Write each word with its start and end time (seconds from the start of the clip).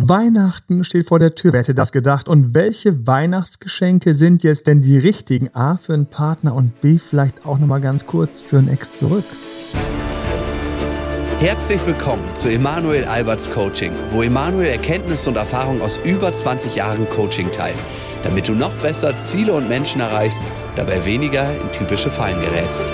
Weihnachten 0.00 0.84
steht 0.84 1.08
vor 1.08 1.18
der 1.18 1.34
Tür. 1.34 1.52
Wer 1.52 1.58
hätte 1.58 1.74
das 1.74 1.90
gedacht? 1.90 2.28
Und 2.28 2.54
welche 2.54 3.08
Weihnachtsgeschenke 3.08 4.14
sind 4.14 4.44
jetzt 4.44 4.68
denn 4.68 4.80
die 4.80 4.96
richtigen? 4.96 5.52
A 5.56 5.76
für 5.76 5.92
einen 5.92 6.06
Partner 6.06 6.54
und 6.54 6.80
B 6.80 6.98
vielleicht 6.98 7.44
auch 7.44 7.58
nochmal 7.58 7.80
ganz 7.80 8.06
kurz 8.06 8.40
für 8.40 8.58
einen 8.58 8.68
Ex 8.68 8.98
zurück. 8.98 9.24
Herzlich 11.40 11.84
willkommen 11.84 12.22
zu 12.34 12.48
Emanuel 12.48 13.06
Alberts 13.06 13.50
Coaching, 13.50 13.90
wo 14.12 14.22
Emanuel 14.22 14.68
Erkenntnisse 14.68 15.30
und 15.30 15.36
Erfahrung 15.36 15.82
aus 15.82 15.98
über 16.04 16.32
20 16.32 16.76
Jahren 16.76 17.08
Coaching 17.10 17.50
teilt, 17.50 17.74
damit 18.22 18.46
du 18.46 18.52
noch 18.52 18.74
besser 18.74 19.18
Ziele 19.18 19.52
und 19.52 19.68
Menschen 19.68 20.00
erreichst, 20.00 20.44
dabei 20.76 21.04
weniger 21.04 21.50
in 21.60 21.72
typische 21.72 22.08
Fallen 22.08 22.40
gerätst. 22.40 22.86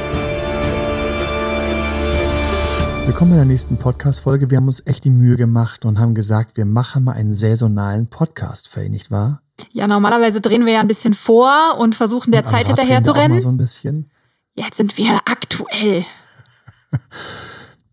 Willkommen 3.06 3.32
in 3.32 3.36
der 3.36 3.44
nächsten 3.44 3.76
Podcast-Folge. 3.76 4.50
Wir 4.50 4.56
haben 4.56 4.66
uns 4.66 4.86
echt 4.86 5.04
die 5.04 5.10
Mühe 5.10 5.36
gemacht 5.36 5.84
und 5.84 5.98
haben 5.98 6.14
gesagt, 6.14 6.56
wir 6.56 6.64
machen 6.64 7.04
mal 7.04 7.12
einen 7.12 7.34
saisonalen 7.34 8.08
Podcast, 8.08 8.68
Faye, 8.68 8.88
nicht 8.88 9.10
wahr? 9.10 9.42
Ja, 9.72 9.86
normalerweise 9.86 10.40
drehen 10.40 10.64
wir 10.64 10.72
ja 10.72 10.80
ein 10.80 10.88
bisschen 10.88 11.12
vor 11.12 11.76
und 11.78 11.94
versuchen 11.94 12.32
der 12.32 12.44
und 12.44 12.50
Zeit 12.50 12.66
hinterher 12.66 13.04
zu 13.04 13.12
rennen. 13.12 13.40
So 13.42 13.50
ein 13.50 13.58
bisschen. 13.58 14.08
Jetzt 14.54 14.78
sind 14.78 14.96
wir 14.96 15.20
aktuell. 15.26 16.04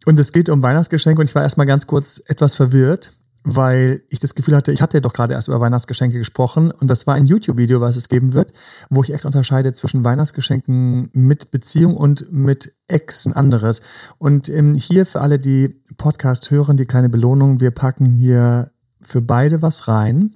Und 0.06 0.18
es 0.18 0.32
geht 0.32 0.50
um 0.50 0.64
Weihnachtsgeschenke 0.64 1.20
und 1.20 1.28
ich 1.28 1.36
war 1.36 1.44
erstmal 1.44 1.68
ganz 1.68 1.88
kurz 1.88 2.24
etwas 2.28 2.56
verwirrt, 2.56 3.12
weil 3.44 4.04
ich 4.10 4.20
das 4.20 4.36
Gefühl 4.36 4.56
hatte, 4.56 4.72
ich 4.72 4.82
hatte 4.82 4.98
ja 4.98 5.02
doch 5.02 5.14
gerade 5.14 5.34
erst 5.34 5.48
über 5.48 5.60
Weihnachtsgeschenke 5.60 6.18
gesprochen 6.18 6.72
und 6.72 6.88
das 6.90 7.08
war 7.08 7.16
ein 7.16 7.26
YouTube-Video, 7.26 7.82
was 7.82 7.96
es 7.96 8.10
geben 8.10 8.34
wird, 8.34 8.54
wo 8.90 9.04
ich 9.04 9.12
extra 9.12 9.30
unterscheide 9.30 9.74
zwischen 9.74 10.04
Weihnachtsgeschenken 10.04 11.10
mit 11.14 11.52
Beziehung 11.52 11.96
und 11.96 12.32
mit 12.32 12.74
Ex, 12.88 13.26
ein 13.26 13.34
anderes. 13.34 13.82
Und 14.18 14.50
ähm, 14.50 14.76
hier 14.76 15.06
für 15.06 15.22
alle, 15.22 15.38
die 15.38 15.82
Podcast 15.98 16.52
hören, 16.52 16.78
die 16.78 16.86
kleine 16.86 17.10
Belohnung, 17.10 17.60
wir 17.60 17.72
packen 17.72 18.06
hier 18.06 18.72
für 19.02 19.22
beide 19.22 19.62
was 19.62 19.88
rein. 19.88 20.36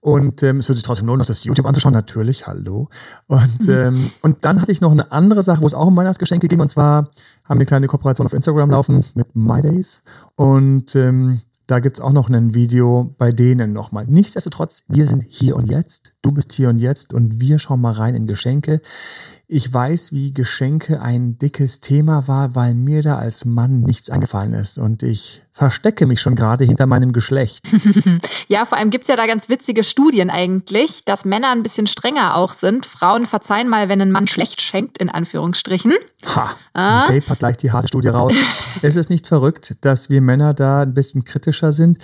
Und 0.00 0.42
ähm, 0.42 0.58
es 0.58 0.68
wird 0.68 0.76
sich 0.76 0.84
trotzdem 0.84 1.06
lohnen, 1.06 1.18
noch 1.18 1.26
das 1.26 1.42
YouTube 1.42 1.66
anzuschauen, 1.66 1.92
natürlich, 1.92 2.46
hallo. 2.46 2.88
Und, 3.26 3.68
ähm, 3.68 4.10
und 4.22 4.44
dann 4.44 4.62
hatte 4.62 4.72
ich 4.72 4.80
noch 4.80 4.92
eine 4.92 5.10
andere 5.10 5.42
Sache, 5.42 5.62
wo 5.62 5.66
es 5.66 5.74
auch 5.74 5.86
um 5.86 5.96
Weihnachtsgeschenke 5.96 6.48
ging. 6.48 6.60
Und 6.60 6.68
zwar 6.68 7.08
haben 7.44 7.48
wir 7.48 7.54
eine 7.54 7.66
kleine 7.66 7.86
Kooperation 7.88 8.26
auf 8.26 8.32
Instagram 8.32 8.70
laufen 8.70 9.04
mit 9.14 9.34
MyDays. 9.34 10.02
Und 10.36 10.94
ähm, 10.94 11.40
da 11.66 11.80
gibt's 11.80 12.00
auch 12.00 12.12
noch 12.12 12.28
ein 12.28 12.54
Video 12.54 13.14
bei 13.18 13.32
denen 13.32 13.72
nochmal. 13.72 14.06
Nichtsdestotrotz, 14.06 14.84
wir 14.88 15.06
sind 15.06 15.26
hier 15.28 15.56
und 15.56 15.68
jetzt. 15.68 16.15
Du 16.26 16.32
bist 16.32 16.52
hier 16.54 16.70
und 16.70 16.78
jetzt 16.78 17.12
und 17.14 17.40
wir 17.40 17.60
schauen 17.60 17.80
mal 17.80 17.92
rein 17.92 18.16
in 18.16 18.26
Geschenke. 18.26 18.80
Ich 19.46 19.72
weiß, 19.72 20.12
wie 20.12 20.34
Geschenke 20.34 21.00
ein 21.00 21.38
dickes 21.38 21.78
Thema 21.80 22.26
war, 22.26 22.56
weil 22.56 22.74
mir 22.74 23.00
da 23.00 23.16
als 23.16 23.44
Mann 23.44 23.82
nichts 23.82 24.10
eingefallen 24.10 24.52
ist 24.52 24.76
und 24.76 25.04
ich 25.04 25.44
verstecke 25.52 26.04
mich 26.04 26.20
schon 26.20 26.34
gerade 26.34 26.64
hinter 26.64 26.86
meinem 26.86 27.12
Geschlecht. 27.12 27.68
ja, 28.48 28.64
vor 28.64 28.76
allem 28.76 28.90
gibt's 28.90 29.06
ja 29.06 29.14
da 29.14 29.28
ganz 29.28 29.48
witzige 29.48 29.84
Studien 29.84 30.28
eigentlich, 30.28 31.04
dass 31.04 31.24
Männer 31.24 31.52
ein 31.52 31.62
bisschen 31.62 31.86
strenger 31.86 32.34
auch 32.34 32.54
sind. 32.54 32.86
Frauen 32.86 33.24
verzeihen 33.24 33.68
mal, 33.68 33.88
wenn 33.88 34.00
ein 34.00 34.10
Mann 34.10 34.26
schlecht 34.26 34.60
schenkt, 34.60 34.98
in 34.98 35.08
Anführungsstrichen. 35.08 35.92
Ha, 36.34 36.56
ah. 36.74 37.08
Vape 37.08 37.28
hat 37.28 37.38
gleich 37.38 37.56
die 37.56 37.70
harte 37.70 37.86
Studie 37.86 38.08
raus. 38.08 38.34
es 38.82 38.96
ist 38.96 39.10
nicht 39.10 39.28
verrückt, 39.28 39.76
dass 39.82 40.10
wir 40.10 40.20
Männer 40.20 40.54
da 40.54 40.82
ein 40.82 40.92
bisschen 40.92 41.24
kritischer 41.24 41.70
sind 41.70 41.98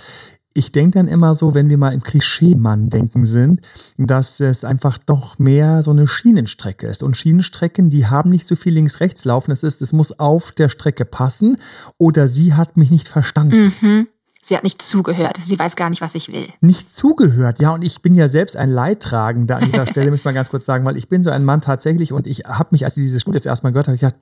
ich 0.53 0.71
denke 0.71 0.99
dann 0.99 1.07
immer 1.07 1.35
so, 1.35 1.53
wenn 1.53 1.69
wir 1.69 1.77
mal 1.77 1.93
im 1.93 2.03
Klischee-Mann 2.03 2.89
denken 2.89 3.25
sind, 3.25 3.61
dass 3.97 4.39
es 4.39 4.63
einfach 4.63 4.97
doch 4.97 5.39
mehr 5.39 5.81
so 5.83 5.91
eine 5.91 6.07
Schienenstrecke 6.07 6.87
ist. 6.87 7.01
Und 7.01 7.17
Schienenstrecken, 7.17 7.89
die 7.89 8.07
haben 8.07 8.29
nicht 8.29 8.47
so 8.47 8.55
viel 8.55 8.73
links-rechts 8.73 9.25
laufen. 9.25 9.51
Es 9.51 9.63
ist, 9.63 9.81
es 9.81 9.93
muss 9.93 10.19
auf 10.19 10.51
der 10.51 10.69
Strecke 10.69 11.05
passen 11.05 11.57
oder 11.97 12.27
sie 12.27 12.53
hat 12.53 12.77
mich 12.77 12.91
nicht 12.91 13.07
verstanden. 13.07 13.73
Mhm. 13.81 14.07
Sie 14.45 14.57
hat 14.57 14.63
nicht 14.63 14.81
zugehört. 14.81 15.37
Sie 15.41 15.57
weiß 15.57 15.77
gar 15.77 15.89
nicht, 15.89 16.01
was 16.01 16.15
ich 16.15 16.31
will. 16.31 16.47
Nicht 16.59 16.93
zugehört, 16.93 17.59
ja. 17.61 17.71
Und 17.71 17.81
ich 17.83 18.01
bin 18.01 18.13
ja 18.13 18.27
selbst 18.27 18.57
ein 18.57 18.69
Leidtragender 18.69 19.55
an 19.55 19.65
dieser 19.65 19.87
Stelle, 19.89 20.11
muss 20.11 20.19
ich 20.19 20.25
mal 20.25 20.33
ganz 20.33 20.49
kurz 20.49 20.65
sagen, 20.65 20.83
weil 20.83 20.97
ich 20.97 21.07
bin 21.07 21.23
so 21.23 21.29
ein 21.29 21.45
Mann 21.45 21.61
tatsächlich 21.61 22.11
und 22.11 22.27
ich 22.27 22.39
habe 22.45 22.69
mich, 22.71 22.83
als 22.83 22.97
ich 22.97 23.03
diese 23.03 23.21
Studie 23.21 23.37
das 23.37 23.45
erste 23.45 23.65
Mal 23.65 23.71
gehört 23.71 23.87
habe, 23.87 23.95
ich 23.95 24.01
gedacht, 24.01 24.19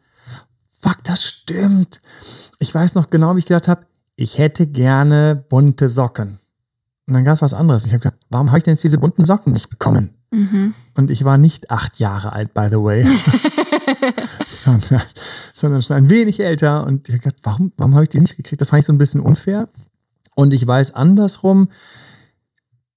fuck, 0.67 1.03
das 1.03 1.23
stimmt. 1.23 2.01
Ich 2.59 2.73
weiß 2.73 2.93
noch 2.93 3.09
genau, 3.09 3.35
wie 3.35 3.39
ich 3.39 3.47
gedacht 3.47 3.67
habe, 3.67 3.87
ich 4.15 4.37
hätte 4.37 4.67
gerne 4.67 5.45
bunte 5.49 5.89
Socken. 5.89 6.39
Und 7.07 7.15
dann 7.15 7.25
gab 7.25 7.33
es 7.33 7.41
was 7.41 7.53
anderes. 7.53 7.85
Ich 7.85 7.93
habe 7.93 7.99
gedacht, 7.99 8.19
warum 8.29 8.47
habe 8.47 8.57
ich 8.57 8.63
denn 8.63 8.73
jetzt 8.73 8.83
diese 8.83 8.97
bunten 8.97 9.23
Socken 9.23 9.53
nicht 9.53 9.69
bekommen? 9.69 10.11
Mhm. 10.31 10.73
Und 10.95 11.11
ich 11.11 11.25
war 11.25 11.37
nicht 11.37 11.71
acht 11.71 11.99
Jahre 11.99 12.31
alt, 12.31 12.53
by 12.53 12.67
the 12.69 12.77
way, 12.77 13.05
sondern, 14.45 15.01
sondern 15.53 15.81
schon 15.81 15.97
ein 15.97 16.09
wenig 16.09 16.39
älter. 16.39 16.85
Und 16.85 17.09
ich 17.09 17.15
habe 17.15 17.23
gedacht, 17.23 17.41
warum, 17.43 17.73
warum 17.77 17.95
habe 17.95 18.03
ich 18.03 18.09
die 18.09 18.21
nicht 18.21 18.37
gekriegt? 18.37 18.61
Das 18.61 18.69
fand 18.69 18.81
ich 18.81 18.85
so 18.85 18.93
ein 18.93 18.97
bisschen 18.97 19.19
unfair. 19.19 19.67
Und 20.35 20.53
ich 20.53 20.65
weiß 20.65 20.95
andersrum, 20.95 21.67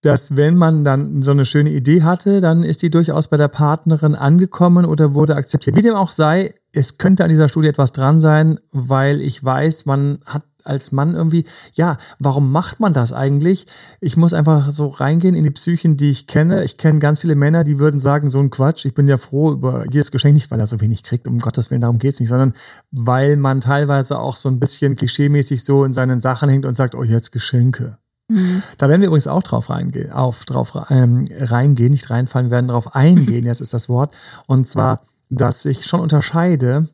dass 0.05 0.37
wenn 0.37 0.55
man 0.55 0.85
dann 0.85 1.23
so 1.23 1.31
eine 1.31 1.47
schöne 1.47 1.71
Idee 1.71 2.03
hatte, 2.03 2.41
dann 2.41 2.63
ist 2.63 2.83
die 2.83 2.91
durchaus 2.91 3.29
bei 3.29 3.39
der 3.39 3.49
Partnerin 3.49 4.15
angekommen 4.15 4.85
oder 4.85 5.15
wurde 5.15 5.35
akzeptiert. 5.35 5.77
Wie 5.77 5.83
dem 5.83 5.95
auch 5.95 6.11
sei, 6.11 6.55
es 6.73 6.99
könnte 6.99 7.25
an 7.25 7.31
dieser 7.31 7.49
Studie 7.49 7.69
etwas 7.69 7.93
dran 7.93 8.21
sein, 8.21 8.61
weil 8.71 9.21
ich 9.23 9.43
weiß, 9.43 9.87
man 9.87 10.19
hat 10.27 10.45
als 10.65 10.93
Mann 10.93 11.15
irgendwie, 11.15 11.45
ja, 11.75 11.97
warum 12.19 12.51
macht 12.51 12.81
man 12.81 12.93
das 12.93 13.13
eigentlich? 13.13 13.67
Ich 14.01 14.17
muss 14.17 14.33
einfach 14.33 14.71
so 14.71 14.89
reingehen 14.89 15.35
in 15.35 15.45
die 15.45 15.51
Psychen, 15.51 15.97
die 15.97 16.11
ich 16.11 16.27
kenne. 16.27 16.65
Ich 16.65 16.77
kenne 16.77 16.99
ganz 16.99 17.21
viele 17.21 17.35
Männer, 17.35 17.65
die 17.65 17.79
würden 17.79 18.01
sagen, 18.01 18.31
so 18.31 18.41
ein 18.41 18.51
Quatsch, 18.51 18.85
ich 18.85 18.95
bin 18.95 19.07
ja 19.07 19.19
froh 19.19 19.53
über 19.53 19.85
jedes 19.91 20.11
Geschenk, 20.11 20.35
nicht 20.35 20.51
weil 20.51 20.61
er 20.61 20.67
so 20.67 20.81
wenig 20.81 21.03
kriegt, 21.03 21.29
um 21.29 21.39
Gottes 21.39 21.71
Willen, 21.71 21.81
darum 21.81 21.99
geht's 21.99 22.21
nicht, 22.21 22.29
sondern 22.29 22.55
weil 22.91 23.37
man 23.37 23.61
teilweise 23.61 24.19
auch 24.19 24.37
so 24.37 24.49
ein 24.49 24.59
bisschen 24.59 24.97
klischeemäßig 24.97 25.65
so 25.65 25.85
in 25.85 25.95
seinen 25.95 26.21
Sachen 26.21 26.49
hängt 26.49 26.65
und 26.65 26.75
sagt, 26.75 26.95
oh, 26.95 27.05
jetzt 27.05 27.33
Geschenke. 27.33 27.99
Mhm. 28.29 28.63
Da 28.79 28.89
werden 28.89 29.03
wir 29.03 29.09
übrigens 29.09 29.27
auch 29.27 29.43
drauf 29.43 29.69
reingehen, 29.71 30.11
auf 30.11 30.45
drauf 30.45 30.73
ähm, 30.89 31.29
reingehen, 31.31 31.91
nicht 31.91 32.09
reinfallen, 32.11 32.49
wir 32.49 32.53
werden 32.53 32.69
darauf 32.69 32.95
eingehen, 32.95 33.45
jetzt 33.47 33.61
ist 33.61 33.75
das 33.75 33.89
Wort. 33.89 34.15
Und 34.47 34.67
zwar, 34.67 35.03
dass 35.29 35.65
ich 35.67 35.85
schon 35.85 36.01
unterscheide, 36.01 36.89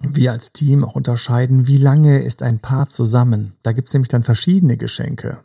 wir 0.00 0.32
als 0.32 0.52
Team 0.52 0.84
auch 0.84 0.94
unterscheiden, 0.94 1.66
wie 1.66 1.78
lange 1.78 2.22
ist 2.22 2.42
ein 2.42 2.58
Paar 2.58 2.88
zusammen. 2.88 3.52
Da 3.62 3.72
gibt 3.72 3.88
es 3.88 3.94
nämlich 3.94 4.08
dann 4.08 4.22
verschiedene 4.22 4.76
Geschenke. 4.76 5.40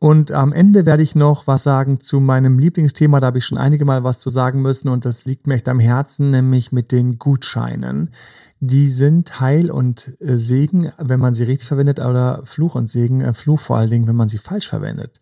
Und 0.00 0.30
am 0.30 0.52
Ende 0.52 0.86
werde 0.86 1.02
ich 1.02 1.16
noch 1.16 1.48
was 1.48 1.64
sagen 1.64 1.98
zu 1.98 2.20
meinem 2.20 2.58
Lieblingsthema. 2.58 3.18
Da 3.18 3.28
habe 3.28 3.38
ich 3.38 3.46
schon 3.46 3.58
einige 3.58 3.84
Mal 3.84 4.04
was 4.04 4.20
zu 4.20 4.30
sagen 4.30 4.62
müssen 4.62 4.88
und 4.88 5.04
das 5.04 5.24
liegt 5.24 5.46
mir 5.46 5.54
echt 5.54 5.68
am 5.68 5.80
Herzen, 5.80 6.30
nämlich 6.30 6.70
mit 6.70 6.92
den 6.92 7.18
Gutscheinen. 7.18 8.10
Die 8.60 8.90
sind 8.90 9.40
Heil 9.40 9.70
und 9.70 10.16
äh, 10.20 10.36
Segen, 10.36 10.92
wenn 10.98 11.20
man 11.20 11.34
sie 11.34 11.44
richtig 11.44 11.68
verwendet, 11.68 12.00
oder 12.00 12.42
Fluch 12.44 12.74
und 12.74 12.88
Segen, 12.88 13.20
äh, 13.20 13.32
Fluch 13.32 13.60
vor 13.60 13.76
allen 13.76 13.90
Dingen, 13.90 14.08
wenn 14.08 14.16
man 14.16 14.28
sie 14.28 14.38
falsch 14.38 14.68
verwendet. 14.68 15.20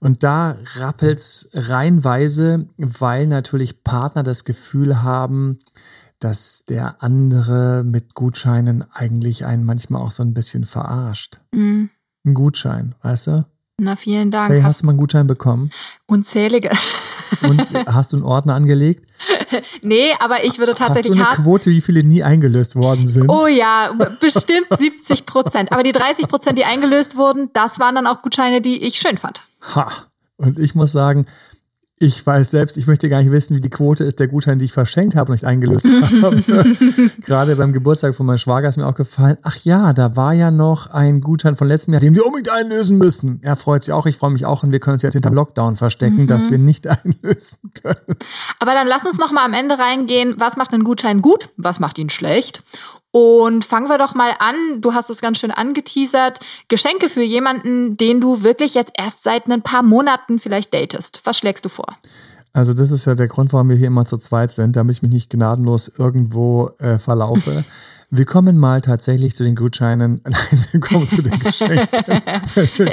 Und 0.00 0.24
da 0.24 0.56
rappelt's 0.76 1.50
reinweise, 1.52 2.66
weil 2.76 3.28
natürlich 3.28 3.84
Partner 3.84 4.24
das 4.24 4.44
Gefühl 4.44 5.02
haben, 5.02 5.58
dass 6.24 6.64
der 6.64 7.02
andere 7.02 7.84
mit 7.84 8.14
Gutscheinen 8.14 8.82
eigentlich 8.94 9.44
einen 9.44 9.62
manchmal 9.62 10.00
auch 10.00 10.10
so 10.10 10.22
ein 10.22 10.32
bisschen 10.32 10.64
verarscht. 10.64 11.38
Mhm. 11.52 11.90
Ein 12.26 12.32
Gutschein, 12.32 12.94
weißt 13.02 13.26
du? 13.26 13.44
Na, 13.78 13.94
vielen 13.94 14.30
Dank. 14.30 14.50
Hey, 14.50 14.62
hast 14.62 14.80
du 14.80 14.86
mal 14.86 14.92
einen 14.92 15.00
Gutschein 15.00 15.26
bekommen? 15.26 15.70
Unzählige. 16.06 16.70
Und 17.42 17.60
hast 17.86 18.12
du 18.12 18.16
einen 18.16 18.24
Ordner 18.24 18.54
angelegt? 18.54 19.04
Nee, 19.82 20.12
aber 20.18 20.44
ich 20.44 20.58
würde 20.58 20.74
tatsächlich. 20.74 21.12
Hast 21.12 21.20
du 21.20 21.42
eine 21.42 21.44
Quote, 21.44 21.70
wie 21.70 21.80
viele 21.80 22.02
nie 22.02 22.24
eingelöst 22.24 22.74
worden 22.74 23.06
sind? 23.06 23.28
Oh 23.28 23.46
ja, 23.46 23.92
bestimmt 24.18 24.66
70 24.76 25.26
Prozent. 25.26 25.70
Aber 25.70 25.84
die 25.84 25.92
30 25.92 26.26
Prozent, 26.26 26.58
die 26.58 26.64
eingelöst 26.64 27.16
wurden, 27.16 27.50
das 27.52 27.78
waren 27.78 27.94
dann 27.94 28.06
auch 28.08 28.20
Gutscheine, 28.20 28.60
die 28.60 28.82
ich 28.82 28.96
schön 28.96 29.16
fand. 29.16 29.42
Ha. 29.74 29.86
Und 30.36 30.58
ich 30.58 30.74
muss 30.74 30.90
sagen, 30.90 31.26
ich 32.00 32.26
weiß 32.26 32.50
selbst, 32.50 32.76
ich 32.76 32.88
möchte 32.88 33.08
gar 33.08 33.22
nicht 33.22 33.30
wissen, 33.30 33.56
wie 33.56 33.60
die 33.60 33.70
Quote 33.70 34.02
ist 34.02 34.18
der 34.18 34.26
Gutschein, 34.26 34.58
die 34.58 34.64
ich 34.64 34.72
verschenkt 34.72 35.14
habe 35.14 35.30
und 35.30 35.34
nicht 35.34 35.44
eingelöst 35.44 35.86
habe. 35.86 36.42
Gerade 37.20 37.54
beim 37.54 37.72
Geburtstag 37.72 38.16
von 38.16 38.26
meinem 38.26 38.38
Schwager 38.38 38.68
ist 38.68 38.76
mir 38.76 38.86
auch 38.86 38.96
gefallen, 38.96 39.38
ach 39.42 39.56
ja, 39.62 39.92
da 39.92 40.16
war 40.16 40.32
ja 40.32 40.50
noch 40.50 40.88
ein 40.88 41.20
Gutschein 41.20 41.56
von 41.56 41.68
letztem 41.68 41.94
Jahr, 41.94 42.00
den 42.00 42.16
wir 42.16 42.26
unbedingt 42.26 42.50
einlösen 42.50 42.98
müssen. 42.98 43.38
Er 43.42 43.54
freut 43.54 43.84
sich 43.84 43.92
auch, 43.92 44.06
ich 44.06 44.18
freue 44.18 44.30
mich 44.30 44.44
auch 44.44 44.64
und 44.64 44.72
wir 44.72 44.80
können 44.80 44.94
uns 44.94 45.02
jetzt 45.02 45.12
hinter 45.12 45.30
Lockdown 45.30 45.76
verstecken, 45.76 46.22
mhm. 46.22 46.26
dass 46.26 46.50
wir 46.50 46.58
nicht 46.58 46.86
einlösen 47.04 47.70
können. 47.80 48.16
Aber 48.58 48.72
dann 48.72 48.88
lass 48.88 49.04
uns 49.04 49.18
noch 49.18 49.30
mal 49.30 49.44
am 49.44 49.52
Ende 49.52 49.78
reingehen, 49.78 50.34
was 50.38 50.56
macht 50.56 50.74
einen 50.74 50.84
Gutschein 50.84 51.22
gut, 51.22 51.50
was 51.56 51.78
macht 51.78 51.98
ihn 51.98 52.10
schlecht 52.10 52.62
und 53.14 53.64
fangen 53.64 53.88
wir 53.88 53.96
doch 53.96 54.16
mal 54.16 54.32
an. 54.40 54.80
Du 54.80 54.92
hast 54.92 55.08
es 55.08 55.20
ganz 55.20 55.38
schön 55.38 55.52
angeteasert. 55.52 56.40
Geschenke 56.66 57.08
für 57.08 57.22
jemanden, 57.22 57.96
den 57.96 58.20
du 58.20 58.42
wirklich 58.42 58.74
jetzt 58.74 58.90
erst 58.98 59.22
seit 59.22 59.48
ein 59.48 59.62
paar 59.62 59.84
Monaten 59.84 60.40
vielleicht 60.40 60.74
datest. 60.74 61.20
Was 61.22 61.38
schlägst 61.38 61.64
du 61.64 61.68
vor? 61.68 61.86
Also 62.52 62.72
das 62.72 62.90
ist 62.90 63.04
ja 63.04 63.14
der 63.14 63.28
Grund, 63.28 63.52
warum 63.52 63.68
wir 63.68 63.76
hier 63.76 63.86
immer 63.86 64.04
zu 64.04 64.18
zweit 64.18 64.52
sind, 64.52 64.74
damit 64.74 64.96
ich 64.96 65.02
mich 65.02 65.12
nicht 65.12 65.30
gnadenlos 65.30 65.92
irgendwo 65.96 66.70
äh, 66.80 66.98
verlaufe. 66.98 67.64
Wir 68.10 68.26
kommen 68.26 68.58
mal 68.58 68.80
tatsächlich 68.80 69.34
zu 69.34 69.42
den 69.42 69.56
Gutscheinen. 69.56 70.20
Nein, 70.24 70.66
wir 70.70 70.78
kommen 70.78 71.08
zu 71.08 71.20
den 71.20 71.36
Geschenken. 71.40 71.88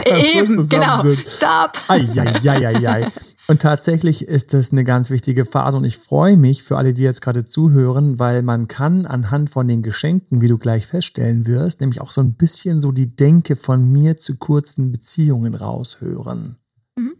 Eben, 0.06 0.68
genau. 0.68 1.02
Sind. 1.02 1.20
Stopp. 1.28 1.78
Ei, 1.90 2.08
ei, 2.16 2.50
ei, 2.50 2.68
ei, 2.68 2.90
ei. 2.90 3.08
Und 3.51 3.62
tatsächlich 3.62 4.30
ist 4.30 4.53
das 4.53 4.71
eine 4.71 4.86
ganz 4.86 5.09
wichtige 5.09 5.44
Phase 5.44 5.75
und 5.75 5.83
ich 5.83 5.98
freue 5.98 6.38
mich 6.38 6.63
für 6.63 6.77
alle, 6.77 6.94
die 6.94 7.01
jetzt 7.01 7.21
gerade 7.21 7.44
zuhören, 7.44 8.18
weil 8.18 8.44
man 8.44 8.69
kann 8.69 9.06
anhand 9.06 9.50
von 9.50 9.68
den 9.68 9.81
Geschenken, 9.81 10.39
wie 10.39 10.48
du 10.48 10.57
gleich 10.57 10.88
feststellen 10.88 11.45
wirst, 11.45 11.81
nämlich 11.81 12.00
auch 12.00 12.12
so 12.12 12.21
ein 12.21 12.36
bisschen 12.36 12.80
so 12.80 12.94
die 12.94 13.13
Denke 13.13 13.57
von 13.57 13.92
mir 13.92 14.15
zu 14.15 14.38
kurzen 14.38 14.94
Beziehungen 14.94 15.53
raushören. 15.53 16.59
Mhm. 16.95 17.15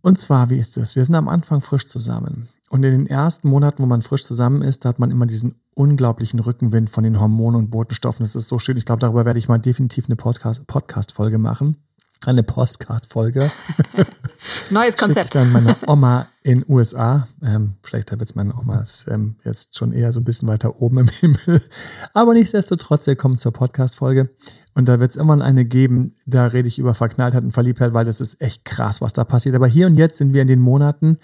Und 0.00 0.18
zwar, 0.18 0.48
wie 0.48 0.56
ist 0.56 0.78
es? 0.78 0.96
Wir 0.96 1.04
sind 1.04 1.14
am 1.14 1.28
Anfang 1.28 1.60
frisch 1.60 1.84
zusammen. 1.84 2.48
Und 2.70 2.82
in 2.82 2.92
den 2.92 3.06
ersten 3.06 3.50
Monaten, 3.50 3.82
wo 3.82 3.86
man 3.86 4.00
frisch 4.00 4.24
zusammen 4.24 4.62
ist, 4.62 4.86
da 4.86 4.88
hat 4.88 4.98
man 4.98 5.10
immer 5.10 5.26
diesen 5.26 5.56
unglaublichen 5.74 6.40
Rückenwind 6.40 6.88
von 6.88 7.04
den 7.04 7.20
Hormonen 7.20 7.60
und 7.60 7.70
Botenstoffen. 7.70 8.24
Das 8.24 8.34
ist 8.34 8.48
so 8.48 8.58
schön. 8.58 8.78
Ich 8.78 8.86
glaube, 8.86 9.00
darüber 9.00 9.26
werde 9.26 9.38
ich 9.38 9.48
mal 9.48 9.58
definitiv 9.60 10.06
eine 10.06 10.16
Podcast-Folge 10.16 10.64
Podcast 10.64 11.85
Eine 12.26 12.42
Postcard-Folge. 12.42 13.50
Neues 14.70 14.96
Konzept. 14.96 15.36
dann 15.36 15.52
meine 15.52 15.76
Oma 15.86 16.26
in 16.42 16.64
USA. 16.68 17.28
Ähm, 17.40 17.74
vielleicht 17.84 18.10
wird 18.10 18.22
es 18.22 18.34
meine 18.34 18.52
Oma 18.56 18.82
ähm, 19.08 19.36
jetzt 19.44 19.76
schon 19.76 19.92
eher 19.92 20.10
so 20.10 20.18
ein 20.18 20.24
bisschen 20.24 20.48
weiter 20.48 20.82
oben 20.82 20.98
im 20.98 21.08
Himmel. 21.08 21.62
Aber 22.14 22.34
nichtsdestotrotz, 22.34 23.06
wir 23.06 23.14
kommen 23.14 23.38
zur 23.38 23.52
Podcast-Folge. 23.52 24.30
Und 24.74 24.88
da 24.88 24.98
wird 24.98 25.12
es 25.12 25.16
immer 25.16 25.40
eine 25.40 25.64
geben, 25.64 26.16
da 26.26 26.46
rede 26.46 26.66
ich 26.66 26.80
über 26.80 26.94
Verknalltheit 26.94 27.44
und 27.44 27.52
Verliebtheit, 27.52 27.94
weil 27.94 28.04
das 28.04 28.20
ist 28.20 28.40
echt 28.40 28.64
krass, 28.64 29.00
was 29.00 29.12
da 29.12 29.22
passiert. 29.22 29.54
Aber 29.54 29.68
hier 29.68 29.86
und 29.86 29.94
jetzt 29.94 30.18
sind 30.18 30.34
wir 30.34 30.42
in 30.42 30.48
den 30.48 30.60
Monaten, 30.60 31.18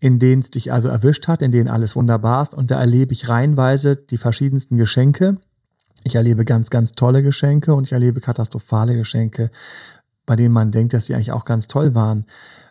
in 0.00 0.18
denen 0.18 0.40
es 0.40 0.50
dich 0.50 0.72
also 0.72 0.88
erwischt 0.88 1.28
hat, 1.28 1.42
in 1.42 1.52
denen 1.52 1.68
alles 1.68 1.94
wunderbar 1.94 2.40
ist. 2.40 2.54
Und 2.54 2.70
da 2.70 2.80
erlebe 2.80 3.12
ich 3.12 3.28
reihenweise 3.28 3.96
die 3.96 4.16
verschiedensten 4.16 4.78
Geschenke. 4.78 5.36
Ich 6.04 6.14
erlebe 6.14 6.44
ganz, 6.44 6.70
ganz 6.70 6.92
tolle 6.92 7.22
Geschenke 7.22 7.74
und 7.74 7.86
ich 7.86 7.92
erlebe 7.92 8.20
katastrophale 8.20 8.94
Geschenke, 8.94 9.50
bei 10.28 10.36
denen 10.36 10.52
man 10.52 10.70
denkt, 10.70 10.92
dass 10.92 11.06
sie 11.06 11.14
eigentlich 11.14 11.32
auch 11.32 11.46
ganz 11.46 11.66
toll 11.66 11.94
waren. 11.94 12.26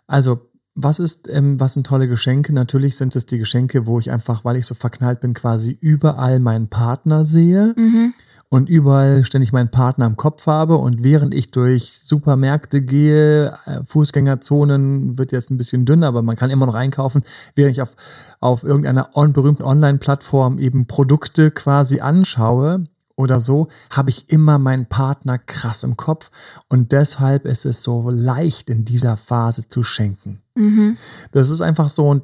Also, 0.06 0.50
was 0.76 1.00
ist, 1.00 1.28
ähm, 1.34 1.60
was 1.60 1.74
sind 1.74 1.88
tolle 1.88 2.08
Geschenke? 2.08 2.54
Natürlich 2.54 2.98
sind 2.98 3.16
es 3.16 3.26
die 3.26 3.40
Geschenke, 3.40 3.88
wo 3.88 3.98
ich 3.98 4.12
einfach, 4.12 4.46
weil 4.46 4.58
ich 4.58 4.68
so 4.68 4.76
verknallt 4.76 5.20
bin, 5.22 5.34
quasi 5.34 5.76
überall 5.82 6.40
meinen 6.40 6.70
Partner 6.70 7.26
sehe. 7.26 7.74
Mhm 7.76 8.14
und 8.50 8.70
überall 8.70 9.26
ständig 9.26 9.52
meinen 9.52 9.72
Partner 9.72 10.06
im 10.06 10.16
Kopf 10.16 10.48
habe 10.48 10.78
und 10.78 11.04
während 11.04 11.34
ich 11.34 11.52
durch 11.52 12.00
Supermärkte 12.02 12.82
gehe, 12.82 13.48
äh, 13.66 13.84
Fußgängerzonen 13.84 15.18
wird 15.18 15.34
jetzt 15.34 15.52
ein 15.52 15.58
bisschen 15.58 15.86
dünner, 15.86 16.08
aber 16.08 16.22
man 16.22 16.38
kann 16.38 16.50
immer 16.50 16.66
noch 16.66 16.74
einkaufen, 16.74 17.24
während 17.56 17.74
ich 17.74 17.82
auf, 17.82 17.98
auf 18.40 18.64
irgendeiner 18.64 19.10
on, 19.16 19.34
berühmten 19.34 19.64
Online-Plattform 19.64 20.60
eben 20.60 20.88
Produkte 20.88 21.52
quasi 21.52 22.00
anschaue 22.00 22.86
oder 23.18 23.42
so, 23.42 23.68
habe 23.90 24.12
ich 24.12 24.30
immer 24.30 24.60
meinen 24.60 24.86
Partner 24.86 25.40
krass 25.40 25.84
im 25.84 25.98
Kopf 25.98 26.30
und 26.70 26.92
deshalb 26.92 27.46
ist 27.46 27.66
es 27.66 27.84
so 27.84 28.10
leicht 28.10 28.70
in 28.70 28.86
dieser 28.86 29.18
Phase 29.18 29.68
zu 29.68 29.84
schenken. 29.84 30.42
Mhm. 30.56 30.98
Das 31.32 31.50
ist 31.50 31.62
einfach 31.62 31.90
so 31.90 32.08
und 32.08 32.24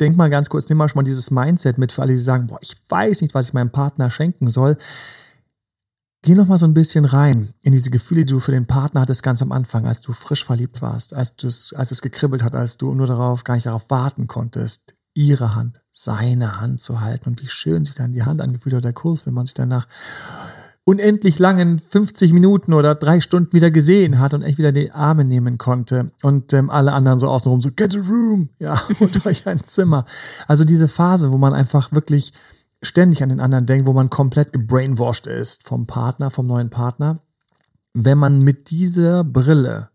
denk 0.00 0.16
mal 0.16 0.30
ganz 0.30 0.50
kurz, 0.50 0.68
nimm 0.68 0.78
mal 0.78 0.88
schon 0.88 0.98
mal 0.98 1.04
dieses 1.04 1.30
Mindset 1.30 1.78
mit 1.78 1.92
für 1.92 2.02
alle, 2.02 2.12
die 2.12 2.18
sagen, 2.18 2.48
boah, 2.48 2.58
ich 2.60 2.76
weiß 2.88 3.22
nicht, 3.22 3.34
was 3.34 3.48
ich 3.48 3.52
meinem 3.54 3.70
Partner 3.70 4.10
schenken 4.10 4.48
soll. 4.48 4.76
Geh 6.24 6.34
noch 6.34 6.46
mal 6.46 6.58
so 6.58 6.66
ein 6.66 6.74
bisschen 6.74 7.04
rein 7.04 7.54
in 7.62 7.72
diese 7.72 7.90
Gefühle, 7.90 8.24
die 8.24 8.32
du 8.32 8.40
für 8.40 8.52
den 8.52 8.66
Partner 8.66 9.00
hattest 9.00 9.22
ganz 9.22 9.42
am 9.42 9.52
Anfang, 9.52 9.86
als 9.86 10.02
du 10.02 10.12
frisch 10.12 10.44
verliebt 10.44 10.82
warst, 10.82 11.14
als, 11.14 11.72
als 11.76 11.90
es 11.90 12.02
gekribbelt 12.02 12.42
hat, 12.42 12.54
als 12.54 12.78
du 12.78 12.94
nur 12.94 13.06
darauf 13.06 13.44
gar 13.44 13.54
nicht 13.54 13.66
darauf 13.66 13.90
warten 13.90 14.26
konntest, 14.26 14.94
ihre 15.14 15.54
Hand, 15.54 15.80
seine 15.90 16.60
Hand 16.60 16.80
zu 16.80 17.00
halten 17.00 17.30
und 17.30 17.42
wie 17.42 17.48
schön 17.48 17.84
sich 17.84 17.94
dann 17.94 18.12
die 18.12 18.22
Hand 18.22 18.40
angefühlt 18.40 18.74
hat, 18.74 18.84
der 18.84 18.92
Kurs, 18.92 19.26
wenn 19.26 19.34
man 19.34 19.46
sich 19.46 19.54
danach 19.54 19.86
unendlich 20.84 21.38
langen 21.38 21.78
50 21.78 22.32
Minuten 22.32 22.72
oder 22.72 22.94
drei 22.94 23.20
Stunden 23.20 23.52
wieder 23.52 23.70
gesehen 23.70 24.18
hat 24.18 24.34
und 24.34 24.42
echt 24.42 24.58
wieder 24.58 24.72
die 24.72 24.90
Arme 24.90 25.24
nehmen 25.24 25.58
konnte 25.58 26.10
und 26.22 26.52
ähm, 26.52 26.70
alle 26.70 26.92
anderen 26.92 27.18
so 27.18 27.28
außenrum 27.28 27.60
so 27.60 27.70
get 27.70 27.94
a 27.94 28.00
room, 28.00 28.48
ja, 28.58 28.80
und 29.00 29.24
euch 29.26 29.46
ein 29.46 29.62
Zimmer. 29.62 30.04
Also 30.48 30.64
diese 30.64 30.88
Phase, 30.88 31.30
wo 31.30 31.38
man 31.38 31.54
einfach 31.54 31.92
wirklich 31.92 32.32
ständig 32.82 33.22
an 33.22 33.28
den 33.28 33.40
anderen 33.40 33.66
denkt, 33.66 33.86
wo 33.86 33.92
man 33.92 34.10
komplett 34.10 34.52
gebrainwashed 34.52 35.26
ist 35.26 35.62
vom 35.62 35.86
Partner, 35.86 36.30
vom 36.30 36.46
neuen 36.46 36.70
Partner. 36.70 37.20
Wenn 37.94 38.18
man 38.18 38.40
mit 38.40 38.70
dieser 38.70 39.22
Brille 39.22 39.90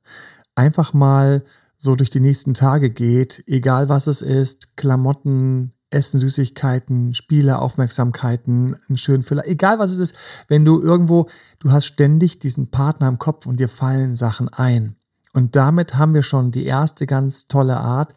einfach 0.55 0.93
mal 0.93 1.43
so 1.77 1.95
durch 1.95 2.09
die 2.09 2.19
nächsten 2.19 2.53
Tage 2.53 2.89
geht, 2.89 3.43
egal 3.47 3.89
was 3.89 4.07
es 4.07 4.21
ist, 4.21 4.75
Klamotten, 4.77 5.73
Essen, 5.89 6.19
Süßigkeiten, 6.19 7.13
Spiele, 7.13 7.59
Aufmerksamkeiten, 7.59 8.75
einen 8.87 8.97
schönen 8.97 9.23
Füller, 9.23 9.47
egal 9.47 9.79
was 9.79 9.91
es 9.91 9.99
ist, 9.99 10.15
wenn 10.47 10.65
du 10.65 10.81
irgendwo, 10.81 11.27
du 11.59 11.71
hast 11.71 11.85
ständig 11.85 12.39
diesen 12.39 12.71
Partner 12.71 13.07
im 13.07 13.19
Kopf 13.19 13.45
und 13.45 13.59
dir 13.59 13.69
fallen 13.69 14.15
Sachen 14.15 14.49
ein. 14.49 14.95
Und 15.33 15.55
damit 15.55 15.95
haben 15.95 16.13
wir 16.13 16.23
schon 16.23 16.51
die 16.51 16.65
erste 16.65 17.05
ganz 17.05 17.47
tolle 17.47 17.77
Art, 17.77 18.13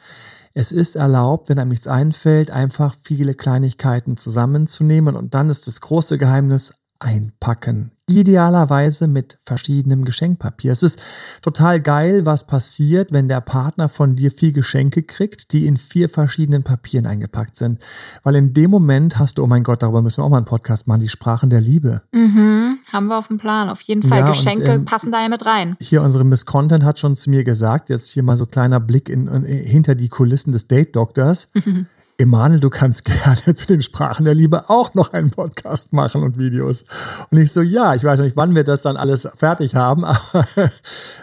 es 0.53 0.73
ist 0.73 0.97
erlaubt, 0.97 1.49
wenn 1.49 1.61
einem 1.61 1.71
nichts 1.71 1.87
einfällt, 1.87 2.51
einfach 2.51 2.97
viele 3.03 3.35
Kleinigkeiten 3.35 4.17
zusammenzunehmen 4.17 5.15
und 5.15 5.35
dann 5.35 5.49
ist 5.49 5.69
das 5.69 5.81
große 5.81 6.19
Geheimnis 6.19 6.73
einpacken. 7.01 7.91
Idealerweise 8.07 9.07
mit 9.07 9.39
verschiedenem 9.41 10.05
Geschenkpapier. 10.05 10.73
Es 10.73 10.83
ist 10.83 11.01
total 11.43 11.81
geil, 11.81 12.27
was 12.27 12.47
passiert, 12.47 13.13
wenn 13.13 13.29
der 13.29 13.41
Partner 13.41 13.89
von 13.89 14.17
dir 14.17 14.31
vier 14.31 14.53
Geschenke 14.53 15.03
kriegt, 15.03 15.53
die 15.53 15.67
in 15.67 15.77
vier 15.77 16.09
verschiedenen 16.09 16.63
Papieren 16.63 17.07
eingepackt 17.07 17.57
sind. 17.57 17.83
Weil 18.23 18.35
in 18.35 18.53
dem 18.53 18.71
Moment 18.71 19.19
hast 19.19 19.39
du, 19.39 19.45
oh 19.45 19.47
mein 19.47 19.63
Gott, 19.63 19.83
darüber 19.83 20.03
müssen 20.03 20.19
wir 20.19 20.25
auch 20.25 20.31
mal 20.31 20.39
einen 20.39 20.47
Podcast 20.47 20.87
machen, 20.89 21.01
die 21.01 21.09
Sprachen 21.09 21.51
der 21.51 21.61
Liebe. 21.61 22.03
Mhm, 22.13 22.79
haben 22.93 23.07
wir 23.07 23.19
auf 23.19 23.29
dem 23.29 23.39
Plan. 23.39 23.71
Auf 23.71 23.81
jeden 23.83 24.03
Fall. 24.03 24.21
Ja, 24.21 24.29
Geschenke 24.29 24.65
und, 24.65 24.71
ähm, 24.71 24.85
passen 24.85 25.13
da 25.13 25.23
ja 25.23 25.29
mit 25.29 25.47
rein. 25.47 25.77
Hier 25.81 26.03
unsere 26.03 26.25
Miss 26.25 26.47
Content 26.47 26.85
hat 26.85 26.99
schon 26.99 27.17
zu 27.17 27.31
mir 27.31 27.45
gesagt, 27.45 27.89
jetzt 27.89 28.11
hier 28.11 28.23
mal 28.23 28.37
so 28.37 28.47
kleiner 28.47 28.81
Blick 28.81 29.09
in, 29.09 29.27
in 29.29 29.45
hinter 29.45 29.95
die 29.95 30.09
Kulissen 30.09 30.53
des 30.53 30.67
Date 30.67 30.97
Doctors. 30.97 31.49
Mhm. 31.55 31.87
Emanuel, 32.21 32.61
du 32.61 32.69
kannst 32.69 33.05
gerne 33.07 33.55
zu 33.55 33.67
den 33.67 33.81
Sprachen 33.81 34.25
der 34.25 34.35
Liebe 34.35 34.69
auch 34.69 34.93
noch 34.95 35.15
einen 35.15 35.31
Podcast 35.31 35.95
machen 35.95 36.23
und 36.23 36.39
Videos. 36.39 36.85
Und 37.31 37.39
ich 37.39 37.51
so, 37.51 37.63
ja, 37.63 37.95
ich 37.95 38.05
weiß 38.05 38.21
nicht, 38.21 38.37
wann 38.37 38.55
wir 38.55 38.63
das 38.63 38.83
dann 38.83 38.99
alles 38.99 39.27
fertig 39.37 39.75
haben, 39.75 40.05
aber, 40.05 40.47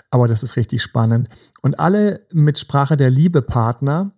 aber 0.10 0.28
das 0.28 0.42
ist 0.42 0.56
richtig 0.56 0.82
spannend. 0.82 1.30
Und 1.62 1.80
alle 1.80 2.26
mit 2.34 2.58
Sprache 2.58 2.98
der 2.98 3.12
Liebe 3.12 3.44
Partner 3.44 4.12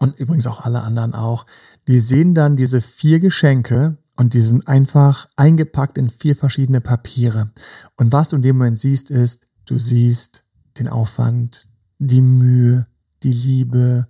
und 0.00 0.18
übrigens 0.18 0.48
auch 0.48 0.64
alle 0.64 0.82
anderen 0.82 1.14
auch, 1.14 1.46
die 1.86 2.00
sehen 2.00 2.34
dann 2.34 2.56
diese 2.56 2.80
vier 2.80 3.20
Geschenke 3.20 3.96
und 4.16 4.34
die 4.34 4.40
sind 4.40 4.66
einfach 4.66 5.28
eingepackt 5.36 5.96
in 5.98 6.10
vier 6.10 6.34
verschiedene 6.34 6.80
Papiere. 6.80 7.50
Und 7.96 8.12
was 8.12 8.30
du 8.30 8.36
in 8.36 8.42
dem 8.42 8.58
Moment 8.58 8.80
siehst, 8.80 9.12
ist, 9.12 9.46
du 9.66 9.78
siehst 9.78 10.42
den 10.78 10.88
Aufwand, 10.88 11.68
die 11.98 12.20
Mühe, 12.20 12.88
die 13.22 13.32
Liebe 13.32 14.08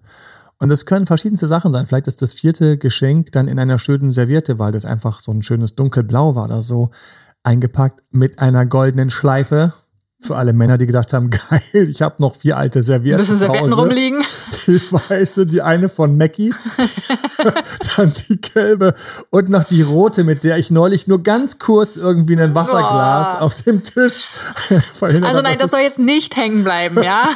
und 0.61 0.71
es 0.71 0.87
können 0.87 1.07
verschiedenste 1.07 1.47
Sachen 1.47 1.73
sein. 1.73 1.87
Vielleicht 1.87 2.09
ist 2.09 2.21
das 2.21 2.35
vierte 2.35 2.79
Geschenk 2.79 3.33
dann 3.33 3.49
in 3.49 3.59
einer 3.59 3.79
schönen 3.79 4.11
Serviette, 4.11 4.59
weil 4.59 4.73
das 4.73 4.85
einfach 4.85 5.21
so 5.21 5.33
ein 5.33 5.43
schönes 5.43 5.75
dunkelblau 5.75 6.35
war 6.35 6.45
oder 6.45 6.63
so, 6.63 6.91
eingepackt 7.45 8.01
mit 8.11 8.41
einer 8.41 8.67
goldenen 8.67 9.11
Schleife. 9.11 9.73
Für 10.21 10.35
alle 10.35 10.53
Männer, 10.53 10.77
die 10.77 10.87
gedacht 10.87 11.13
haben, 11.13 11.31
geil, 11.51 11.89
ich 11.89 12.03
habe 12.03 12.17
noch 12.19 12.35
vier 12.35 12.57
alte 12.57 12.83
Servietten. 12.83 13.21
Müssen 13.21 13.39
Servietten 13.39 13.73
rumliegen. 13.73 14.25
Die 14.67 14.81
weiße, 14.91 15.47
die 15.47 15.63
eine 15.63 15.89
von 15.89 16.17
Mackie, 16.17 16.53
dann 17.97 18.13
die 18.29 18.41
gelbe 18.41 18.95
und 19.31 19.49
noch 19.49 19.63
die 19.63 19.83
rote, 19.83 20.25
mit 20.25 20.43
der 20.43 20.59
ich 20.59 20.73
neulich 20.73 21.07
nur 21.07 21.23
ganz 21.23 21.61
kurz 21.61 21.97
irgendwie 21.97 22.37
ein 22.37 22.57
Wasserglas 22.57 23.35
Boah. 23.35 23.43
auf 23.43 23.63
dem 23.63 23.85
Tisch 23.85 24.27
verhindert 24.93 25.31
Also 25.31 25.41
nein, 25.41 25.57
das 25.61 25.71
soll 25.71 25.81
jetzt 25.81 26.01
nicht 26.01 26.37
hängen 26.37 26.65
bleiben, 26.65 27.01
ja? 27.01 27.29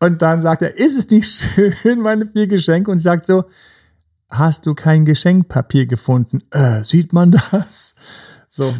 Und 0.00 0.22
dann 0.22 0.42
sagt 0.42 0.62
er, 0.62 0.76
ist 0.76 0.96
es 0.96 1.08
nicht 1.08 1.28
schön, 1.80 2.00
meine 2.00 2.26
vier 2.26 2.46
Geschenke? 2.46 2.90
Und 2.90 2.98
sagt 2.98 3.26
so, 3.26 3.44
hast 4.30 4.66
du 4.66 4.74
kein 4.74 5.04
Geschenkpapier 5.04 5.86
gefunden? 5.86 6.42
Äh, 6.50 6.84
sieht 6.84 7.12
man 7.12 7.30
das? 7.52 7.94
So. 8.48 8.74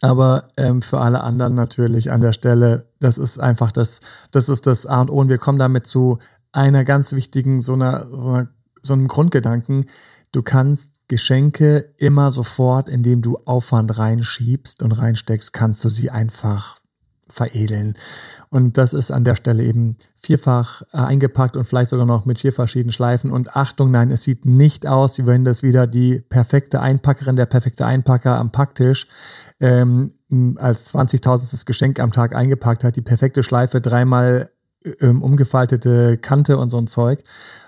Aber 0.00 0.50
ähm, 0.56 0.82
für 0.82 1.00
alle 1.00 1.22
anderen 1.22 1.54
natürlich 1.54 2.10
an 2.10 2.20
der 2.20 2.32
Stelle, 2.32 2.86
das 3.00 3.18
ist 3.18 3.38
einfach 3.38 3.72
das, 3.72 4.00
das 4.30 4.48
ist 4.48 4.66
das 4.66 4.86
A 4.86 5.00
und 5.00 5.10
O. 5.10 5.16
Und 5.16 5.28
wir 5.28 5.38
kommen 5.38 5.58
damit 5.58 5.86
zu 5.86 6.18
einer 6.52 6.84
ganz 6.84 7.12
wichtigen, 7.12 7.60
so 7.60 7.74
einer, 7.74 8.08
so, 8.08 8.28
einer, 8.28 8.48
so 8.82 8.94
einem 8.94 9.08
Grundgedanken. 9.08 9.86
Du 10.30 10.42
kannst 10.42 11.08
Geschenke 11.08 11.94
immer 11.98 12.32
sofort, 12.32 12.88
indem 12.88 13.22
du 13.22 13.38
Aufwand 13.44 13.96
reinschiebst 13.98 14.82
und 14.82 14.92
reinsteckst, 14.92 15.52
kannst 15.52 15.84
du 15.84 15.88
sie 15.88 16.10
einfach 16.10 16.77
veredeln. 17.30 17.94
Und 18.50 18.78
das 18.78 18.92
ist 18.92 19.10
an 19.10 19.24
der 19.24 19.36
Stelle 19.36 19.62
eben 19.62 19.96
vierfach 20.16 20.82
äh, 20.92 20.98
eingepackt 20.98 21.56
und 21.56 21.64
vielleicht 21.64 21.90
sogar 21.90 22.06
noch 22.06 22.24
mit 22.24 22.38
vier 22.38 22.52
verschiedenen 22.52 22.92
Schleifen. 22.92 23.30
Und 23.30 23.56
Achtung, 23.56 23.90
nein, 23.90 24.10
es 24.10 24.22
sieht 24.22 24.46
nicht 24.46 24.86
aus, 24.86 25.18
wie 25.18 25.26
wenn 25.26 25.44
das 25.44 25.62
wieder 25.62 25.86
die 25.86 26.20
perfekte 26.20 26.80
Einpackerin, 26.80 27.36
der 27.36 27.46
perfekte 27.46 27.86
Einpacker 27.86 28.38
am 28.38 28.50
Packtisch 28.50 29.06
ähm, 29.60 30.12
als 30.56 30.94
20.000. 30.94 31.64
Geschenk 31.66 32.00
am 32.00 32.12
Tag 32.12 32.34
eingepackt 32.34 32.84
hat, 32.84 32.96
die 32.96 33.02
perfekte 33.02 33.42
Schleife 33.42 33.80
dreimal 33.80 34.50
ähm, 35.00 35.22
umgefaltete 35.22 36.18
Kante 36.18 36.58
und 36.58 36.70
so 36.70 36.78
ein 36.78 36.86
Zeug, 36.86 37.22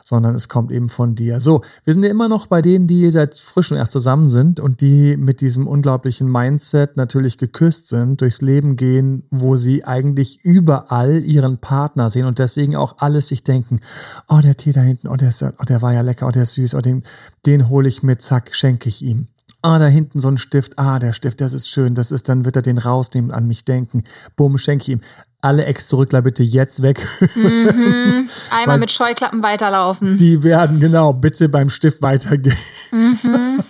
sondern 0.05 0.35
es 0.35 0.49
kommt 0.49 0.73
eben 0.73 0.89
von 0.89 1.15
dir. 1.15 1.41
So, 1.41 1.63
wir 1.85 1.95
sind 1.95 2.03
ja 2.03 2.11
immer 2.11 2.29
noch 2.29 2.47
bei 2.47 2.63
denen, 2.63 2.87
die 2.87 3.11
seit 3.11 3.37
frisch 3.37 3.71
und 3.71 3.79
erst 3.79 3.93
zusammen 3.93 4.29
sind 4.29 4.61
und 4.61 4.81
die 4.81 5.17
mit 5.17 5.41
diesem 5.41 5.67
unglaublichen 5.67 6.31
Mindset 6.31 6.97
natürlich 6.97 7.39
geküsst 7.39 7.89
sind, 7.89 8.21
durchs 8.21 8.41
Leben 8.41 8.77
gehen, 8.77 9.25
wo 9.31 9.57
sie 9.57 9.85
eigentlich 9.85 10.41
überall 10.43 11.23
ihren 11.23 11.59
Partner 11.59 12.11
sehen 12.11 12.27
und 12.27 12.39
deswegen 12.39 12.77
auch 12.77 12.97
alles 12.99 13.29
sich 13.29 13.45
denken, 13.45 13.81
oh, 14.29 14.41
der 14.43 14.57
Tee 14.57 14.73
da 14.73 14.81
hinten, 14.81 15.09
oh, 15.09 15.17
der, 15.17 15.29
ist, 15.29 15.43
oh, 15.43 15.65
der 15.69 15.83
war 15.83 15.93
ja 15.93 16.01
lecker, 16.01 16.27
oh, 16.27 16.31
der 16.31 16.43
ist 16.43 16.55
süß, 16.55 16.75
oh, 16.75 16.81
den, 16.81 17.03
den 17.47 17.69
hole 17.69 17.89
ich 17.89 18.03
mit, 18.03 18.23
zack, 18.23 18.55
schenke 18.55 18.89
ich 18.89 19.03
ihm. 19.03 19.29
Ah, 19.63 19.79
da 19.79 19.87
hinten 19.87 20.21
so 20.21 20.29
ein 20.29 20.39
Stift. 20.39 20.79
Ah, 20.79 20.99
der 20.99 21.13
Stift, 21.13 21.41
das 21.43 21.53
ist 21.53 21.69
schön. 21.69 21.95
Das 21.95 22.13
ist, 22.13 22.31
dann 22.31 22.47
wird 22.47 22.57
er 22.57 22.63
den 22.63 22.79
rausnehmen, 22.79 23.31
an 23.31 23.47
mich 23.47 23.67
denken. 23.67 24.05
Bumm, 24.35 24.57
schenke 24.57 24.85
ich 24.85 24.89
ihm. 24.89 25.01
Alle 25.43 25.65
Ex-Zurückler 25.65 26.23
bitte 26.23 26.43
jetzt 26.43 26.83
weg. 26.83 27.07
Mhm. 27.35 28.29
Einmal 28.51 28.79
mit 28.79 28.91
Scheuklappen 28.91 29.43
weiterlaufen. 29.43 30.17
Die 30.19 30.43
werden, 30.43 30.81
genau, 30.81 31.13
bitte 31.13 31.49
beim 31.49 31.71
Stift 31.71 32.03
weitergehen. 32.03 32.57
Mhm. 32.93 33.63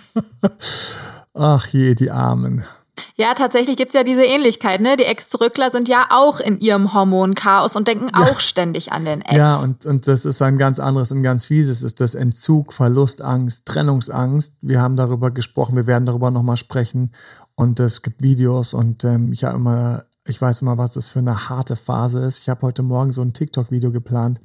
Ach 1.33 1.65
je, 1.67 1.95
die 1.95 2.11
Armen. 2.11 2.65
Ja, 3.15 3.33
tatsächlich 3.33 3.77
gibt's 3.77 3.93
ja 3.93 4.03
diese 4.03 4.23
Ähnlichkeit, 4.23 4.81
ne? 4.81 4.97
Die 4.97 5.05
Ex-Zurückler 5.05 5.69
sind 5.69 5.87
ja 5.87 6.07
auch 6.09 6.39
in 6.39 6.59
ihrem 6.59 6.93
Hormonchaos 6.93 7.75
und 7.75 7.87
denken 7.87 8.09
ja. 8.13 8.21
auch 8.21 8.39
ständig 8.39 8.91
an 8.91 9.05
den 9.05 9.21
Ex. 9.21 9.37
Ja, 9.37 9.57
und, 9.57 9.85
und 9.85 10.07
das 10.07 10.25
ist 10.25 10.41
ein 10.41 10.57
ganz 10.57 10.79
anderes 10.79 11.11
und 11.11 11.21
ganz 11.21 11.45
fieses, 11.45 11.83
ist 11.83 12.01
das 12.01 12.15
Entzug, 12.15 12.73
Verlustangst, 12.73 13.67
Trennungsangst. 13.67 14.57
Wir 14.61 14.81
haben 14.81 14.97
darüber 14.97 15.31
gesprochen, 15.31 15.75
wir 15.75 15.87
werden 15.87 16.05
darüber 16.05 16.31
nochmal 16.31 16.57
sprechen. 16.57 17.11
Und 17.55 17.79
es 17.79 18.01
gibt 18.01 18.23
Videos 18.23 18.73
und 18.73 19.03
ähm, 19.03 19.31
ich 19.33 19.43
habe 19.43 19.57
immer, 19.57 20.03
ich 20.27 20.41
weiß 20.41 20.61
immer, 20.61 20.77
was 20.77 20.93
das 20.93 21.09
für 21.09 21.19
eine 21.19 21.49
harte 21.49 21.75
Phase 21.75 22.19
ist. 22.19 22.39
Ich 22.39 22.49
habe 22.49 22.61
heute 22.61 22.83
Morgen 22.83 23.11
so 23.11 23.21
ein 23.21 23.33
TikTok-Video 23.33 23.91
geplant. 23.91 24.39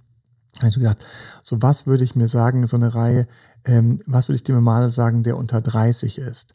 Da 0.54 0.60
habe 0.60 0.68
ich 0.70 0.76
gedacht, 0.76 1.04
so 1.42 1.60
was 1.60 1.86
würde 1.86 2.02
ich 2.02 2.16
mir 2.16 2.28
sagen, 2.28 2.64
so 2.66 2.76
eine 2.76 2.94
Reihe, 2.94 3.26
ähm, 3.64 4.00
was 4.06 4.28
würde 4.28 4.36
ich 4.36 4.42
dem 4.42 4.58
mal 4.62 4.88
sagen, 4.88 5.22
der 5.22 5.36
unter 5.36 5.60
30 5.60 6.18
ist? 6.18 6.54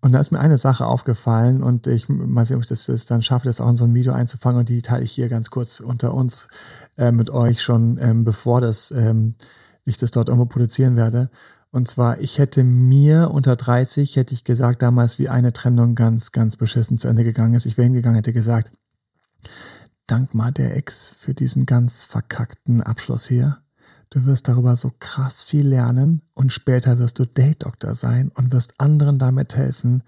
Und 0.00 0.12
da 0.12 0.20
ist 0.20 0.30
mir 0.30 0.38
eine 0.38 0.56
Sache 0.56 0.86
aufgefallen 0.86 1.62
und 1.62 1.86
ich 1.86 2.08
mal 2.08 2.44
sehen, 2.44 2.56
ob 2.56 2.62
ich 2.62 2.68
das, 2.68 2.86
das 2.86 3.06
dann 3.06 3.22
schaffe, 3.22 3.46
das 3.46 3.60
auch 3.60 3.68
in 3.68 3.76
so 3.76 3.84
ein 3.84 3.94
Video 3.94 4.12
einzufangen 4.12 4.60
und 4.60 4.68
die 4.68 4.82
teile 4.82 5.02
ich 5.02 5.12
hier 5.12 5.28
ganz 5.28 5.50
kurz 5.50 5.80
unter 5.80 6.14
uns 6.14 6.48
äh, 6.96 7.10
mit 7.10 7.30
euch 7.30 7.60
schon, 7.62 7.98
ähm, 7.98 8.24
bevor 8.24 8.60
das, 8.60 8.92
ähm, 8.92 9.34
ich 9.84 9.96
das 9.96 10.12
dort 10.12 10.28
irgendwo 10.28 10.46
produzieren 10.46 10.96
werde. 10.96 11.28
Und 11.72 11.86
zwar, 11.86 12.20
ich 12.20 12.38
hätte 12.38 12.64
mir 12.64 13.30
unter 13.30 13.54
30, 13.54 14.16
hätte 14.16 14.34
ich 14.34 14.44
gesagt 14.44 14.82
damals, 14.82 15.18
wie 15.18 15.28
eine 15.28 15.52
Trennung 15.52 15.94
ganz, 15.94 16.32
ganz 16.32 16.56
beschissen 16.56 16.98
zu 16.98 17.06
Ende 17.06 17.22
gegangen 17.22 17.54
ist. 17.54 17.66
Ich 17.66 17.76
wäre 17.76 17.84
hingegangen, 17.84 18.16
hätte 18.16 18.32
gesagt, 18.32 18.72
dank 20.06 20.34
mal 20.34 20.50
der 20.50 20.76
Ex 20.76 21.14
für 21.16 21.32
diesen 21.32 21.66
ganz 21.66 22.02
verkackten 22.02 22.82
Abschluss 22.82 23.28
hier. 23.28 23.58
Du 24.10 24.26
wirst 24.26 24.48
darüber 24.48 24.74
so 24.74 24.90
krass 24.98 25.44
viel 25.44 25.68
lernen 25.68 26.22
und 26.34 26.52
später 26.52 26.98
wirst 26.98 27.20
du 27.20 27.24
Date-Doktor 27.24 27.94
sein 27.94 28.32
und 28.34 28.52
wirst 28.52 28.80
anderen 28.80 29.20
damit 29.20 29.54
helfen. 29.54 30.02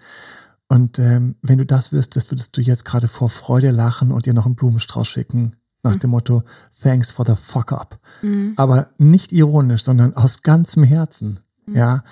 Und 0.67 0.99
ähm, 0.99 1.35
wenn 1.41 1.57
du 1.57 1.65
das 1.65 1.93
wüsstest, 1.93 2.29
würdest 2.29 2.57
du 2.57 2.61
jetzt 2.61 2.83
gerade 2.83 3.07
vor 3.07 3.29
Freude 3.29 3.71
lachen 3.71 4.11
und 4.11 4.27
ihr 4.27 4.33
noch 4.33 4.45
einen 4.45 4.55
Blumenstrauß 4.55 5.07
schicken. 5.07 5.55
Nach 5.83 5.95
mhm. 5.95 5.99
dem 5.99 6.09
Motto, 6.09 6.43
thanks 6.81 7.13
for 7.13 7.25
the 7.25 7.35
fuck 7.35 7.71
up. 7.71 7.99
Mhm. 8.21 8.53
Aber 8.57 8.89
nicht 8.97 9.31
ironisch, 9.31 9.83
sondern 9.83 10.13
aus 10.15 10.41
ganzem 10.41 10.83
Herzen. 10.83 11.39
Mhm. 11.65 11.75
Ja. 11.75 12.03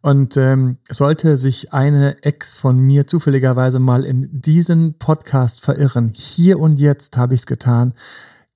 Und 0.00 0.36
ähm, 0.36 0.76
sollte 0.90 1.38
sich 1.38 1.72
eine 1.72 2.22
Ex 2.22 2.58
von 2.58 2.78
mir 2.78 3.06
zufälligerweise 3.06 3.78
mal 3.78 4.04
in 4.04 4.28
diesen 4.42 4.98
Podcast 4.98 5.62
verirren, 5.62 6.12
hier 6.14 6.58
und 6.58 6.78
jetzt 6.78 7.16
habe 7.16 7.34
ich 7.34 7.40
es 7.40 7.46
getan. 7.46 7.94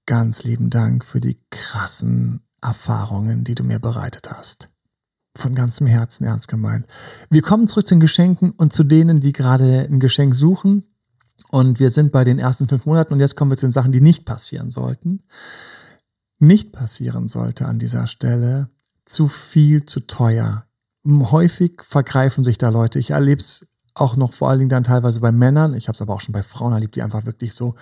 Ganz 0.05 0.45
lieben 0.45 0.69
Dank 0.69 1.05
für 1.05 1.21
die 1.21 1.38
krassen 1.50 2.40
Erfahrungen, 2.61 3.45
die 3.45 3.55
du 3.55 3.64
mir 3.64 3.78
bereitet 3.78 4.31
hast. 4.31 4.69
Von 5.37 5.55
ganzem 5.55 5.87
Herzen 5.87 6.25
ernst 6.25 6.49
gemeint. 6.49 6.87
Wir 7.31 7.43
kommen 7.43 7.67
zurück 7.67 7.87
zu 7.87 7.95
den 7.95 8.00
Geschenken 8.00 8.50
und 8.50 8.73
zu 8.73 8.85
denen, 8.85 9.21
die 9.21 9.33
gerade 9.33 9.87
ein 9.88 10.00
Geschenk 10.00 10.35
suchen. 10.35 10.85
Und 11.50 11.81
wir 11.81 11.90
sind 11.90 12.12
bei 12.12 12.25
den 12.25 12.38
ersten 12.38 12.69
fünf 12.69 12.85
Monaten 12.85 13.14
und 13.14 13.21
jetzt 13.21 13.37
kommen 13.37 13.50
wir 13.50 13.57
zu 13.57 13.67
den 13.67 13.73
Sachen, 13.73 13.93
die 13.93 14.00
nicht 14.00 14.25
passieren 14.25 14.71
sollten. 14.71 15.23
Nicht 16.38 16.73
passieren 16.73 17.28
sollte 17.28 17.67
an 17.67 17.78
dieser 17.78 18.07
Stelle 18.07 18.69
zu 19.08 19.28
viel, 19.28 19.84
zu 19.84 20.00
teuer. 20.00 20.64
Häufig 21.06 21.80
vergreifen 21.82 22.44
sich 22.44 22.58
da 22.58 22.68
Leute. 22.68 22.98
Ich 22.98 23.10
erlebe 23.10 23.40
es 23.40 23.66
auch 23.94 24.16
noch 24.16 24.32
vor 24.32 24.50
allen 24.50 24.58
Dingen 24.58 24.68
dann 24.68 24.84
teilweise 24.84 25.20
bei 25.20 25.32
Männern. 25.32 25.74
Ich 25.74 25.88
habe 25.88 25.94
es 25.94 26.02
aber 26.02 26.14
auch 26.14 26.20
schon 26.20 26.32
bei 26.32 26.42
Frauen 26.42 26.72
erlebt, 26.72 26.96
die 26.96 27.02
einfach 27.02 27.26
wirklich 27.26 27.54
so 27.54 27.74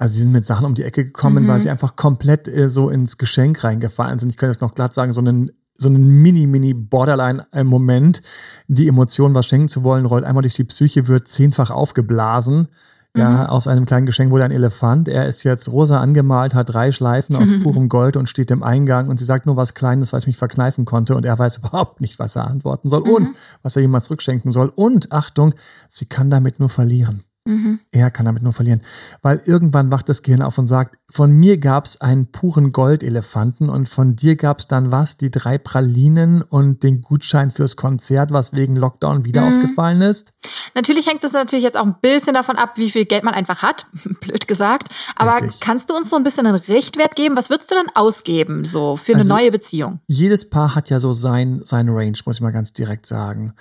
also 0.00 0.14
sie 0.14 0.22
sind 0.22 0.32
mit 0.32 0.46
Sachen 0.46 0.64
um 0.64 0.74
die 0.74 0.82
Ecke 0.82 1.04
gekommen, 1.04 1.44
mhm. 1.44 1.48
weil 1.48 1.60
sie 1.60 1.68
einfach 1.68 1.94
komplett 1.94 2.48
äh, 2.48 2.70
so 2.70 2.88
ins 2.88 3.18
Geschenk 3.18 3.62
reingefallen 3.62 4.18
sind. 4.18 4.30
Ich 4.30 4.38
könnte 4.38 4.52
jetzt 4.52 4.62
noch 4.62 4.74
glatt 4.74 4.94
sagen, 4.94 5.12
so 5.12 5.20
einen 5.20 5.50
so 5.76 5.88
einen 5.88 6.08
mini, 6.22 6.46
mini 6.46 6.74
Borderline-Moment, 6.74 8.20
die 8.68 8.86
Emotion, 8.88 9.34
was 9.34 9.46
schenken 9.46 9.68
zu 9.68 9.82
wollen, 9.82 10.04
rollt 10.04 10.24
einmal 10.24 10.42
durch 10.42 10.54
die 10.54 10.64
Psyche, 10.64 11.08
wird 11.08 11.26
zehnfach 11.28 11.70
aufgeblasen. 11.70 12.68
Ja, 13.16 13.30
mhm. 13.30 13.46
aus 13.46 13.66
einem 13.66 13.86
kleinen 13.86 14.06
Geschenk 14.06 14.30
wurde 14.30 14.44
ein 14.44 14.52
Elefant. 14.52 15.08
Er 15.08 15.26
ist 15.26 15.42
jetzt 15.42 15.70
rosa 15.70 16.00
angemalt, 16.00 16.54
hat 16.54 16.72
drei 16.72 16.92
Schleifen 16.92 17.34
aus 17.34 17.48
purem 17.62 17.88
Gold 17.88 18.16
und 18.16 18.28
steht 18.28 18.50
im 18.50 18.62
Eingang 18.62 19.08
und 19.08 19.18
sie 19.18 19.24
sagt 19.24 19.46
nur 19.46 19.56
was 19.56 19.74
Kleines, 19.74 20.12
was 20.12 20.26
mich 20.26 20.36
verkneifen 20.36 20.84
konnte 20.84 21.16
und 21.16 21.24
er 21.24 21.38
weiß 21.38 21.56
überhaupt 21.58 22.00
nicht, 22.00 22.18
was 22.18 22.36
er 22.36 22.46
antworten 22.46 22.88
soll 22.88 23.02
mhm. 23.02 23.14
und 23.14 23.28
was 23.62 23.76
er 23.76 23.82
jemals 23.82 24.04
zurückschenken 24.04 24.52
soll. 24.52 24.72
Und 24.74 25.12
Achtung, 25.12 25.54
sie 25.88 26.06
kann 26.06 26.30
damit 26.30 26.60
nur 26.60 26.68
verlieren. 26.68 27.24
Mhm. 27.46 27.80
Er 27.90 28.10
kann 28.10 28.26
damit 28.26 28.42
nur 28.42 28.52
verlieren. 28.52 28.82
Weil 29.22 29.42
irgendwann 29.44 29.90
wacht 29.90 30.08
das 30.08 30.22
Gehirn 30.22 30.42
auf 30.42 30.58
und 30.58 30.66
sagt, 30.66 30.98
von 31.10 31.32
mir 31.32 31.58
gab 31.58 31.86
es 31.86 32.00
einen 32.00 32.30
puren 32.30 32.70
Goldelefanten 32.72 33.70
und 33.70 33.88
von 33.88 34.14
dir 34.14 34.36
gab 34.36 34.58
es 34.58 34.68
dann 34.68 34.92
was, 34.92 35.16
die 35.16 35.30
drei 35.30 35.56
Pralinen 35.56 36.42
und 36.42 36.82
den 36.82 37.00
Gutschein 37.00 37.50
fürs 37.50 37.76
Konzert, 37.76 38.30
was 38.30 38.52
wegen 38.52 38.76
Lockdown 38.76 39.24
wieder 39.24 39.40
mhm. 39.40 39.48
ausgefallen 39.48 40.02
ist. 40.02 40.32
Natürlich 40.74 41.06
hängt 41.06 41.24
das 41.24 41.32
natürlich 41.32 41.64
jetzt 41.64 41.78
auch 41.78 41.86
ein 41.86 41.96
bisschen 42.00 42.34
davon 42.34 42.56
ab, 42.56 42.74
wie 42.76 42.90
viel 42.90 43.06
Geld 43.06 43.24
man 43.24 43.34
einfach 43.34 43.62
hat, 43.62 43.86
blöd 44.20 44.46
gesagt. 44.46 44.88
Aber 45.16 45.42
Richtig. 45.42 45.60
kannst 45.60 45.90
du 45.90 45.96
uns 45.96 46.10
so 46.10 46.16
ein 46.16 46.24
bisschen 46.24 46.46
einen 46.46 46.56
Richtwert 46.56 47.16
geben? 47.16 47.36
Was 47.36 47.50
würdest 47.50 47.70
du 47.70 47.74
denn 47.74 47.90
ausgeben, 47.94 48.64
so 48.64 48.96
für 48.96 49.12
eine 49.12 49.22
also, 49.22 49.34
neue 49.34 49.50
Beziehung? 49.50 50.00
Jedes 50.06 50.48
Paar 50.48 50.74
hat 50.74 50.90
ja 50.90 51.00
so 51.00 51.14
sein, 51.14 51.62
sein 51.64 51.88
Range, 51.88 52.16
muss 52.26 52.36
ich 52.36 52.42
mal 52.42 52.52
ganz 52.52 52.72
direkt 52.72 53.06
sagen. 53.06 53.54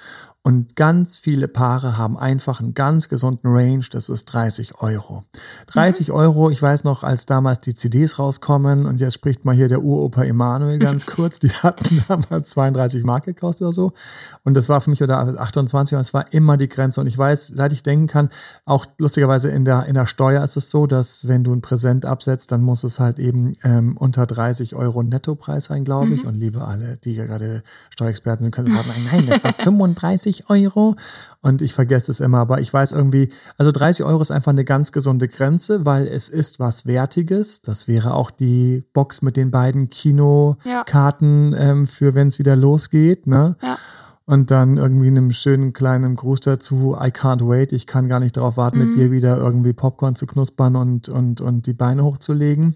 Und 0.50 0.76
ganz 0.76 1.20
viele 1.20 1.48
Paare 1.48 2.00
haben 2.00 2.18
einfach 2.18 2.60
einen 2.60 2.74
ganz 2.74 3.08
gesunden 3.08 3.52
Range, 3.52 3.86
das 3.92 4.10
ist 4.10 4.26
30 4.26 4.82
Euro. 4.82 5.26
30 5.68 6.08
mhm. 6.08 6.16
Euro, 6.16 6.50
ich 6.50 6.60
weiß 6.60 6.86
noch, 6.86 7.04
als 7.04 7.28
damals 7.28 7.62
die 7.62 7.76
CDs 7.76 8.18
rauskommen, 8.18 8.88
und 8.88 9.00
jetzt 9.00 9.14
spricht 9.14 9.46
mal 9.46 9.54
hier 9.54 9.68
der 9.68 9.84
Uropa 9.84 10.24
Emanuel 10.24 10.80
ganz 10.80 11.06
kurz, 11.06 11.38
die 11.38 11.52
hatten 11.52 12.04
damals 12.08 12.50
32 12.50 13.04
Mark 13.04 13.26
gekostet 13.26 13.68
oder 13.68 13.74
so. 13.74 13.92
Und 14.44 14.56
das 14.56 14.70
war 14.70 14.82
für 14.82 14.90
mich 14.90 15.04
oder 15.04 15.20
28 15.40 15.96
und 15.96 16.02
es 16.02 16.16
war 16.16 16.34
immer 16.34 16.58
die 16.58 16.68
Grenze. 16.68 17.00
Und 17.00 17.06
ich 17.06 17.16
weiß, 17.16 17.50
seit 17.50 17.72
ich 17.72 17.84
denken 17.84 18.08
kann, 18.08 18.30
auch 18.66 18.88
lustigerweise 18.98 19.50
in 19.50 19.66
der, 19.66 19.86
in 19.86 19.94
der 19.94 20.08
Steuer 20.08 20.44
ist 20.44 20.58
es 20.58 20.72
so, 20.72 20.88
dass 20.88 21.28
wenn 21.28 21.44
du 21.44 21.54
ein 21.54 21.62
Präsent 21.62 22.06
absetzt, 22.06 22.52
dann 22.52 22.64
muss 22.64 22.84
es 22.84 23.00
halt 23.00 23.20
eben 23.20 23.56
ähm, 23.64 23.96
unter 23.98 24.26
30 24.26 24.76
Euro 24.76 25.04
Nettopreis 25.04 25.66
sein, 25.66 25.84
glaube 25.84 26.16
ich. 26.16 26.24
Mhm. 26.24 26.30
Und 26.30 26.38
liebe 26.38 26.66
alle, 26.66 26.98
die 26.98 27.14
gerade 27.14 27.62
Steuerexperten 27.92 28.46
sind, 28.46 28.52
können 28.52 28.74
sagen, 28.74 28.90
nein, 29.12 29.28
das 29.28 29.44
war 29.44 29.54
35 29.60 30.39
30 30.40 30.50
Euro 30.50 30.96
und 31.42 31.62
ich 31.62 31.74
vergesse 31.74 32.12
es 32.12 32.20
immer, 32.20 32.40
aber 32.40 32.62
ich 32.62 32.74
weiß 32.74 32.92
irgendwie, 32.92 33.30
also 33.58 33.72
30 33.72 34.06
Euro 34.06 34.22
ist 34.22 34.32
einfach 34.32 34.52
eine 34.52 34.66
ganz 34.66 34.92
gesunde 34.92 35.28
Grenze, 35.28 35.86
weil 35.86 36.08
es 36.08 36.30
ist 36.30 36.60
was 36.60 36.86
Wertiges. 36.86 37.62
Das 37.62 37.88
wäre 37.88 38.14
auch 38.14 38.32
die 38.32 38.84
Box 38.94 39.22
mit 39.22 39.38
den 39.38 39.52
beiden 39.52 39.90
Kinokarten 39.90 41.54
ja. 41.54 41.60
ähm, 41.60 41.88
für, 41.88 42.16
wenn 42.16 42.28
es 42.28 42.40
wieder 42.40 42.56
losgeht. 42.56 43.28
Ne? 43.28 43.56
Ja. 43.62 43.78
Und 44.26 44.52
dann 44.52 44.78
irgendwie 44.78 45.08
einem 45.08 45.32
schönen 45.32 45.74
kleinen 45.74 46.16
Gruß 46.16 46.42
dazu, 46.42 46.96
I 47.00 47.08
can't 47.08 47.48
wait, 47.48 47.74
ich 47.74 47.88
kann 47.88 48.08
gar 48.08 48.20
nicht 48.20 48.38
darauf 48.38 48.58
warten, 48.58 48.78
mhm. 48.78 48.90
mit 48.90 48.98
dir 48.98 49.12
wieder 49.12 49.38
irgendwie 49.38 49.74
Popcorn 49.74 50.16
zu 50.16 50.28
knuspern 50.28 50.76
und, 50.76 51.10
und, 51.10 51.42
und 51.42 51.66
die 51.66 51.74
Beine 51.74 52.04
hochzulegen. 52.04 52.76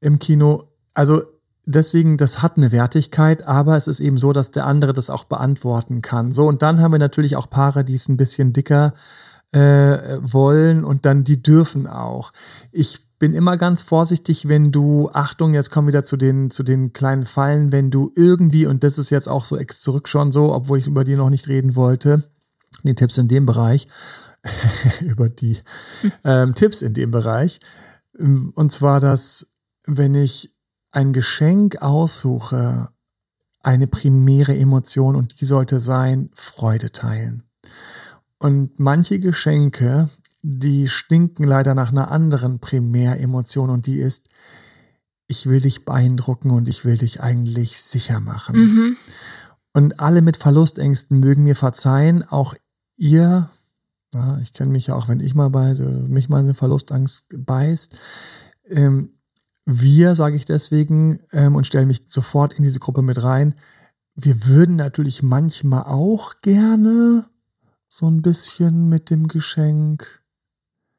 Im 0.00 0.18
Kino, 0.18 0.64
also 0.92 1.22
deswegen, 1.66 2.16
das 2.16 2.42
hat 2.42 2.56
eine 2.56 2.72
Wertigkeit, 2.72 3.46
aber 3.46 3.76
es 3.76 3.88
ist 3.88 4.00
eben 4.00 4.16
so, 4.16 4.32
dass 4.32 4.50
der 4.50 4.64
andere 4.64 4.92
das 4.92 5.10
auch 5.10 5.24
beantworten 5.24 6.00
kann. 6.00 6.32
So, 6.32 6.46
und 6.46 6.62
dann 6.62 6.80
haben 6.80 6.92
wir 6.92 6.98
natürlich 6.98 7.36
auch 7.36 7.50
Paare, 7.50 7.84
die 7.84 7.94
es 7.94 8.08
ein 8.08 8.16
bisschen 8.16 8.52
dicker 8.52 8.94
äh, 9.52 10.18
wollen 10.20 10.84
und 10.84 11.04
dann 11.04 11.24
die 11.24 11.42
dürfen 11.42 11.86
auch. 11.86 12.32
Ich 12.72 13.06
bin 13.18 13.32
immer 13.32 13.56
ganz 13.56 13.82
vorsichtig, 13.82 14.48
wenn 14.48 14.72
du, 14.72 15.10
Achtung, 15.12 15.54
jetzt 15.54 15.70
kommen 15.70 15.88
wieder 15.88 16.04
zu 16.04 16.16
den, 16.16 16.50
zu 16.50 16.62
den 16.62 16.92
kleinen 16.92 17.24
Fallen, 17.24 17.72
wenn 17.72 17.90
du 17.90 18.12
irgendwie, 18.14 18.66
und 18.66 18.84
das 18.84 18.98
ist 18.98 19.10
jetzt 19.10 19.28
auch 19.28 19.44
so 19.44 19.56
ex 19.56 19.80
zurück 19.80 20.08
schon 20.08 20.32
so, 20.32 20.52
obwohl 20.52 20.78
ich 20.78 20.86
über 20.86 21.04
die 21.04 21.16
noch 21.16 21.30
nicht 21.30 21.48
reden 21.48 21.76
wollte, 21.76 22.28
die 22.82 22.94
Tipps 22.94 23.18
in 23.18 23.28
dem 23.28 23.46
Bereich, 23.46 23.88
über 25.00 25.28
die 25.28 25.58
ähm, 26.24 26.54
Tipps 26.54 26.82
in 26.82 26.92
dem 26.92 27.10
Bereich, 27.10 27.60
und 28.18 28.72
zwar, 28.72 29.00
dass 29.00 29.52
wenn 29.86 30.14
ich 30.14 30.55
ein 30.96 31.12
Geschenk 31.12 31.82
aussuche, 31.82 32.88
eine 33.62 33.86
primäre 33.86 34.56
Emotion 34.56 35.14
und 35.14 35.40
die 35.40 35.44
sollte 35.44 35.78
sein 35.78 36.30
Freude 36.34 36.90
teilen. 36.90 37.42
Und 38.38 38.80
manche 38.80 39.20
Geschenke, 39.20 40.08
die 40.42 40.88
stinken 40.88 41.44
leider 41.44 41.74
nach 41.74 41.90
einer 41.90 42.10
anderen 42.10 42.60
Primäremotion 42.60 43.68
und 43.68 43.86
die 43.86 43.98
ist, 43.98 44.30
ich 45.28 45.46
will 45.46 45.60
dich 45.60 45.84
beeindrucken 45.84 46.50
und 46.50 46.68
ich 46.68 46.84
will 46.86 46.96
dich 46.96 47.20
eigentlich 47.20 47.82
sicher 47.82 48.20
machen. 48.20 48.56
Mhm. 48.56 48.96
Und 49.74 50.00
alle 50.00 50.22
mit 50.22 50.38
Verlustängsten 50.38 51.20
mögen 51.20 51.42
mir 51.42 51.56
verzeihen, 51.56 52.22
auch 52.22 52.54
ihr, 52.96 53.50
ja, 54.14 54.38
ich 54.38 54.54
kenne 54.54 54.72
mich 54.72 54.86
ja 54.86 54.94
auch, 54.94 55.08
wenn 55.08 55.20
ich 55.20 55.34
mal 55.34 55.50
bei 55.50 55.74
mich 55.74 56.30
mal 56.30 56.38
eine 56.38 56.54
Verlustangst 56.54 57.26
beißt. 57.36 57.98
Ähm, 58.68 59.15
wir, 59.66 60.14
sage 60.14 60.36
ich 60.36 60.44
deswegen, 60.44 61.20
ähm, 61.32 61.56
und 61.56 61.66
stelle 61.66 61.86
mich 61.86 62.04
sofort 62.06 62.54
in 62.54 62.62
diese 62.62 62.78
Gruppe 62.80 63.02
mit 63.02 63.22
rein. 63.22 63.54
Wir 64.14 64.46
würden 64.46 64.76
natürlich 64.76 65.22
manchmal 65.22 65.82
auch 65.82 66.40
gerne 66.40 67.26
so 67.88 68.08
ein 68.08 68.22
bisschen 68.22 68.88
mit 68.88 69.10
dem 69.10 69.28
Geschenk 69.28 70.22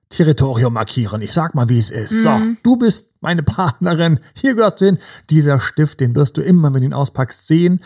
Territorium 0.10 0.74
markieren. 0.74 1.22
Ich 1.22 1.34
sag 1.34 1.54
mal, 1.54 1.68
wie 1.68 1.80
es 1.80 1.92
ist. 1.92 2.14
Mhm. 2.14 2.22
So, 2.22 2.40
du 2.64 2.78
bist 2.78 3.12
meine 3.20 3.44
Partnerin. 3.44 4.20
Hier 4.36 4.56
gehörst 4.56 4.80
du 4.80 4.86
hin. 4.86 5.00
Dieser 5.30 5.60
Stift, 5.60 6.00
den 6.00 6.16
wirst 6.16 6.38
du 6.38 6.42
immer, 6.42 6.74
wenn 6.74 6.82
du 6.82 6.88
ihn 6.88 6.94
auspackst, 6.94 7.48
sehen. 7.48 7.82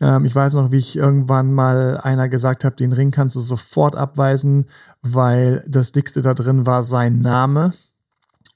Ähm, 0.00 0.24
ich 0.24 0.34
weiß 0.34 0.54
noch, 0.54 0.70
wie 0.70 0.76
ich 0.76 0.96
irgendwann 0.96 1.52
mal 1.52 1.98
einer 1.98 2.28
gesagt 2.28 2.64
habe, 2.64 2.76
den 2.76 2.92
Ring 2.92 3.10
kannst 3.10 3.34
du 3.34 3.40
sofort 3.40 3.96
abweisen, 3.96 4.66
weil 5.02 5.64
das 5.66 5.90
dickste 5.90 6.22
da 6.22 6.34
drin 6.34 6.66
war 6.66 6.84
sein 6.84 7.20
Name. 7.20 7.72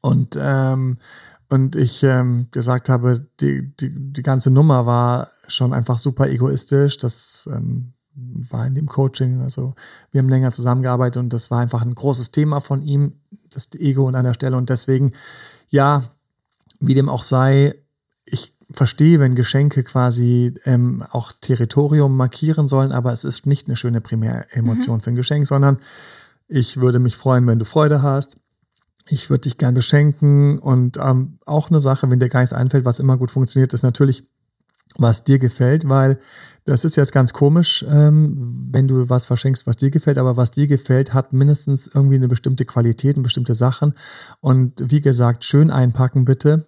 Und, 0.01 0.39
ähm, 0.41 0.99
und 1.51 1.77
ich 1.77 2.03
ähm, 2.05 2.47
gesagt 2.53 2.89
habe, 2.89 3.27
die, 3.41 3.75
die, 3.77 3.91
die 3.93 4.23
ganze 4.23 4.51
Nummer 4.51 4.87
war 4.87 5.29
schon 5.49 5.73
einfach 5.73 5.99
super 5.99 6.29
egoistisch. 6.29 6.97
Das 6.97 7.49
ähm, 7.53 7.93
war 8.15 8.67
in 8.67 8.75
dem 8.75 8.87
Coaching. 8.87 9.41
Also 9.41 9.75
wir 10.13 10.21
haben 10.21 10.29
länger 10.29 10.53
zusammengearbeitet 10.53 11.19
und 11.19 11.33
das 11.33 11.51
war 11.51 11.61
einfach 11.61 11.83
ein 11.83 11.95
großes 11.95 12.31
Thema 12.31 12.61
von 12.61 12.83
ihm, 12.83 13.15
das 13.51 13.69
Ego 13.75 14.07
an 14.07 14.15
einer 14.15 14.35
Stelle. 14.35 14.57
Und 14.57 14.71
deswegen, 14.71 15.13
ja, 15.69 16.05
wie 16.79 16.95
dem 16.95 17.09
auch 17.09 17.23
sei, 17.23 17.75
ich 18.25 18.57
verstehe, 18.73 19.19
wenn 19.19 19.35
Geschenke 19.35 19.83
quasi 19.83 20.55
ähm, 20.65 21.05
auch 21.11 21.33
Territorium 21.41 22.17
markieren 22.17 22.69
sollen, 22.69 22.93
aber 22.93 23.13
es 23.13 23.25
ist 23.25 23.45
nicht 23.47 23.67
eine 23.67 23.75
schöne 23.75 24.01
Primäremotion 24.01 24.99
mhm. 24.99 25.01
für 25.01 25.11
ein 25.11 25.17
Geschenk, 25.17 25.49
sondern 25.49 25.79
ich 26.47 26.77
würde 26.77 27.01
mich 27.01 27.17
freuen, 27.17 27.47
wenn 27.49 27.59
du 27.59 27.65
Freude 27.65 28.03
hast. 28.03 28.37
Ich 29.11 29.29
würde 29.29 29.43
dich 29.43 29.59
gern 29.59 29.75
beschenken 29.75 30.59
und 30.59 30.97
ähm, 30.99 31.39
auch 31.45 31.71
eine 31.71 31.81
Sache, 31.81 32.09
wenn 32.11 32.21
dir 32.21 32.29
gar 32.29 32.41
nichts 32.41 32.53
einfällt, 32.53 32.85
was 32.85 33.01
immer 33.01 33.17
gut 33.17 33.31
funktioniert, 33.31 33.75
ist 33.75 33.83
natürlich 33.83 34.25
was 34.97 35.25
dir 35.25 35.39
gefällt, 35.39 35.89
weil 35.89 36.19
das 36.65 36.85
ist 36.85 36.97
jetzt 36.97 37.13
ganz 37.13 37.33
komisch, 37.33 37.85
ähm, 37.89 38.69
wenn 38.71 38.89
du 38.89 39.09
was 39.09 39.27
verschenkst, 39.27 39.67
was 39.67 39.77
dir 39.77 39.91
gefällt, 39.91 40.19
aber 40.19 40.37
was 40.37 40.51
dir 40.51 40.67
gefällt, 40.67 41.15
hat 41.15 41.33
mindestens 41.33 41.87
irgendwie 41.87 42.17
eine 42.17 42.29
bestimmte 42.29 42.65
Qualität 42.65 43.17
und 43.17 43.23
bestimmte 43.23 43.55
Sachen. 43.55 43.95
Und 44.41 44.91
wie 44.91 45.01
gesagt, 45.01 45.45
schön 45.45 45.71
einpacken 45.71 46.25
bitte. 46.25 46.67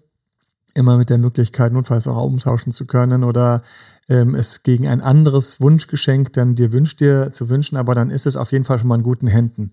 Immer 0.74 0.96
mit 0.96 1.10
der 1.10 1.18
Möglichkeit, 1.18 1.72
notfalls 1.72 2.06
auch 2.06 2.22
umtauschen 2.22 2.72
zu 2.72 2.86
können 2.86 3.24
oder 3.24 3.62
ähm, 4.08 4.34
es 4.34 4.62
gegen 4.62 4.88
ein 4.88 5.00
anderes 5.00 5.60
Wunschgeschenk 5.60 6.32
dann 6.32 6.54
dir 6.54 6.72
wünscht 6.72 7.00
dir 7.00 7.30
zu 7.30 7.48
wünschen, 7.48 7.76
aber 7.76 7.94
dann 7.94 8.10
ist 8.10 8.26
es 8.26 8.36
auf 8.36 8.52
jeden 8.52 8.64
Fall 8.64 8.78
schon 8.78 8.88
mal 8.88 8.96
in 8.96 9.02
guten 9.02 9.26
Händen. 9.26 9.72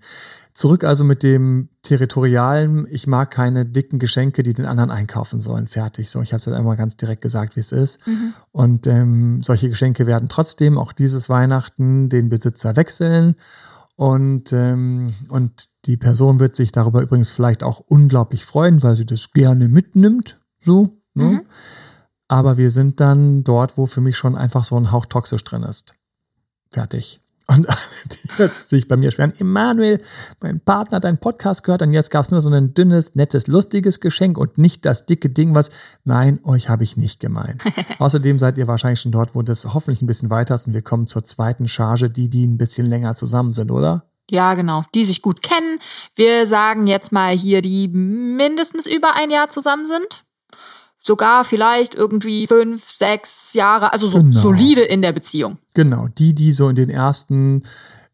Zurück 0.53 0.83
also 0.83 1.03
mit 1.03 1.23
dem 1.23 1.69
Territorialen. 1.83 2.85
Ich 2.91 3.07
mag 3.07 3.31
keine 3.31 3.65
dicken 3.65 3.97
Geschenke, 3.97 4.43
die 4.43 4.53
den 4.53 4.65
anderen 4.65 4.91
einkaufen 4.91 5.39
sollen. 5.39 5.67
Fertig. 5.67 6.09
So, 6.09 6.21
ich 6.21 6.33
habe 6.33 6.39
es 6.39 6.45
jetzt 6.45 6.55
einmal 6.55 6.77
ganz 6.77 6.97
direkt 6.97 7.21
gesagt, 7.21 7.55
wie 7.55 7.61
es 7.61 7.71
ist. 7.71 8.05
Mhm. 8.05 8.33
Und 8.51 8.87
ähm, 8.87 9.41
solche 9.41 9.69
Geschenke 9.69 10.05
werden 10.05 10.29
trotzdem 10.29 10.77
auch 10.77 10.91
dieses 10.91 11.29
Weihnachten 11.29 12.09
den 12.09 12.29
Besitzer 12.29 12.75
wechseln. 12.75 13.35
Und, 13.95 14.53
ähm, 14.53 15.13
und 15.29 15.69
die 15.85 15.97
Person 15.97 16.39
wird 16.39 16.55
sich 16.55 16.71
darüber 16.71 17.01
übrigens 17.01 17.31
vielleicht 17.31 17.63
auch 17.63 17.79
unglaublich 17.79 18.45
freuen, 18.45 18.81
weil 18.83 18.95
sie 18.95 19.05
das 19.05 19.31
gerne 19.31 19.67
mitnimmt. 19.67 20.38
So. 20.61 20.97
Ne? 21.13 21.25
Mhm. 21.25 21.41
Aber 22.27 22.57
wir 22.57 22.69
sind 22.69 22.99
dann 22.99 23.43
dort, 23.43 23.77
wo 23.77 23.85
für 23.85 24.01
mich 24.01 24.17
schon 24.17 24.35
einfach 24.35 24.63
so 24.63 24.77
ein 24.77 24.91
Hauch 24.91 25.07
toxisch 25.07 25.43
drin 25.43 25.63
ist. 25.63 25.95
Fertig. 26.71 27.21
Und 27.47 27.67
alle, 27.67 27.77
die 28.05 28.41
jetzt 28.41 28.69
sich 28.69 28.87
bei 28.87 28.95
mir 28.95 29.09
schweren, 29.09 29.33
Emanuel, 29.39 29.99
mein 30.39 30.59
Partner 30.59 30.97
hat 30.97 31.05
einen 31.05 31.17
Podcast 31.17 31.63
gehört 31.63 31.81
und 31.81 31.93
jetzt 31.93 32.11
gab 32.11 32.25
es 32.25 32.31
nur 32.31 32.41
so 32.41 32.51
ein 32.51 32.75
dünnes, 32.75 33.15
nettes, 33.15 33.47
lustiges 33.47 33.99
Geschenk 33.99 34.37
und 34.37 34.59
nicht 34.59 34.85
das 34.85 35.07
dicke 35.07 35.31
Ding, 35.31 35.55
was, 35.55 35.71
nein, 36.03 36.39
euch 36.43 36.69
habe 36.69 36.83
ich 36.83 36.95
nicht 36.95 37.19
gemeint. 37.19 37.63
Außerdem 37.99 38.37
seid 38.37 38.59
ihr 38.59 38.67
wahrscheinlich 38.67 39.01
schon 39.01 39.11
dort, 39.11 39.33
wo 39.33 39.41
das 39.41 39.65
hoffentlich 39.73 40.03
ein 40.03 40.07
bisschen 40.07 40.29
weiter 40.29 40.53
ist 40.53 40.67
und 40.67 40.75
wir 40.75 40.83
kommen 40.83 41.07
zur 41.07 41.23
zweiten 41.23 41.67
Charge, 41.67 42.11
die, 42.11 42.29
die 42.29 42.45
ein 42.45 42.59
bisschen 42.59 42.85
länger 42.85 43.15
zusammen 43.15 43.53
sind, 43.53 43.71
oder? 43.71 44.05
Ja, 44.29 44.53
genau. 44.53 44.83
Die 44.93 45.05
sich 45.05 45.23
gut 45.23 45.41
kennen. 45.41 45.79
Wir 46.15 46.45
sagen 46.45 46.85
jetzt 46.85 47.11
mal 47.11 47.35
hier, 47.35 47.63
die 47.63 47.87
mindestens 47.87 48.85
über 48.85 49.15
ein 49.15 49.31
Jahr 49.31 49.49
zusammen 49.49 49.87
sind 49.87 50.23
sogar 51.01 51.43
vielleicht 51.43 51.95
irgendwie 51.95 52.47
fünf, 52.47 52.89
sechs 52.89 53.53
Jahre, 53.53 53.93
also 53.93 54.07
so 54.07 54.19
genau. 54.19 54.39
solide 54.39 54.81
in 54.81 55.01
der 55.01 55.13
Beziehung. 55.13 55.57
Genau, 55.73 56.07
die, 56.07 56.33
die 56.33 56.51
so 56.51 56.69
in 56.69 56.75
den 56.75 56.89
ersten, 56.89 57.63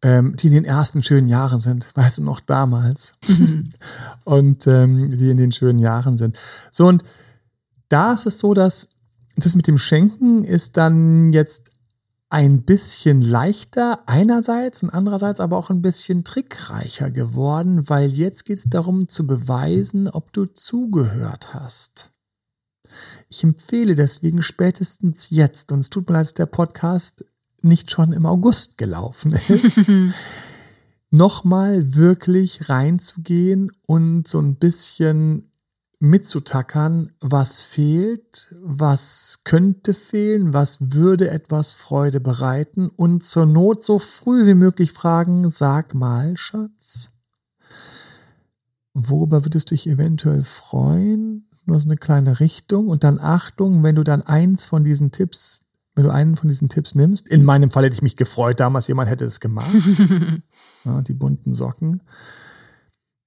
ähm, 0.01 0.35
die 0.37 0.47
in 0.47 0.53
den 0.53 0.65
ersten 0.65 1.03
schönen 1.03 1.27
Jahren 1.27 1.59
sind, 1.59 1.87
weißt 1.95 2.19
du 2.19 2.23
noch 2.23 2.39
damals. 2.39 3.13
und 4.23 4.67
ähm, 4.67 5.17
die 5.17 5.29
in 5.29 5.37
den 5.37 5.51
schönen 5.51 5.79
Jahren 5.79 6.17
sind. 6.17 6.37
So, 6.71 6.87
und 6.87 7.03
da 7.89 8.13
ist 8.13 8.25
es 8.25 8.39
so, 8.39 8.53
dass 8.53 8.89
das 9.35 9.55
mit 9.55 9.67
dem 9.67 9.77
Schenken 9.77 10.43
ist 10.43 10.77
dann 10.77 11.33
jetzt 11.33 11.71
ein 12.29 12.63
bisschen 12.63 13.21
leichter 13.21 13.99
einerseits 14.07 14.81
und 14.83 14.89
andererseits 14.89 15.39
aber 15.39 15.57
auch 15.57 15.69
ein 15.69 15.81
bisschen 15.81 16.23
trickreicher 16.23 17.11
geworden, 17.11 17.87
weil 17.89 18.09
jetzt 18.09 18.45
geht 18.45 18.57
es 18.57 18.65
darum 18.65 19.07
zu 19.07 19.27
beweisen, 19.27 20.09
ob 20.09 20.33
du 20.33 20.45
zugehört 20.45 21.53
hast. 21.53 22.11
Ich 23.29 23.43
empfehle 23.43 23.95
deswegen 23.95 24.41
spätestens 24.41 25.29
jetzt, 25.29 25.71
und 25.71 25.79
es 25.79 25.89
tut 25.89 26.07
mir 26.07 26.13
leid, 26.13 26.25
dass 26.25 26.33
der 26.33 26.45
Podcast 26.45 27.25
nicht 27.61 27.91
schon 27.91 28.13
im 28.13 28.25
August 28.25 28.77
gelaufen 28.77 29.33
ist, 29.33 29.81
nochmal 31.09 31.95
wirklich 31.95 32.69
reinzugehen 32.69 33.71
und 33.87 34.27
so 34.27 34.39
ein 34.39 34.55
bisschen 34.55 35.51
mitzutackern, 35.99 37.13
was 37.21 37.61
fehlt, 37.61 38.53
was 38.61 39.39
könnte 39.43 39.93
fehlen, 39.93 40.53
was 40.53 40.93
würde 40.93 41.29
etwas 41.29 41.73
Freude 41.73 42.19
bereiten 42.19 42.89
und 42.89 43.23
zur 43.23 43.45
Not 43.45 43.83
so 43.83 43.99
früh 43.99 44.45
wie 44.45 44.53
möglich 44.53 44.91
fragen, 44.91 45.49
sag 45.49 45.93
mal, 45.93 46.35
Schatz, 46.37 47.11
worüber 48.93 49.45
würdest 49.45 49.71
du 49.71 49.75
dich 49.75 49.87
eventuell 49.87 50.43
freuen? 50.43 51.49
Nur 51.67 51.79
so 51.79 51.87
eine 51.87 51.97
kleine 51.97 52.39
Richtung 52.39 52.87
und 52.87 53.03
dann 53.03 53.19
Achtung, 53.19 53.83
wenn 53.83 53.95
du 53.95 54.03
dann 54.03 54.21
eins 54.21 54.65
von 54.65 54.83
diesen 54.83 55.11
Tipps, 55.11 55.65
wenn 55.95 56.03
du 56.03 56.11
einen 56.11 56.35
von 56.35 56.47
diesen 56.47 56.69
Tipps 56.69 56.95
nimmst, 56.95 57.27
in 57.27 57.43
meinem 57.43 57.71
Fall 57.71 57.85
hätte 57.85 57.95
ich 57.95 58.01
mich 58.01 58.17
gefreut, 58.17 58.59
damals 58.59 58.87
jemand 58.87 59.09
hätte 59.09 59.25
es 59.25 59.39
gemacht, 59.39 59.71
ja, 60.85 61.01
die 61.01 61.13
bunten 61.13 61.53
Socken, 61.53 62.01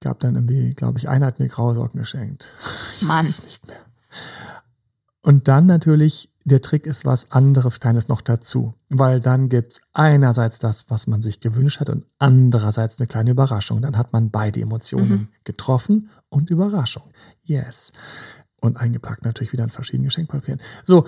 gab 0.01 0.19
dann 0.19 0.35
irgendwie, 0.35 0.73
glaube 0.73 0.99
ich, 0.99 1.09
einer 1.09 1.25
hat 1.25 1.39
mir 1.39 1.47
graue 1.47 1.75
Socken 1.75 1.99
geschenkt. 1.99 2.51
Mann. 3.01 3.25
Ich 3.25 3.37
weiß 3.37 3.43
nicht 3.43 3.67
mehr. 3.67 3.79
Und 5.21 5.47
dann 5.47 5.65
natürlich, 5.65 6.29
der 6.49 6.61
Trick 6.61 6.85
ist 6.85 7.05
was 7.05 7.31
anderes 7.31 7.79
Kleines 7.79 8.07
noch 8.07 8.21
dazu, 8.21 8.73
weil 8.89 9.19
dann 9.19 9.49
gibt's 9.49 9.81
einerseits 9.93 10.59
das, 10.59 10.89
was 10.89 11.07
man 11.07 11.21
sich 11.21 11.39
gewünscht 11.39 11.79
hat 11.79 11.89
und 11.89 12.05
andererseits 12.19 12.99
eine 12.99 13.07
kleine 13.07 13.31
Überraschung. 13.31 13.81
Dann 13.81 13.97
hat 13.97 14.11
man 14.11 14.29
beide 14.29 14.59
Emotionen 14.59 15.11
mhm. 15.11 15.27
getroffen 15.43 16.09
und 16.29 16.49
Überraschung. 16.49 17.11
Yes. 17.43 17.93
Und 18.61 18.77
eingepackt 18.77 19.23
natürlich 19.23 19.53
wieder 19.53 19.63
in 19.63 19.69
verschiedenen 19.69 20.05
Geschenkpapieren. 20.05 20.59
So, 20.83 21.05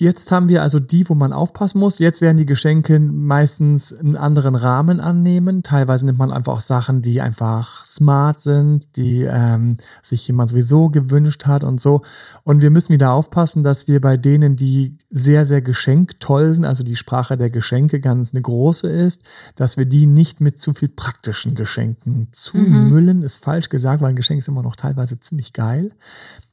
Jetzt 0.00 0.32
haben 0.32 0.48
wir 0.48 0.62
also 0.62 0.80
die, 0.80 1.06
wo 1.10 1.14
man 1.14 1.34
aufpassen 1.34 1.78
muss. 1.78 1.98
Jetzt 1.98 2.22
werden 2.22 2.38
die 2.38 2.46
Geschenke 2.46 2.98
meistens 2.98 3.92
einen 3.92 4.16
anderen 4.16 4.54
Rahmen 4.54 4.98
annehmen. 4.98 5.62
Teilweise 5.62 6.06
nimmt 6.06 6.18
man 6.18 6.32
einfach 6.32 6.54
auch 6.54 6.60
Sachen, 6.62 7.02
die 7.02 7.20
einfach 7.20 7.84
smart 7.84 8.40
sind, 8.40 8.96
die 8.96 9.24
ähm, 9.28 9.76
sich 10.00 10.26
jemand 10.26 10.48
sowieso 10.48 10.88
gewünscht 10.88 11.44
hat 11.44 11.64
und 11.64 11.82
so. 11.82 12.00
Und 12.44 12.62
wir 12.62 12.70
müssen 12.70 12.94
wieder 12.94 13.12
aufpassen, 13.12 13.62
dass 13.62 13.88
wir 13.88 14.00
bei 14.00 14.16
denen, 14.16 14.56
die 14.56 14.96
sehr, 15.10 15.44
sehr 15.44 15.60
geschenktoll 15.60 16.54
sind, 16.54 16.64
also 16.64 16.82
die 16.82 16.96
Sprache 16.96 17.36
der 17.36 17.50
Geschenke 17.50 18.00
ganz 18.00 18.32
eine 18.32 18.40
große 18.40 18.88
ist, 18.88 19.24
dass 19.54 19.76
wir 19.76 19.84
die 19.84 20.06
nicht 20.06 20.40
mit 20.40 20.58
zu 20.58 20.72
viel 20.72 20.88
praktischen 20.88 21.54
Geschenken 21.54 22.28
zumüllen. 22.32 23.18
Mhm. 23.18 23.24
Ist 23.24 23.44
falsch 23.44 23.68
gesagt, 23.68 24.00
weil 24.00 24.08
ein 24.08 24.16
Geschenk 24.16 24.38
ist 24.38 24.48
immer 24.48 24.62
noch 24.62 24.76
teilweise 24.76 25.20
ziemlich 25.20 25.52
geil. 25.52 25.92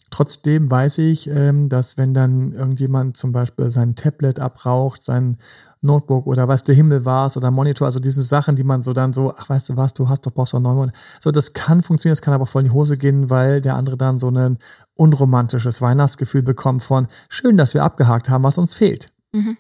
Trotzdem 0.10 0.70
weiß 0.70 1.00
ich, 1.00 1.30
ähm, 1.30 1.70
dass 1.70 1.98
wenn 1.98 2.13
dann 2.13 2.54
irgendjemand 2.54 3.17
zum 3.17 3.32
Beispiel 3.32 3.72
sein 3.72 3.96
Tablet 3.96 4.39
abraucht, 4.39 5.04
sein 5.04 5.38
Notebook 5.82 6.28
oder 6.28 6.48
was 6.48 6.63
der 6.63 6.76
Himmel 6.76 7.06
war 7.06 7.30
oder 7.36 7.52
Monitor, 7.52 7.86
also 7.86 8.00
diese 8.00 8.24
Sachen, 8.24 8.56
die 8.56 8.63
man 8.63 8.82
so 8.82 8.93
dann 8.93 9.13
so, 9.13 9.34
ach 9.38 9.50
weißt 9.50 9.70
du 9.70 9.78
was, 9.78 9.93
du 9.93 10.10
hast 10.10 10.26
doch 10.26 10.32
brauchst 10.32 10.54
doch 10.54 10.60
neuen 10.60 10.91
So, 11.20 11.32
das 11.32 11.54
kann 11.54 11.84
funktionieren, 11.84 12.13
das 12.13 12.22
kann 12.22 12.34
aber 12.34 12.46
voll 12.46 12.62
in 12.62 12.70
die 12.70 12.74
Hose 12.74 12.98
gehen, 12.98 13.30
weil 13.30 13.62
der 13.62 13.76
andere 13.76 13.98
dann 13.98 14.17
so 14.17 14.30
ein 14.30 14.58
unromantisches 14.96 15.82
Weihnachtsgefühl 15.82 16.41
bekommt 16.41 16.84
von 16.84 17.08
schön, 17.30 17.58
dass 17.58 17.74
wir 17.74 17.84
abgehakt 17.84 18.30
haben, 18.30 18.43
was 18.43 18.58
uns 18.58 18.74
fehlt. 18.74 19.12
Mhm. 19.34 19.58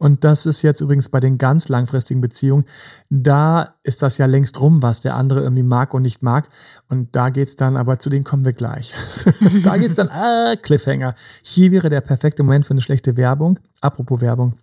Und 0.00 0.24
das 0.24 0.46
ist 0.46 0.62
jetzt 0.62 0.80
übrigens 0.80 1.10
bei 1.10 1.20
den 1.20 1.36
ganz 1.36 1.68
langfristigen 1.68 2.22
Beziehungen. 2.22 2.64
Da 3.10 3.74
ist 3.82 4.00
das 4.00 4.16
ja 4.16 4.24
längst 4.24 4.58
rum, 4.58 4.82
was 4.82 5.00
der 5.00 5.14
andere 5.14 5.40
irgendwie 5.42 5.62
mag 5.62 5.92
und 5.92 6.00
nicht 6.00 6.22
mag. 6.22 6.48
Und 6.88 7.14
da 7.14 7.28
geht's 7.28 7.54
dann, 7.54 7.76
aber 7.76 7.98
zu 7.98 8.08
denen 8.08 8.24
kommen 8.24 8.46
wir 8.46 8.54
gleich. 8.54 8.94
da 9.62 9.76
geht's 9.76 9.96
dann, 9.96 10.08
äh, 10.08 10.56
Cliffhanger. 10.56 11.14
Hier 11.42 11.70
wäre 11.70 11.90
der 11.90 12.00
perfekte 12.00 12.42
Moment 12.42 12.64
für 12.64 12.70
eine 12.70 12.80
schlechte 12.80 13.18
Werbung. 13.18 13.58
Apropos 13.82 14.22
Werbung. 14.22 14.54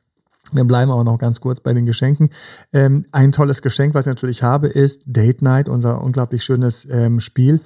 Wir 0.53 0.63
bleiben 0.63 0.91
aber 0.91 1.03
noch 1.03 1.19
ganz 1.19 1.39
kurz 1.39 1.59
bei 1.59 1.73
den 1.73 1.85
Geschenken. 1.85 2.29
Ähm, 2.73 3.05
ein 3.11 3.31
tolles 3.31 3.61
Geschenk, 3.61 3.93
was 3.93 4.07
ich 4.07 4.11
natürlich 4.11 4.41
habe, 4.41 4.67
ist 4.67 5.03
Date 5.07 5.43
Night, 5.43 5.69
unser 5.69 6.01
unglaublich 6.01 6.43
schönes 6.43 6.87
ähm, 6.89 7.19
Spiel 7.19 7.61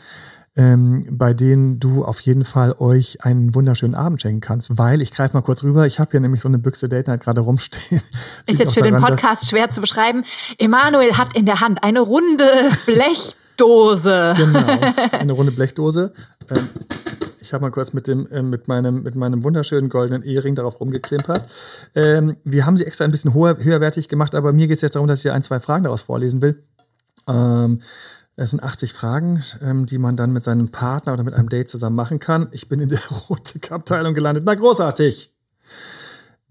ähm, 0.58 1.08
bei 1.12 1.34
denen 1.34 1.80
du 1.80 2.04
auf 2.04 2.20
jeden 2.22 2.44
Fall 2.44 2.76
euch 2.80 3.24
einen 3.24 3.56
wunderschönen 3.56 3.96
Abend 3.96 4.22
schenken 4.22 4.42
kannst, 4.42 4.78
weil 4.78 5.02
ich 5.02 5.12
greife 5.12 5.36
mal 5.36 5.42
kurz 5.42 5.64
rüber, 5.64 5.86
ich 5.86 6.00
habe 6.00 6.12
hier 6.12 6.20
nämlich 6.20 6.42
so 6.42 6.50
eine 6.50 6.60
Büchse 6.60 6.90
Date 6.90 7.08
Night 7.08 7.22
gerade 7.22 7.42
rumstehen. 7.42 8.02
Ist 8.48 8.60
jetzt 8.60 8.74
für 8.74 8.82
daran, 8.82 8.96
den 8.96 9.02
Podcast 9.02 9.48
schwer 9.48 9.70
zu 9.70 9.80
beschreiben. 9.80 10.24
Emanuel 10.58 11.18
hat 11.18 11.38
in 11.38 11.46
der 11.46 11.62
Hand 11.62 11.84
eine 11.84 12.02
runde 12.02 12.46
Blechdose. 12.86 14.34
genau, 14.36 14.68
eine 15.20 15.32
runde 15.32 15.54
Blechdose. 15.54 16.12
Ähm, 16.50 16.70
ich 17.40 17.54
habe 17.54 17.64
mal 17.64 17.72
kurz 17.72 17.94
mit, 17.94 18.08
dem, 18.08 18.28
äh, 18.28 18.42
mit, 18.44 18.68
meinem, 18.68 19.04
mit 19.04 19.16
meinem 19.16 19.44
wunderschönen 19.46 19.90
goldenen 19.90 20.22
Ehering 20.22 20.56
darauf 20.56 20.82
rumgeklimpert. 20.82 21.50
Ähm, 21.96 22.36
wir 22.44 22.66
haben 22.66 22.76
sie 22.76 22.86
extra 22.86 23.06
ein 23.06 23.12
bisschen 23.12 23.34
hoher, 23.34 23.58
höherwertig 23.58 24.10
gemacht, 24.10 24.36
aber 24.36 24.52
mir 24.52 24.68
geht 24.68 24.76
es 24.76 24.82
jetzt 24.82 24.96
darum, 24.96 25.08
dass 25.08 25.24
ich 25.24 25.32
ein, 25.32 25.44
zwei 25.44 25.62
Fragen 25.62 25.84
daraus 25.84 26.02
vorlesen 26.02 26.42
will. 26.42 26.62
Ähm, 27.28 27.82
es 28.36 28.52
sind 28.52 28.64
80 28.64 28.94
Fragen, 28.94 29.44
ähm, 29.62 29.86
die 29.86 29.98
man 29.98 30.16
dann 30.16 30.32
mit 30.32 30.44
seinem 30.44 30.72
Partner 30.72 31.14
oder 31.14 31.24
mit 31.24 31.34
einem 31.34 31.50
Date 31.50 31.70
zusammen 31.70 31.96
machen 31.96 32.20
kann. 32.20 32.48
Ich 32.52 32.68
bin 32.68 32.80
in 32.80 32.90
der 32.90 33.00
Erotikabteilung 33.12 34.14
gelandet. 34.14 34.44
Na, 34.46 34.56
großartig! 34.56 35.34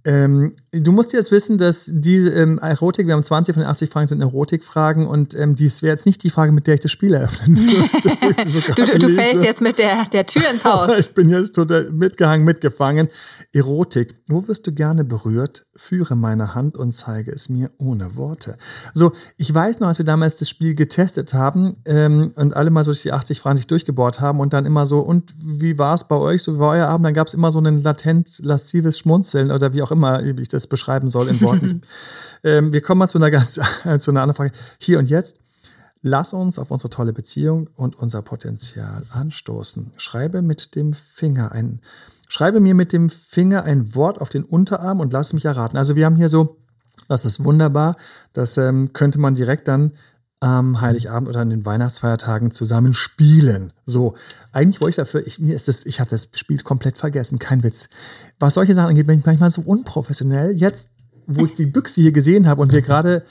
Ähm, 0.05 0.55
du 0.73 0.93
musst 0.93 1.13
jetzt 1.13 1.31
wissen, 1.31 1.59
dass 1.59 1.91
die 1.93 2.17
ähm, 2.17 2.59
Erotik, 2.59 3.07
wir 3.07 3.15
haben 3.15 3.23
20 3.23 3.55
von 3.55 3.63
den 3.63 3.71
80 3.71 3.91
Fragen 3.91 4.07
sind 4.07 4.21
Erotikfragen 4.23 5.07
und 5.07 5.35
ähm, 5.35 5.55
dies 5.55 5.83
wäre 5.83 5.93
jetzt 5.93 6.07
nicht 6.07 6.23
die 6.25 6.31
Frage, 6.31 6.53
mit 6.53 6.67
der 6.67 6.75
ich 6.75 6.81
das 6.81 6.91
Spiel 6.91 7.13
eröffnen 7.13 7.57
würde. 7.57 8.51
So 8.51 8.73
du, 8.73 8.99
du 8.99 9.09
fällst 9.15 9.45
jetzt 9.45 9.61
mit 9.61 9.79
der, 9.79 10.07
der 10.07 10.25
Tür 10.25 10.43
ins 10.51 10.65
Haus. 10.71 10.91
ich 10.99 11.13
bin 11.13 11.29
jetzt 11.29 11.55
total 11.55 11.91
mitgehangen, 11.93 12.45
mitgefangen. 12.47 13.09
Erotik. 13.53 14.15
Wo 14.29 14.47
wirst 14.49 14.67
du 14.67 14.73
gerne 14.73 15.05
berührt? 15.05 15.67
Führe 15.77 16.17
meine 16.17 16.55
Hand 16.55 16.79
und 16.79 16.93
zeige 16.93 17.33
es 17.33 17.49
mir 17.49 17.71
ohne 17.79 18.17
Worte. 18.17 18.57
So, 18.95 19.13
ich 19.37 19.53
weiß 19.53 19.81
noch, 19.81 19.89
als 19.89 19.99
wir 19.99 20.07
damals 20.07 20.37
das 20.37 20.49
Spiel 20.49 20.75
getestet 20.75 21.35
haben 21.35 21.77
ähm, 21.85 22.33
und 22.37 22.57
alle 22.57 22.71
mal 22.71 22.85
so 22.85 22.93
durch 22.93 23.03
die 23.03 23.13
80 23.13 23.41
Fragen 23.41 23.57
sich 23.59 23.67
durchgebohrt 23.67 24.21
haben 24.21 24.41
und 24.41 24.53
dann 24.53 24.65
immer 24.65 24.87
so, 24.87 25.01
und 25.01 25.35
wie 25.39 25.79
war 25.79 25.95
es 25.95 26.05
bei 26.09 26.17
euch? 26.17 26.43
So 26.43 26.55
wie 26.55 26.59
war 26.59 26.71
euer 26.71 26.87
Abend? 26.87 27.05
Dann 27.05 27.15
gab 27.15 27.27
es 27.27 27.35
immer 27.35 27.51
so 27.51 27.61
ein 27.61 27.83
latent 27.83 28.39
laszives 28.43 28.99
Schmunzeln 28.99 29.51
oder 29.51 29.75
wie 29.75 29.83
auch 29.83 29.90
auch 29.91 29.97
immer, 29.97 30.23
wie 30.23 30.43
ich 30.43 30.49
das 30.49 30.67
beschreiben 30.67 31.09
soll 31.09 31.29
in 31.29 31.41
Worten. 31.41 31.83
ähm, 32.45 32.73
wir 32.73 32.81
kommen 32.81 33.01
mal 33.01 33.09
zu 33.09 33.19
einer 33.19 33.31
ganz, 33.31 33.55
zu 33.99 34.11
einer 34.11 34.23
anderen 34.23 34.35
Frage. 34.35 34.53
Hier 34.79 34.99
und 34.99 35.09
jetzt. 35.09 35.41
Lass 36.03 36.33
uns 36.33 36.59
auf 36.59 36.71
unsere 36.71 36.89
tolle 36.89 37.13
Beziehung 37.13 37.69
und 37.77 37.95
unser 37.99 38.23
Potenzial 38.23 39.03
anstoßen. 39.11 39.93
Schreibe 39.99 40.41
mit 40.41 40.75
dem 40.75 40.95
Finger 40.95 41.53
ein, 41.53 41.81
schreibe 42.27 42.59
mir 42.59 42.75
mit 42.75 42.95
dem 42.95 43.11
Finger 43.11 43.65
ein 43.65 43.95
Wort 43.95 44.19
auf 44.19 44.31
den 44.31 44.45
Unterarm 44.45 45.01
und 45.01 45.13
lass 45.13 45.35
mich 45.35 45.45
erraten. 45.45 45.77
Also 45.77 45.97
wir 45.97 46.07
haben 46.07 46.17
hier 46.17 46.31
so, 46.31 46.57
das 47.09 47.27
ist 47.27 47.45
wunderbar. 47.45 47.97
Das 48.33 48.57
ähm, 48.57 48.95
könnte 48.95 49.19
man 49.19 49.35
direkt 49.35 49.69
dann 49.69 49.93
am 50.41 50.81
Heiligabend 50.81 51.29
oder 51.29 51.41
an 51.41 51.51
den 51.51 51.67
Weihnachtsfeiertagen 51.67 52.51
zusammen 52.51 52.95
spielen. 52.95 53.73
So, 53.85 54.15
eigentlich 54.53 54.81
wollte 54.81 54.91
ich 54.91 54.97
dafür, 54.97 55.27
ich, 55.27 55.39
mir 55.39 55.55
ist 55.55 55.69
das, 55.69 55.85
ich 55.85 56.01
hatte 56.01 56.11
das 56.11 56.29
Spiel 56.35 56.59
komplett 56.63 56.97
vergessen, 56.97 57.39
kein 57.39 57.63
Witz. 57.63 57.91
Was 58.39 58.55
solche 58.55 58.75
Sachen 58.75 58.89
angeht, 58.89 59.07
bin 59.07 59.19
ich 59.19 59.27
manchmal 59.27 59.51
so 59.51 59.61
unprofessionell. 59.61 60.57
Jetzt, 60.57 60.91
wo 61.27 61.45
ich 61.45 61.55
die 61.55 61.67
Büchse 61.67 62.01
hier 62.01 62.13
gesehen 62.13 62.47
habe 62.47 62.63
und 62.63 62.73
wir 62.73 62.81
gerade 62.81 63.23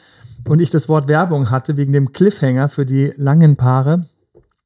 und 0.48 0.62
ich 0.62 0.70
das 0.70 0.88
Wort 0.88 1.08
Werbung 1.08 1.50
hatte 1.50 1.78
wegen 1.78 1.92
dem 1.92 2.14
Cliffhanger 2.14 2.70
für 2.70 2.86
die 2.86 3.14
langen 3.18 3.56
Paare. 3.56 4.06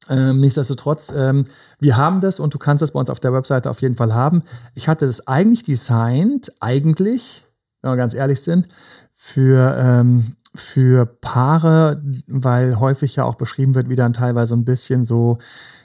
Ähm, 0.08 0.40
nichtsdestotrotz, 0.40 1.12
ähm, 1.16 1.46
wir 1.80 1.96
haben 1.96 2.20
das 2.20 2.38
und 2.38 2.52
du 2.52 2.58
kannst 2.58 2.82
das 2.82 2.92
bei 2.92 3.00
uns 3.00 3.08
auf 3.08 3.20
der 3.20 3.32
Webseite 3.32 3.70
auf 3.70 3.80
jeden 3.80 3.96
Fall 3.96 4.14
haben. 4.14 4.42
Ich 4.74 4.86
hatte 4.86 5.06
das 5.06 5.26
eigentlich 5.26 5.62
designt, 5.62 6.52
eigentlich, 6.60 7.46
wenn 7.80 7.92
wir 7.92 7.96
ganz 7.96 8.12
ehrlich 8.12 8.42
sind, 8.42 8.68
für 9.14 9.74
ähm, 9.78 10.36
für 10.54 11.06
Paare, 11.06 12.02
weil 12.26 12.78
häufig 12.78 13.16
ja 13.16 13.24
auch 13.24 13.34
beschrieben 13.34 13.74
wird, 13.74 13.88
wie 13.88 13.96
dann 13.96 14.12
teilweise 14.12 14.54
ein 14.54 14.64
bisschen 14.64 15.04
so 15.04 15.38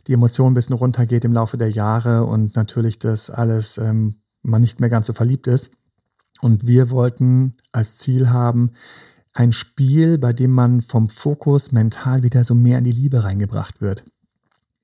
die 0.08 0.13
Emotion 0.13 0.51
ein 0.51 0.55
bisschen 0.55 0.75
runtergeht 0.75 1.25
im 1.25 1.34
Laufe 1.34 1.58
der 1.58 1.69
Jahre 1.69 2.25
und 2.25 2.55
natürlich 2.55 2.99
das 2.99 3.29
alles 3.29 3.77
ähm, 3.77 4.15
man 4.41 4.62
nicht 4.62 4.79
mehr 4.79 4.89
ganz 4.89 5.08
so 5.08 5.13
verliebt 5.13 5.47
ist. 5.47 5.71
Und 6.41 6.67
wir 6.67 6.89
wollten 6.91 7.55
als 7.71 7.97
Ziel 7.97 8.29
haben, 8.29 8.71
ein 9.34 9.51
Spiel, 9.51 10.17
bei 10.17 10.34
dem 10.34 10.51
man 10.51 10.82
vom 10.82 11.10
Fokus 11.10 11.71
mental 11.71 12.23
wieder 12.23 12.43
so 12.43 12.55
mehr 12.55 12.77
in 12.77 12.84
die 12.84 12.91
Liebe 12.91 13.23
reingebracht 13.23 13.82
wird 13.82 14.05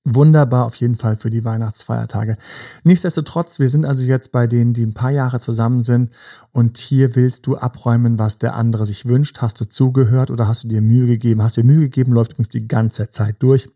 wunderbar 0.05 0.65
auf 0.65 0.75
jeden 0.75 0.95
Fall 0.95 1.17
für 1.17 1.29
die 1.29 1.43
Weihnachtsfeiertage. 1.43 2.37
Nichtsdestotrotz, 2.83 3.59
wir 3.59 3.69
sind 3.69 3.85
also 3.85 4.05
jetzt 4.05 4.31
bei 4.31 4.47
denen, 4.47 4.73
die 4.73 4.85
ein 4.85 4.93
paar 4.93 5.11
Jahre 5.11 5.39
zusammen 5.39 5.81
sind 5.81 6.11
und 6.51 6.77
hier 6.77 7.15
willst 7.15 7.47
du 7.47 7.57
abräumen, 7.57 8.19
was 8.19 8.37
der 8.37 8.55
andere 8.55 8.85
sich 8.85 9.05
wünscht. 9.07 9.41
Hast 9.41 9.59
du 9.59 9.65
zugehört 9.65 10.31
oder 10.31 10.47
hast 10.47 10.63
du 10.63 10.67
dir 10.67 10.81
Mühe 10.81 11.07
gegeben? 11.07 11.41
Hast 11.41 11.57
du 11.57 11.61
dir 11.61 11.67
Mühe 11.67 11.81
gegeben, 11.81 12.13
läuft 12.13 12.33
übrigens 12.33 12.49
die 12.49 12.67
ganze 12.67 13.09
Zeit 13.09 13.35
durch. 13.39 13.67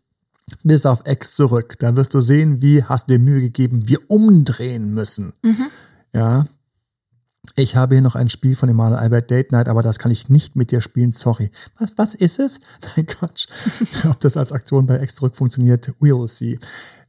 Bis 0.62 0.86
auf 0.86 1.02
Ex 1.04 1.36
zurück. 1.36 1.74
Da 1.78 1.96
wirst 1.96 2.14
du 2.14 2.20
sehen, 2.20 2.62
wie 2.62 2.82
hast 2.82 3.10
du 3.10 3.14
dir 3.14 3.20
Mühe 3.20 3.40
gegeben, 3.40 3.88
wir 3.88 3.98
umdrehen 4.08 4.94
müssen. 4.94 5.32
Mhm. 5.42 5.66
Ja, 6.12 6.46
ich 7.56 7.76
habe 7.76 7.94
hier 7.96 8.02
noch 8.02 8.14
ein 8.14 8.28
Spiel 8.28 8.56
von 8.56 8.68
dem 8.68 8.76
Maler 8.76 8.98
Albert 8.98 9.30
Date 9.30 9.52
Night, 9.52 9.68
aber 9.68 9.82
das 9.82 9.98
kann 9.98 10.10
ich 10.10 10.28
nicht 10.28 10.56
mit 10.56 10.70
dir 10.70 10.80
spielen, 10.80 11.10
sorry. 11.10 11.50
Was, 11.78 11.96
was 11.96 12.14
ist 12.14 12.38
es? 12.38 12.60
Nein, 12.96 13.06
Quatsch. 13.06 13.46
Ob 14.08 14.20
das 14.20 14.36
als 14.36 14.52
Aktion 14.52 14.86
bei 14.86 15.02
X 15.02 15.16
zurück 15.16 15.36
funktioniert, 15.36 15.92
we'll 16.00 16.28
see. 16.28 16.58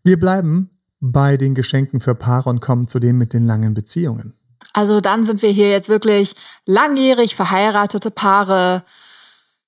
Wir 0.04 0.20
bleiben 0.20 0.70
bei 1.00 1.38
den 1.38 1.56
Geschenken 1.56 2.00
für 2.00 2.16
Paare 2.16 2.50
und 2.50 2.62
kommen 2.62 2.88
zu 2.88 3.00
dem 3.00 3.18
mit 3.18 3.34
den 3.34 3.46
langen 3.46 3.74
Beziehungen. 3.74 4.34
Also 4.74 5.02
dann 5.02 5.24
sind 5.24 5.42
wir 5.42 5.50
hier 5.50 5.70
jetzt 5.70 5.90
wirklich 5.90 6.36
langjährig 6.66 7.36
verheiratete 7.36 8.12
Paare. 8.12 8.84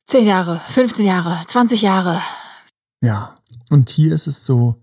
Zehn 0.05 0.27
Jahre, 0.27 0.61
15 0.69 1.05
Jahre, 1.05 1.39
20 1.47 1.81
Jahre. 1.81 2.21
Ja, 3.01 3.37
und 3.69 3.89
hier 3.89 4.13
ist 4.13 4.27
es 4.27 4.45
so, 4.45 4.82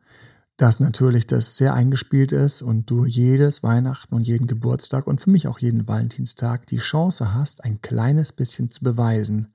dass 0.60 0.78
natürlich 0.78 1.26
das 1.26 1.56
sehr 1.56 1.72
eingespielt 1.72 2.32
ist 2.32 2.60
und 2.60 2.90
du 2.90 3.06
jedes 3.06 3.62
Weihnachten 3.62 4.14
und 4.14 4.26
jeden 4.26 4.46
Geburtstag 4.46 5.06
und 5.06 5.18
für 5.18 5.30
mich 5.30 5.48
auch 5.48 5.58
jeden 5.58 5.88
Valentinstag 5.88 6.66
die 6.66 6.76
Chance 6.76 7.32
hast, 7.32 7.64
ein 7.64 7.80
kleines 7.80 8.30
bisschen 8.32 8.70
zu 8.70 8.84
beweisen, 8.84 9.54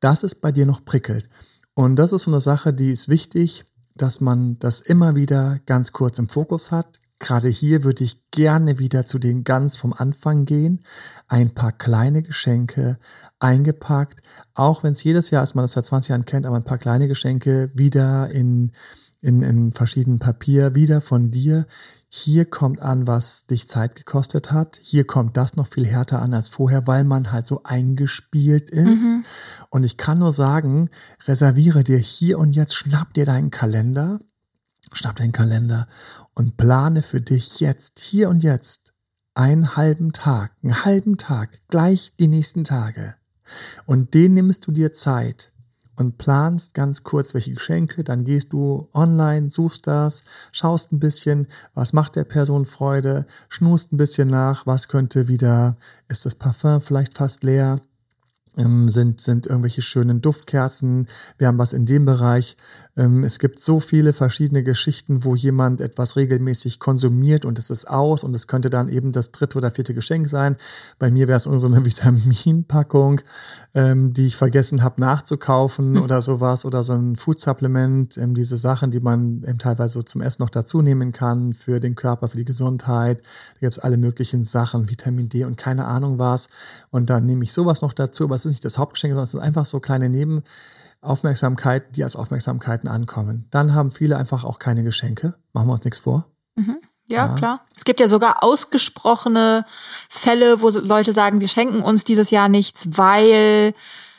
dass 0.00 0.24
es 0.24 0.34
bei 0.34 0.50
dir 0.50 0.66
noch 0.66 0.84
prickelt. 0.84 1.30
Und 1.74 1.94
das 1.94 2.12
ist 2.12 2.24
so 2.24 2.32
eine 2.32 2.40
Sache, 2.40 2.72
die 2.72 2.90
ist 2.90 3.08
wichtig, 3.08 3.64
dass 3.94 4.20
man 4.20 4.58
das 4.58 4.80
immer 4.80 5.14
wieder 5.14 5.60
ganz 5.64 5.92
kurz 5.92 6.18
im 6.18 6.28
Fokus 6.28 6.72
hat. 6.72 6.98
Gerade 7.20 7.46
hier 7.46 7.84
würde 7.84 8.02
ich 8.02 8.18
gerne 8.32 8.80
wieder 8.80 9.06
zu 9.06 9.20
den 9.20 9.44
ganz 9.44 9.76
vom 9.76 9.92
Anfang 9.92 10.44
gehen. 10.44 10.80
Ein 11.28 11.54
paar 11.54 11.70
kleine 11.70 12.20
Geschenke 12.20 12.98
eingepackt, 13.38 14.22
auch 14.54 14.82
wenn 14.82 14.94
es 14.94 15.04
jedes 15.04 15.30
Jahr 15.30 15.44
ist, 15.44 15.54
man 15.54 15.62
das 15.62 15.72
seit 15.72 15.86
20 15.86 16.08
Jahren 16.08 16.24
kennt, 16.24 16.46
aber 16.46 16.56
ein 16.56 16.64
paar 16.64 16.78
kleine 16.78 17.06
Geschenke 17.06 17.70
wieder 17.74 18.28
in 18.30 18.72
in, 19.22 19.40
in 19.42 19.72
verschiedenen 19.72 20.18
Papier 20.18 20.74
wieder 20.74 21.00
von 21.00 21.30
dir. 21.30 21.66
Hier 22.08 22.44
kommt 22.44 22.82
an, 22.82 23.06
was 23.06 23.46
dich 23.46 23.68
Zeit 23.68 23.94
gekostet 23.94 24.50
hat. 24.50 24.78
Hier 24.82 25.06
kommt 25.06 25.36
das 25.36 25.56
noch 25.56 25.68
viel 25.68 25.86
härter 25.86 26.20
an 26.20 26.34
als 26.34 26.48
vorher, 26.48 26.86
weil 26.86 27.04
man 27.04 27.32
halt 27.32 27.46
so 27.46 27.62
eingespielt 27.62 28.68
ist. 28.68 29.08
Mhm. 29.08 29.24
Und 29.70 29.84
ich 29.84 29.96
kann 29.96 30.18
nur 30.18 30.32
sagen, 30.32 30.90
reserviere 31.26 31.84
dir 31.84 31.98
hier 31.98 32.38
und 32.38 32.50
jetzt, 32.50 32.74
schnapp 32.74 33.14
dir 33.14 33.24
deinen 33.24 33.50
Kalender, 33.50 34.20
schnapp 34.92 35.16
deinen 35.16 35.32
Kalender 35.32 35.86
und 36.34 36.56
plane 36.56 37.02
für 37.02 37.20
dich 37.20 37.60
jetzt, 37.60 38.00
hier 38.00 38.28
und 38.28 38.42
jetzt, 38.42 38.92
einen 39.34 39.76
halben 39.76 40.12
Tag, 40.12 40.52
einen 40.62 40.84
halben 40.84 41.16
Tag, 41.16 41.62
gleich 41.68 42.14
die 42.18 42.28
nächsten 42.28 42.64
Tage. 42.64 43.14
Und 43.86 44.14
den 44.14 44.34
nimmst 44.34 44.66
du 44.66 44.72
dir 44.72 44.92
Zeit 44.92 45.51
und 46.02 46.18
planst 46.18 46.74
ganz 46.74 47.04
kurz, 47.04 47.32
welche 47.32 47.54
Geschenke, 47.54 48.02
dann 48.02 48.24
gehst 48.24 48.52
du 48.52 48.88
online, 48.92 49.48
suchst 49.48 49.86
das, 49.86 50.24
schaust 50.50 50.92
ein 50.92 50.98
bisschen, 50.98 51.46
was 51.74 51.92
macht 51.92 52.16
der 52.16 52.24
Person 52.24 52.66
Freude, 52.66 53.24
schnust 53.48 53.92
ein 53.92 53.98
bisschen 53.98 54.28
nach, 54.28 54.66
was 54.66 54.88
könnte 54.88 55.28
wieder, 55.28 55.76
ist 56.08 56.26
das 56.26 56.34
Parfum 56.34 56.80
vielleicht 56.80 57.16
fast 57.16 57.44
leer, 57.44 57.80
ähm, 58.56 58.88
sind, 58.88 59.20
sind 59.20 59.46
irgendwelche 59.46 59.82
schönen 59.82 60.20
Duftkerzen, 60.20 61.08
wir 61.38 61.48
haben 61.48 61.58
was 61.58 61.72
in 61.72 61.86
dem 61.86 62.04
Bereich, 62.04 62.56
Ähm, 62.94 63.24
es 63.24 63.38
gibt 63.38 63.58
so 63.58 63.80
viele 63.80 64.12
verschiedene 64.12 64.62
Geschichten, 64.62 65.24
wo 65.24 65.34
jemand 65.34 65.80
etwas 65.80 66.16
regelmäßig 66.16 66.78
konsumiert 66.78 67.46
und 67.46 67.58
es 67.58 67.70
ist 67.70 67.88
aus 67.88 68.22
und 68.22 68.36
es 68.36 68.46
könnte 68.46 68.68
dann 68.68 68.88
eben 68.88 69.12
das 69.12 69.32
dritte 69.32 69.56
oder 69.56 69.70
vierte 69.70 69.94
Geschenk 69.94 70.28
sein. 70.28 70.56
Bei 70.98 71.10
mir 71.10 71.26
wäre 71.26 71.38
es 71.38 71.46
eine 71.46 71.62
Vitaminpackung, 71.86 73.22
ähm, 73.74 74.12
die 74.12 74.26
ich 74.26 74.36
vergessen 74.36 74.82
habe 74.82 75.00
nachzukaufen 75.00 75.96
oder 76.02 76.20
sowas 76.20 76.66
oder 76.66 76.82
so 76.82 76.92
ein 76.92 77.16
Food 77.16 77.40
Supplement, 77.40 78.18
ähm, 78.18 78.34
diese 78.34 78.58
Sachen, 78.58 78.90
die 78.90 79.00
man 79.00 79.42
ähm, 79.46 79.58
teilweise 79.58 79.94
so 79.94 80.02
zum 80.02 80.20
Essen 80.20 80.42
noch 80.42 80.50
dazu 80.50 80.82
nehmen 80.82 81.12
kann 81.12 81.54
für 81.54 81.80
den 81.80 81.94
Körper, 81.94 82.28
für 82.28 82.36
die 82.36 82.44
Gesundheit. 82.44 83.22
Da 83.54 83.60
gibt 83.60 83.72
es 83.72 83.78
alle 83.78 83.96
möglichen 83.96 84.44
Sachen, 84.44 84.90
Vitamin 84.90 85.30
D 85.30 85.44
und 85.44 85.56
keine 85.56 85.86
Ahnung 85.86 86.18
was. 86.18 86.48
Und 86.90 87.08
dann 87.08 87.24
nehme 87.24 87.42
ich 87.42 87.54
sowas 87.54 87.80
noch 87.80 87.94
dazu, 87.94 88.24
aber 88.24 88.36
es 88.42 88.46
ist 88.46 88.52
nicht 88.52 88.64
das 88.64 88.78
Hauptgeschenk, 88.78 89.12
sondern 89.12 89.24
es 89.24 89.30
sind 89.32 89.40
einfach 89.40 89.64
so 89.64 89.80
kleine 89.80 90.08
Neben 90.08 90.42
Aufmerksamkeiten, 91.00 91.92
die 91.92 92.04
als 92.04 92.16
Aufmerksamkeiten 92.16 92.88
ankommen. 92.88 93.46
Dann 93.50 93.74
haben 93.74 93.90
viele 93.90 94.16
einfach 94.16 94.44
auch 94.44 94.58
keine 94.58 94.84
Geschenke. 94.84 95.34
Machen 95.52 95.68
wir 95.68 95.74
uns 95.74 95.84
nichts 95.84 95.98
vor. 95.98 96.26
Mhm. 96.54 96.78
Ja, 97.06 97.26
ja, 97.26 97.34
klar. 97.34 97.60
Es 97.76 97.84
gibt 97.84 98.00
ja 98.00 98.06
sogar 98.08 98.44
ausgesprochene 98.44 99.64
Fälle, 100.08 100.62
wo 100.62 100.70
Leute 100.70 101.12
sagen, 101.12 101.40
wir 101.40 101.48
schenken 101.48 101.82
uns 101.82 102.04
dieses 102.04 102.30
Jahr 102.30 102.48
nichts, 102.48 102.86
weil 102.92 103.74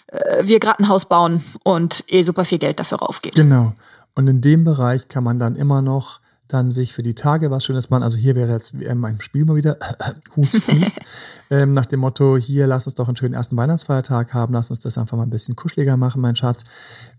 äh, 0.07 0.45
wir 0.45 0.59
gerade 0.59 0.83
ein 0.83 0.89
Haus 0.89 1.05
bauen 1.05 1.43
und 1.63 2.03
eh 2.07 2.23
super 2.23 2.43
viel 2.43 2.59
Geld 2.59 2.79
dafür 2.79 2.99
raufgeht. 2.99 3.35
Genau. 3.35 3.73
Und 4.15 4.27
in 4.27 4.41
dem 4.41 4.63
Bereich 4.63 5.07
kann 5.07 5.23
man 5.23 5.39
dann 5.39 5.55
immer 5.55 5.81
noch 5.81 6.19
dann 6.53 6.71
sich 6.71 6.93
für 6.93 7.03
die 7.03 7.15
Tage 7.15 7.51
was 7.51 7.65
Schönes 7.65 7.89
machen. 7.89 8.03
Also 8.03 8.17
hier 8.17 8.35
wäre 8.35 8.51
jetzt 8.51 8.73
ähm, 8.73 8.99
mein 8.99 9.19
Spiel 9.21 9.45
mal 9.45 9.55
wieder, 9.55 9.77
Hust, 10.35 10.67
Hust, 10.67 10.99
ähm, 11.49 11.73
nach 11.73 11.85
dem 11.85 12.01
Motto, 12.01 12.37
hier 12.37 12.67
lass 12.67 12.85
uns 12.85 12.93
doch 12.93 13.07
einen 13.07 13.15
schönen 13.15 13.33
ersten 13.33 13.57
Weihnachtsfeiertag 13.57 14.33
haben, 14.33 14.53
lass 14.53 14.69
uns 14.69 14.79
das 14.81 14.97
einfach 14.97 15.17
mal 15.17 15.23
ein 15.23 15.29
bisschen 15.29 15.55
kuscheliger 15.55 15.97
machen, 15.97 16.21
mein 16.21 16.35
Schatz. 16.35 16.63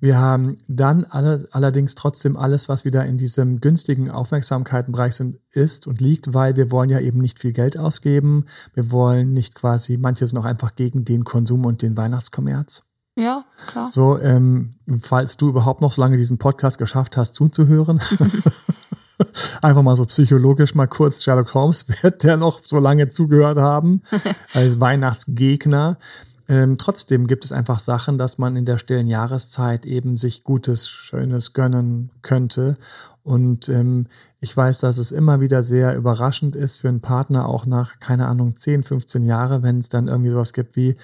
Wir 0.00 0.18
haben 0.18 0.58
dann 0.68 1.04
alle, 1.04 1.48
allerdings 1.50 1.94
trotzdem 1.94 2.36
alles, 2.36 2.68
was 2.68 2.84
wieder 2.84 3.04
in 3.04 3.16
diesem 3.16 3.60
günstigen 3.60 4.10
Aufmerksamkeitenbereich 4.10 5.14
sind, 5.14 5.38
ist 5.50 5.86
und 5.86 6.00
liegt, 6.00 6.34
weil 6.34 6.56
wir 6.56 6.70
wollen 6.70 6.90
ja 6.90 7.00
eben 7.00 7.20
nicht 7.20 7.38
viel 7.38 7.52
Geld 7.52 7.78
ausgeben. 7.78 8.46
Wir 8.74 8.90
wollen 8.90 9.32
nicht 9.32 9.54
quasi, 9.54 9.96
manche 9.96 10.26
sind 10.26 10.38
auch 10.38 10.44
einfach 10.44 10.74
gegen 10.74 11.04
den 11.04 11.24
Konsum 11.24 11.64
und 11.64 11.82
den 11.82 11.96
Weihnachtskommerz. 11.96 12.82
Ja, 13.16 13.44
klar. 13.68 13.90
So, 13.90 14.18
ähm, 14.18 14.74
falls 15.00 15.36
du 15.36 15.48
überhaupt 15.48 15.80
noch 15.80 15.92
so 15.92 16.00
lange 16.02 16.16
diesen 16.16 16.38
Podcast 16.38 16.78
geschafft 16.78 17.16
hast, 17.16 17.34
zuzuhören. 17.34 18.00
Einfach 19.62 19.82
mal 19.82 19.96
so 19.96 20.04
psychologisch 20.04 20.74
mal 20.74 20.86
kurz 20.86 21.22
Sherlock 21.22 21.54
Holmes, 21.54 21.86
wird 22.02 22.22
der 22.22 22.36
noch 22.36 22.60
so 22.62 22.78
lange 22.78 23.08
zugehört 23.08 23.58
haben 23.58 24.02
als 24.54 24.80
Weihnachtsgegner. 24.80 25.98
Ähm, 26.46 26.76
trotzdem 26.76 27.26
gibt 27.26 27.46
es 27.46 27.52
einfach 27.52 27.78
Sachen, 27.78 28.18
dass 28.18 28.36
man 28.36 28.54
in 28.54 28.66
der 28.66 28.76
stillen 28.76 29.06
Jahreszeit 29.06 29.86
eben 29.86 30.18
sich 30.18 30.44
Gutes, 30.44 30.88
Schönes 30.88 31.54
gönnen 31.54 32.12
könnte. 32.20 32.76
Und 33.22 33.70
ähm, 33.70 34.08
ich 34.40 34.54
weiß, 34.54 34.80
dass 34.80 34.98
es 34.98 35.10
immer 35.10 35.40
wieder 35.40 35.62
sehr 35.62 35.96
überraschend 35.96 36.54
ist 36.54 36.76
für 36.76 36.88
einen 36.88 37.00
Partner, 37.00 37.48
auch 37.48 37.64
nach, 37.64 37.98
keine 37.98 38.26
Ahnung, 38.26 38.56
10, 38.56 38.82
15 38.82 39.24
Jahre, 39.24 39.62
wenn 39.62 39.78
es 39.78 39.88
dann 39.88 40.08
irgendwie 40.08 40.28
sowas 40.28 40.52
gibt 40.52 40.76
wie, 40.76 40.94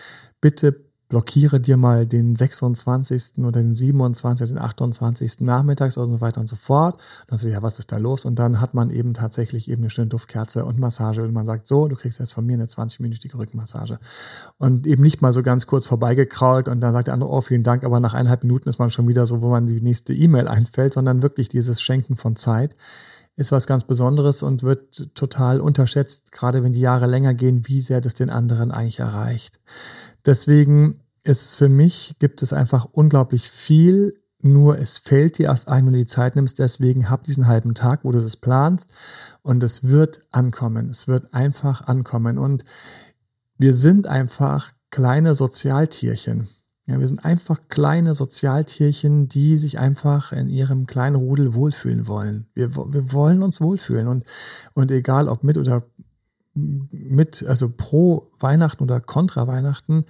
bitte 0.43 0.90
blockiere 1.11 1.59
dir 1.59 1.77
mal 1.77 2.07
den 2.07 2.35
26. 2.35 3.39
oder 3.39 3.61
den 3.61 3.75
27. 3.75 4.47
oder 4.47 4.61
den 4.61 4.65
28. 4.65 5.41
nachmittags 5.41 5.99
und 5.99 6.11
so 6.11 6.21
weiter 6.21 6.41
und 6.41 6.49
so 6.49 6.57
fort. 6.57 7.01
Dann 7.27 7.37
sagst 7.37 7.45
du, 7.45 7.51
ja, 7.51 7.63
was 7.63 7.79
ist 7.79 7.93
da 7.93 7.99
los? 7.99 8.25
Und 8.25 8.39
dann 8.39 8.61
hat 8.61 8.73
man 8.73 8.89
eben 8.89 9.13
tatsächlich 9.13 9.71
eben 9.71 9.83
eine 9.83 9.91
schöne 9.91 10.07
Duftkerze 10.07 10.65
und 10.65 10.79
Massage 10.79 11.23
und 11.23 11.35
man 11.35 11.45
sagt, 11.45 11.67
so, 11.67 11.89
du 11.89 11.97
kriegst 11.97 12.21
jetzt 12.21 12.33
von 12.33 12.47
mir 12.47 12.55
eine 12.55 12.67
20-minütige 12.67 13.37
Rückenmassage. 13.37 13.99
Und 14.57 14.87
eben 14.87 15.03
nicht 15.03 15.21
mal 15.21 15.33
so 15.33 15.43
ganz 15.43 15.67
kurz 15.67 15.87
vorbeigekrault 15.87 16.69
und 16.69 16.81
dann 16.81 16.93
sagt 16.93 17.09
der 17.09 17.15
andere, 17.15 17.31
oh, 17.31 17.41
vielen 17.41 17.65
Dank, 17.65 17.85
aber 17.85 18.01
nach 18.01 18.15
eineinhalb 18.15 18.45
Minuten 18.45 18.69
ist 18.69 18.79
man 18.79 18.91
schon 18.91 19.09
wieder 19.09 19.27
so, 19.27 19.43
wo 19.43 19.51
man 19.51 19.67
die 19.67 19.81
nächste 19.81 20.15
E-Mail 20.15 20.47
einfällt, 20.49 20.95
sondern 20.95 21.23
wirklich 21.23 21.49
dieses 21.49 21.83
Schenken 21.83 22.17
von 22.17 22.37
Zeit 22.37 22.77
ist 23.41 23.53
was 23.53 23.67
ganz 23.67 23.85
Besonderes 23.85 24.43
und 24.43 24.63
wird 24.63 25.15
total 25.15 25.61
unterschätzt, 25.61 26.31
gerade 26.31 26.63
wenn 26.63 26.73
die 26.73 26.81
Jahre 26.81 27.07
länger 27.07 27.33
gehen, 27.33 27.67
wie 27.67 27.81
sehr 27.81 28.03
das 28.03 28.13
den 28.13 28.29
anderen 28.29 28.71
eigentlich 28.71 29.01
erreicht. 29.01 29.61
Deswegen 30.27 31.01
ist 31.23 31.43
es 31.43 31.55
für 31.55 31.71
mich, 31.71 32.17
gibt 32.19 32.43
es 32.43 32.53
einfach 32.53 32.87
unglaublich 32.93 33.49
viel, 33.49 34.15
nur 34.43 34.79
es 34.79 34.99
fällt 34.99 35.39
dir 35.39 35.47
erst 35.47 35.69
ein, 35.69 35.87
wenn 35.87 35.95
du 35.95 35.99
die 35.99 36.07
Zeit 36.07 36.37
nimmst. 36.37 36.59
Deswegen 36.59 37.09
hab 37.09 37.25
diesen 37.25 37.47
halben 37.47 37.75
Tag, 37.75 38.01
wo 38.05 38.13
du 38.13 38.21
das 38.21 38.37
planst 38.37 38.93
und 39.43 39.63
es 39.63 39.85
wird 39.85 40.21
ankommen. 40.33 40.91
Es 40.91 41.09
wird 41.09 41.33
einfach 41.35 41.87
ankommen. 41.87 42.39
Und 42.39 42.65
wir 43.59 43.75
sind 43.75 44.07
einfach 44.07 44.73
kleine 44.91 45.35
Sozialtierchen. 45.35 46.49
Ja, 46.91 46.99
wir 46.99 47.07
sind 47.07 47.25
einfach 47.25 47.61
kleine 47.69 48.15
Sozialtierchen, 48.15 49.29
die 49.29 49.57
sich 49.57 49.79
einfach 49.79 50.33
in 50.33 50.49
ihrem 50.49 50.87
kleinen 50.87 51.15
Rudel 51.15 51.55
wohlfühlen 51.55 52.09
wollen. 52.09 52.49
Wir, 52.53 52.75
wir 52.75 53.13
wollen 53.13 53.45
uns 53.45 53.61
wohlfühlen 53.61 54.09
und, 54.09 54.25
und 54.73 54.91
egal 54.91 55.29
ob 55.29 55.45
mit 55.45 55.57
oder 55.57 55.85
mit, 56.53 57.45
also 57.47 57.71
pro 57.71 58.33
Weihnachten 58.41 58.83
oder 58.83 59.01
kontra 59.01 59.47
Weihnachten, 59.47 60.05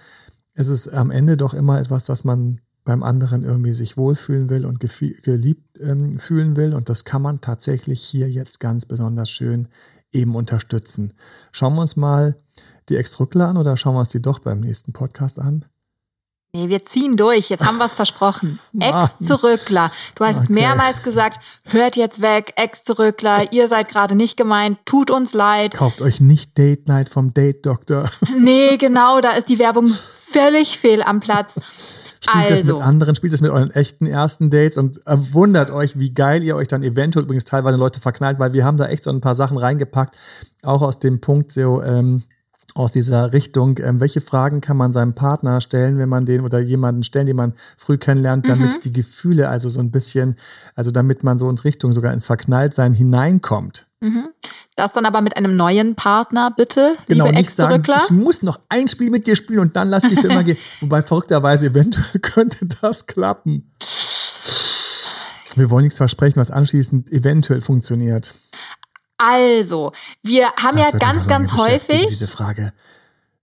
ist 0.54 0.70
es 0.70 0.88
am 0.88 1.10
Ende 1.10 1.36
doch 1.36 1.52
immer 1.52 1.78
etwas, 1.78 2.06
dass 2.06 2.24
man 2.24 2.60
beim 2.84 3.02
anderen 3.02 3.42
irgendwie 3.42 3.74
sich 3.74 3.98
wohlfühlen 3.98 4.48
will 4.48 4.64
und 4.64 4.80
geliebt 4.80 5.78
ähm, 5.80 6.18
fühlen 6.18 6.56
will. 6.56 6.72
Und 6.72 6.88
das 6.88 7.04
kann 7.04 7.20
man 7.20 7.42
tatsächlich 7.42 8.00
hier 8.00 8.30
jetzt 8.30 8.58
ganz 8.58 8.86
besonders 8.86 9.28
schön 9.28 9.68
eben 10.12 10.34
unterstützen. 10.34 11.12
Schauen 11.52 11.74
wir 11.74 11.82
uns 11.82 11.96
mal 11.96 12.36
die 12.88 12.96
Ex-Rückler 12.96 13.48
an 13.48 13.58
oder 13.58 13.76
schauen 13.76 13.94
wir 13.94 14.00
uns 14.00 14.08
die 14.08 14.22
doch 14.22 14.38
beim 14.38 14.60
nächsten 14.60 14.94
Podcast 14.94 15.38
an? 15.38 15.66
Nee, 16.52 16.68
wir 16.68 16.82
ziehen 16.82 17.16
durch. 17.16 17.48
Jetzt 17.48 17.64
haben 17.64 17.78
wir 17.78 17.84
es 17.84 17.94
versprochen. 17.94 18.58
Ex-Zurückler. 18.80 19.92
Du 20.16 20.24
hast 20.24 20.40
okay. 20.40 20.52
mehrmals 20.52 21.02
gesagt, 21.04 21.38
hört 21.64 21.94
jetzt 21.94 22.20
weg, 22.20 22.54
Ex-Zurückler. 22.56 23.52
Ihr 23.52 23.68
seid 23.68 23.88
gerade 23.88 24.16
nicht 24.16 24.36
gemeint. 24.36 24.78
Tut 24.84 25.12
uns 25.12 25.32
leid. 25.32 25.74
Kauft 25.74 26.02
euch 26.02 26.20
nicht 26.20 26.58
Date 26.58 26.88
Night 26.88 27.08
vom 27.08 27.32
Date 27.34 27.66
Doktor. 27.66 28.10
Nee, 28.40 28.78
genau. 28.78 29.20
Da 29.20 29.32
ist 29.32 29.48
die 29.48 29.58
Werbung 29.58 29.88
völlig 29.88 30.78
fehl 30.78 31.02
am 31.02 31.20
Platz. 31.20 31.60
Spielt 32.20 32.36
also. 32.36 32.50
das 32.50 32.64
mit 32.64 32.74
also. 32.74 32.80
anderen, 32.80 33.14
spielt 33.14 33.32
das 33.32 33.42
mit 33.42 33.50
euren 33.50 33.70
echten 33.70 34.06
ersten 34.06 34.50
Dates 34.50 34.76
und 34.76 35.00
wundert 35.06 35.70
euch, 35.70 35.98
wie 35.98 36.12
geil 36.12 36.42
ihr 36.42 36.56
euch 36.56 36.68
dann 36.68 36.82
eventuell 36.82 37.24
übrigens 37.24 37.44
teilweise 37.44 37.76
Leute 37.76 38.00
verknallt, 38.00 38.38
weil 38.38 38.52
wir 38.52 38.64
haben 38.64 38.76
da 38.76 38.88
echt 38.88 39.04
so 39.04 39.10
ein 39.10 39.20
paar 39.20 39.34
Sachen 39.34 39.56
reingepackt, 39.56 40.16
auch 40.62 40.82
aus 40.82 40.98
dem 40.98 41.20
Punkt 41.20 41.52
so, 41.52 41.82
ähm, 41.82 42.22
aus 42.74 42.92
dieser 42.92 43.32
Richtung, 43.32 43.78
ähm, 43.78 44.00
welche 44.00 44.20
Fragen 44.20 44.60
kann 44.60 44.76
man 44.76 44.92
seinem 44.92 45.14
Partner 45.14 45.60
stellen, 45.60 45.98
wenn 45.98 46.08
man 46.08 46.24
den 46.24 46.42
oder 46.42 46.60
jemanden 46.60 47.02
stellen, 47.02 47.26
den 47.26 47.36
man 47.36 47.54
früh 47.76 47.98
kennenlernt, 47.98 48.48
damit 48.48 48.76
mhm. 48.76 48.80
die 48.82 48.92
Gefühle 48.92 49.48
also 49.48 49.68
so 49.68 49.80
ein 49.80 49.90
bisschen, 49.90 50.36
also 50.74 50.90
damit 50.90 51.24
man 51.24 51.38
so 51.38 51.48
in 51.48 51.58
Richtung 51.58 51.92
sogar 51.92 52.12
ins 52.12 52.26
Verknalltsein 52.26 52.92
hineinkommt. 52.92 53.86
Mhm. 54.00 54.28
Das 54.76 54.92
dann 54.92 55.04
aber 55.04 55.20
mit 55.20 55.36
einem 55.36 55.56
neuen 55.56 55.94
Partner, 55.94 56.50
bitte, 56.56 56.94
genau, 57.06 57.26
liebe 57.26 57.36
nicht 57.36 57.54
sagen, 57.54 57.82
ich 57.84 58.10
muss 58.10 58.42
noch 58.42 58.60
ein 58.68 58.88
Spiel 58.88 59.10
mit 59.10 59.26
dir 59.26 59.36
spielen 59.36 59.58
und 59.58 59.76
dann 59.76 59.88
lass 59.88 60.04
dich 60.04 60.20
für 60.20 60.28
immer 60.28 60.44
gehen. 60.44 60.56
Wobei 60.80 61.02
verrückterweise 61.02 61.66
eventuell 61.66 62.20
könnte 62.22 62.66
das 62.80 63.06
klappen. 63.06 63.72
Wir 65.56 65.68
wollen 65.70 65.84
nichts 65.84 65.98
versprechen, 65.98 66.36
was 66.36 66.50
anschließend 66.50 67.12
eventuell 67.12 67.60
funktioniert. 67.60 68.34
Also, 69.20 69.92
wir 70.22 70.46
haben 70.56 70.78
das 70.78 70.92
ja 70.92 70.98
ganz, 70.98 71.28
ganz 71.28 71.56
häufig. 71.56 72.06
Diese 72.08 72.26
Frage. 72.26 72.72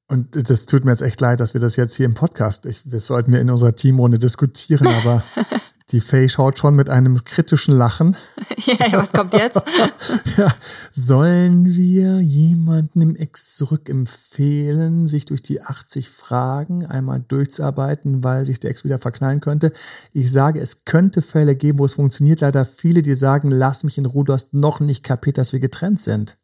Und 0.07 0.49
das 0.49 0.65
tut 0.65 0.85
mir 0.85 0.91
jetzt 0.91 1.01
echt 1.01 1.21
leid, 1.21 1.39
dass 1.39 1.53
wir 1.53 1.61
das 1.61 1.75
jetzt 1.75 1.95
hier 1.95 2.05
im 2.05 2.13
Podcast, 2.13 2.65
ich, 2.65 2.81
das 2.85 3.05
sollten 3.05 3.31
wir 3.31 3.41
in 3.41 3.49
unserer 3.49 3.75
Teamrunde 3.75 4.17
diskutieren, 4.17 4.87
aber 4.87 5.23
Die 5.91 6.01
Faye 6.01 6.27
schaut 6.27 6.57
schon 6.57 6.75
mit 6.75 6.89
einem 6.89 7.23
kritischen 7.23 7.73
Lachen. 7.73 8.17
ja, 8.65 8.91
was 8.91 9.13
kommt 9.13 9.33
jetzt? 9.33 9.61
ja, 10.37 10.53
sollen 10.91 11.65
wir 11.65 12.19
jemanden 12.19 12.99
im 12.99 13.15
Ex 13.15 13.55
zurück 13.55 13.87
empfehlen, 13.87 15.07
sich 15.07 15.23
durch 15.23 15.41
die 15.41 15.61
80 15.61 16.09
Fragen 16.09 16.85
einmal 16.85 17.21
durchzuarbeiten, 17.21 18.21
weil 18.21 18.45
sich 18.45 18.59
der 18.59 18.71
Ex 18.71 18.83
wieder 18.83 18.99
verknallen 18.99 19.39
könnte? 19.39 19.71
Ich 20.11 20.29
sage, 20.29 20.59
es 20.59 20.83
könnte 20.83 21.21
Fälle 21.21 21.55
geben, 21.55 21.79
wo 21.79 21.85
es 21.85 21.93
funktioniert. 21.93 22.41
Leider 22.41 22.65
viele, 22.65 23.01
die 23.01 23.15
sagen, 23.15 23.49
lass 23.49 23.85
mich 23.85 23.97
in 23.97 24.05
Ruhe, 24.05 24.25
du 24.25 24.33
hast 24.33 24.53
noch 24.53 24.81
nicht 24.81 25.05
kapiert, 25.05 25.37
dass 25.37 25.53
wir 25.53 25.61
getrennt 25.61 26.01
sind. 26.01 26.35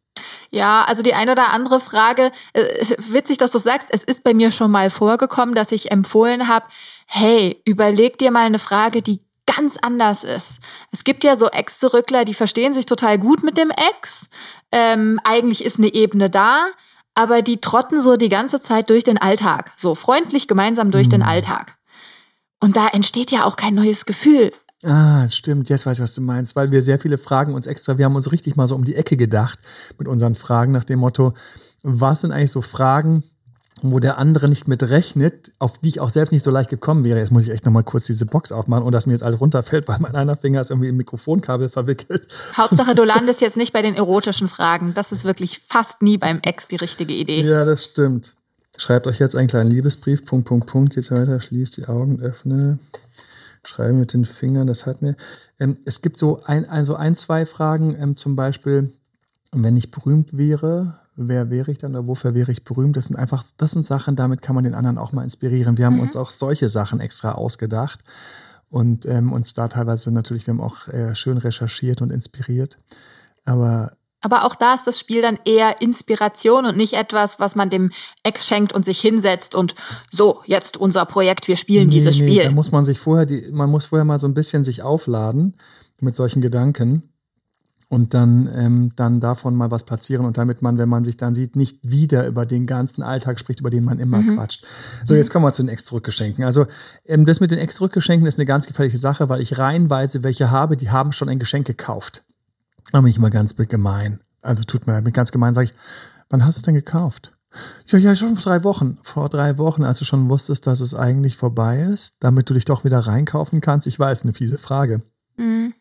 Ja, 0.51 0.85
also 0.87 1.03
die 1.03 1.15
eine 1.15 1.33
oder 1.33 1.51
andere 1.51 1.81
Frage, 1.81 2.31
äh, 2.53 2.63
witzig, 3.09 3.39
dass 3.39 3.51
du 3.51 3.57
sagst, 3.57 3.89
es 3.91 4.05
ist 4.05 4.23
bei 4.23 4.33
mir 4.33 4.51
schon 4.51 4.71
mal 4.71 4.89
vorgekommen, 4.89 5.53
dass 5.53 5.73
ich 5.73 5.91
empfohlen 5.91 6.47
habe, 6.47 6.67
hey, 7.07 7.61
überleg 7.65 8.17
dir 8.19 8.31
mal 8.31 8.45
eine 8.45 8.59
Frage, 8.59 9.01
die 9.01 9.19
ganz 9.55 9.77
anders 9.81 10.23
ist. 10.23 10.59
Es 10.91 11.03
gibt 11.03 11.23
ja 11.23 11.35
so 11.35 11.49
Ex-Zurückler, 11.49 12.25
die 12.25 12.33
verstehen 12.33 12.73
sich 12.73 12.85
total 12.85 13.19
gut 13.19 13.43
mit 13.43 13.57
dem 13.57 13.71
Ex. 13.71 14.27
Ähm, 14.71 15.19
eigentlich 15.23 15.63
ist 15.63 15.77
eine 15.77 15.93
Ebene 15.93 16.29
da, 16.29 16.65
aber 17.15 17.41
die 17.41 17.61
trotten 17.61 18.01
so 18.01 18.17
die 18.17 18.29
ganze 18.29 18.61
Zeit 18.61 18.89
durch 18.89 19.03
den 19.03 19.17
Alltag. 19.17 19.71
So 19.77 19.95
freundlich 19.95 20.47
gemeinsam 20.47 20.91
durch 20.91 21.07
mhm. 21.07 21.11
den 21.11 21.23
Alltag. 21.23 21.77
Und 22.59 22.77
da 22.77 22.87
entsteht 22.87 23.31
ja 23.31 23.45
auch 23.45 23.55
kein 23.55 23.75
neues 23.75 24.05
Gefühl. 24.05 24.51
Ah, 24.83 25.29
stimmt. 25.29 25.69
Jetzt 25.69 25.85
weiß 25.85 25.99
ich, 25.99 26.03
was 26.03 26.15
du 26.15 26.21
meinst, 26.21 26.55
weil 26.55 26.71
wir 26.71 26.81
sehr 26.81 26.99
viele 26.99 27.17
Fragen 27.17 27.53
uns 27.53 27.67
extra, 27.67 27.97
wir 27.97 28.05
haben 28.05 28.15
uns 28.15 28.31
richtig 28.31 28.55
mal 28.55 28.67
so 28.67 28.75
um 28.75 28.83
die 28.83 28.95
Ecke 28.95 29.15
gedacht 29.15 29.59
mit 29.97 30.07
unseren 30.07 30.35
Fragen 30.35 30.73
nach 30.73 30.83
dem 30.83 30.99
Motto, 30.99 31.33
was 31.83 32.21
sind 32.21 32.31
eigentlich 32.31 32.51
so 32.51 32.61
Fragen, 32.61 33.23
wo 33.91 33.99
der 33.99 34.17
andere 34.17 34.47
nicht 34.47 34.67
mit 34.67 34.81
rechnet, 34.81 35.51
auf 35.59 35.77
die 35.77 35.89
ich 35.89 35.99
auch 35.99 36.09
selbst 36.09 36.31
nicht 36.31 36.43
so 36.43 36.51
leicht 36.51 36.69
gekommen 36.69 37.03
wäre. 37.03 37.19
Jetzt 37.19 37.31
muss 37.31 37.43
ich 37.43 37.49
echt 37.49 37.65
nochmal 37.65 37.83
kurz 37.83 38.05
diese 38.05 38.25
Box 38.25 38.53
aufmachen 38.53 38.85
und 38.85 38.93
dass 38.93 39.05
mir 39.05 39.13
jetzt 39.13 39.23
alles 39.23 39.41
runterfällt, 39.41 39.87
weil 39.89 39.99
mein 39.99 40.15
einer 40.15 40.37
Finger 40.37 40.61
ist 40.61 40.69
irgendwie 40.69 40.87
im 40.87 40.97
Mikrofonkabel 40.97 41.67
verwickelt. 41.67 42.27
Hauptsache, 42.55 42.95
du 42.95 43.03
landest 43.05 43.41
jetzt 43.41 43.57
nicht 43.57 43.73
bei 43.73 43.81
den 43.81 43.95
erotischen 43.95 44.47
Fragen. 44.47 44.93
Das 44.93 45.11
ist 45.11 45.25
wirklich 45.25 45.59
fast 45.67 46.01
nie 46.01 46.17
beim 46.17 46.39
Ex 46.41 46.69
die 46.69 46.77
richtige 46.77 47.13
Idee. 47.13 47.43
Ja, 47.43 47.65
das 47.65 47.83
stimmt. 47.83 48.33
Schreibt 48.77 49.05
euch 49.05 49.19
jetzt 49.19 49.35
einen 49.35 49.49
kleinen 49.49 49.69
Liebesbrief, 49.69 50.25
Punkt, 50.25 50.47
Punkt, 50.47 50.67
Punkt, 50.67 50.95
geht's 50.95 51.11
weiter, 51.11 51.39
schließt 51.39 51.77
die 51.77 51.85
Augen, 51.87 52.21
öffne, 52.21 52.79
schreibe 53.65 53.93
mit 53.93 54.13
den 54.13 54.25
Fingern, 54.25 54.65
das 54.65 54.85
hat 54.85 55.01
mir. 55.01 55.15
Ähm, 55.59 55.77
es 55.85 56.01
gibt 56.01 56.17
so 56.17 56.41
ein, 56.45 56.67
also 56.67 56.95
ein, 56.95 57.15
zwei 57.15 57.45
Fragen, 57.45 57.95
ähm, 57.99 58.15
zum 58.15 58.35
Beispiel, 58.35 58.93
wenn 59.51 59.77
ich 59.77 59.91
berühmt 59.91 60.37
wäre, 60.37 61.02
wer 61.15 61.49
wäre 61.49 61.71
ich 61.71 61.77
dann 61.77 61.91
oder 61.91 62.07
wofür 62.07 62.33
wäre 62.33 62.51
ich 62.51 62.63
berühmt? 62.63 62.97
Das 62.97 63.05
sind 63.05 63.15
einfach, 63.15 63.43
das 63.57 63.71
sind 63.71 63.83
Sachen, 63.83 64.15
damit 64.15 64.41
kann 64.41 64.55
man 64.55 64.63
den 64.63 64.73
anderen 64.73 64.97
auch 64.97 65.11
mal 65.11 65.23
inspirieren. 65.23 65.77
Wir 65.77 65.85
haben 65.85 65.95
mhm. 65.95 66.01
uns 66.01 66.15
auch 66.15 66.29
solche 66.29 66.69
Sachen 66.69 66.99
extra 66.99 67.33
ausgedacht 67.33 68.01
und 68.69 69.05
ähm, 69.05 69.31
uns 69.31 69.53
da 69.53 69.67
teilweise 69.67 70.11
natürlich, 70.11 70.47
wir 70.47 70.53
haben 70.53 70.61
auch 70.61 70.87
äh, 70.87 71.13
schön 71.15 71.37
recherchiert 71.37 72.01
und 72.01 72.11
inspiriert. 72.11 72.77
Aber 73.45 73.93
aber 74.25 74.45
auch 74.45 74.55
da 74.55 74.73
ist 74.73 74.87
das 74.87 74.97
Spiel 74.97 75.21
dann 75.21 75.37
eher 75.43 75.81
Inspiration 75.81 76.65
und 76.65 76.77
nicht 76.77 76.93
etwas, 76.93 77.41
was 77.41 77.55
man 77.55 77.69
dem 77.69 77.91
Ex 78.23 78.47
schenkt 78.47 78.71
und 78.71 78.85
sich 78.85 79.01
hinsetzt 79.01 79.53
und 79.53 79.75
so, 80.11 80.41
jetzt 80.45 80.77
unser 80.77 81.05
Projekt, 81.05 81.49
wir 81.49 81.57
spielen 81.57 81.89
nee, 81.89 81.95
dieses 81.95 82.19
nee, 82.19 82.29
Spiel. 82.29 82.43
Da 82.45 82.51
muss 82.51 82.71
man 82.71 82.85
sich 82.85 82.99
vorher, 82.99 83.25
die, 83.25 83.49
man 83.51 83.69
muss 83.69 83.87
vorher 83.87 84.05
mal 84.05 84.17
so 84.17 84.27
ein 84.27 84.33
bisschen 84.33 84.63
sich 84.63 84.81
aufladen 84.81 85.57
mit 85.99 86.15
solchen 86.15 86.41
Gedanken 86.41 87.12
und 87.89 88.13
dann, 88.13 88.49
ähm, 88.55 88.91
dann 88.95 89.19
davon 89.19 89.55
mal 89.55 89.71
was 89.71 89.83
platzieren 89.83 90.25
und 90.25 90.37
damit 90.37 90.61
man, 90.61 90.77
wenn 90.77 90.89
man 90.89 91.03
sich 91.03 91.17
dann 91.17 91.35
sieht, 91.35 91.55
nicht 91.55 91.79
wieder 91.83 92.25
über 92.25 92.45
den 92.45 92.65
ganzen 92.65 93.03
Alltag 93.03 93.39
spricht, 93.39 93.59
über 93.59 93.69
den 93.69 93.83
man 93.83 93.99
immer 93.99 94.17
mhm. 94.17 94.35
quatscht. 94.35 94.65
So, 95.03 95.15
jetzt 95.15 95.31
kommen 95.31 95.45
wir 95.45 95.53
zu 95.53 95.63
den 95.63 95.69
Ex-Rückgeschenken. 95.69 96.43
Also 96.43 96.65
ähm, 97.05 97.25
das 97.25 97.39
mit 97.39 97.51
den 97.51 97.59
Ex-Rückgeschenken 97.59 98.27
ist 98.27 98.39
eine 98.39 98.45
ganz 98.45 98.65
gefährliche 98.65 98.97
Sache, 98.97 99.29
weil 99.29 99.41
ich 99.41 99.57
reihenweise 99.57 100.23
welche 100.23 100.51
habe, 100.51 100.77
die 100.77 100.89
haben 100.89 101.11
schon 101.11 101.29
ein 101.29 101.39
Geschenk 101.39 101.67
gekauft. 101.67 102.25
Da 102.91 103.01
bin 103.01 103.09
ich 103.09 103.17
immer 103.17 103.29
ganz 103.29 103.55
gemein. 103.55 104.19
Also 104.41 104.63
tut 104.63 104.87
mir 104.87 105.01
ganz 105.11 105.31
gemein, 105.31 105.53
sage 105.53 105.65
ich, 105.65 105.73
wann 106.29 106.45
hast 106.45 106.57
du 106.57 106.59
es 106.59 106.63
denn 106.63 106.75
gekauft? 106.75 107.33
Ja, 107.87 107.99
ja, 107.99 108.15
schon 108.15 108.35
vor 108.35 108.43
drei 108.43 108.63
Wochen. 108.63 108.97
Vor 109.03 109.29
drei 109.29 109.57
Wochen, 109.57 109.83
als 109.83 109.99
du 109.99 110.05
schon 110.05 110.29
wusstest, 110.29 110.65
dass 110.67 110.79
es 110.79 110.95
eigentlich 110.95 111.37
vorbei 111.37 111.81
ist, 111.83 112.15
damit 112.19 112.49
du 112.49 112.53
dich 112.53 112.65
doch 112.65 112.83
wieder 112.83 112.99
reinkaufen 112.99 113.61
kannst. 113.61 113.87
Ich 113.87 113.99
weiß, 113.99 114.23
eine 114.23 114.33
fiese 114.33 114.57
Frage. 114.57 115.01
Mhm. 115.37 115.73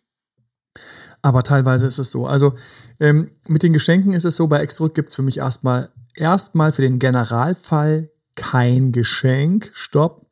Aber 1.23 1.45
teilweise 1.45 1.87
ist 1.87 1.99
es 1.99 2.11
so. 2.11 2.27
Also 2.27 2.55
ähm, 2.99 3.31
mit 3.47 3.63
den 3.63 3.73
Geschenken 3.73 4.13
ist 4.13 4.25
es 4.25 4.37
so, 4.37 4.49
bei 4.49 4.61
Extrut 4.61 4.95
gibt 4.95 5.09
es 5.09 5.15
für 5.15 5.23
mich 5.23 5.39
erstmal 5.39 5.91
erstmal 6.15 6.73
für 6.73 6.83
den 6.83 6.99
Generalfall 6.99 8.11
kein 8.35 8.93
Geschenk. 8.93 9.71
Stopp. 9.75 10.27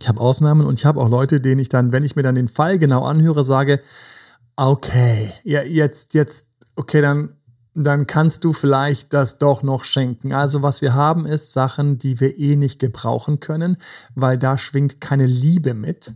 Ich 0.00 0.08
habe 0.08 0.20
Ausnahmen 0.20 0.66
und 0.66 0.78
ich 0.78 0.86
habe 0.86 1.00
auch 1.00 1.08
Leute, 1.08 1.40
denen 1.40 1.60
ich 1.60 1.68
dann, 1.68 1.92
wenn 1.92 2.04
ich 2.04 2.14
mir 2.14 2.22
dann 2.22 2.36
den 2.36 2.48
Fall 2.48 2.78
genau 2.78 3.04
anhöre, 3.04 3.42
sage, 3.42 3.80
okay, 4.56 5.32
ja, 5.42 5.62
jetzt, 5.62 6.14
jetzt, 6.14 6.46
okay, 6.76 7.00
dann, 7.00 7.36
dann 7.74 8.06
kannst 8.06 8.44
du 8.44 8.52
vielleicht 8.52 9.12
das 9.12 9.38
doch 9.38 9.62
noch 9.62 9.84
schenken. 9.84 10.32
Also 10.32 10.62
was 10.62 10.82
wir 10.82 10.94
haben, 10.94 11.26
ist 11.26 11.52
Sachen, 11.52 11.98
die 11.98 12.20
wir 12.20 12.38
eh 12.38 12.54
nicht 12.54 12.78
gebrauchen 12.78 13.40
können, 13.40 13.76
weil 14.14 14.38
da 14.38 14.56
schwingt 14.56 15.00
keine 15.00 15.26
Liebe 15.26 15.74
mit 15.74 16.14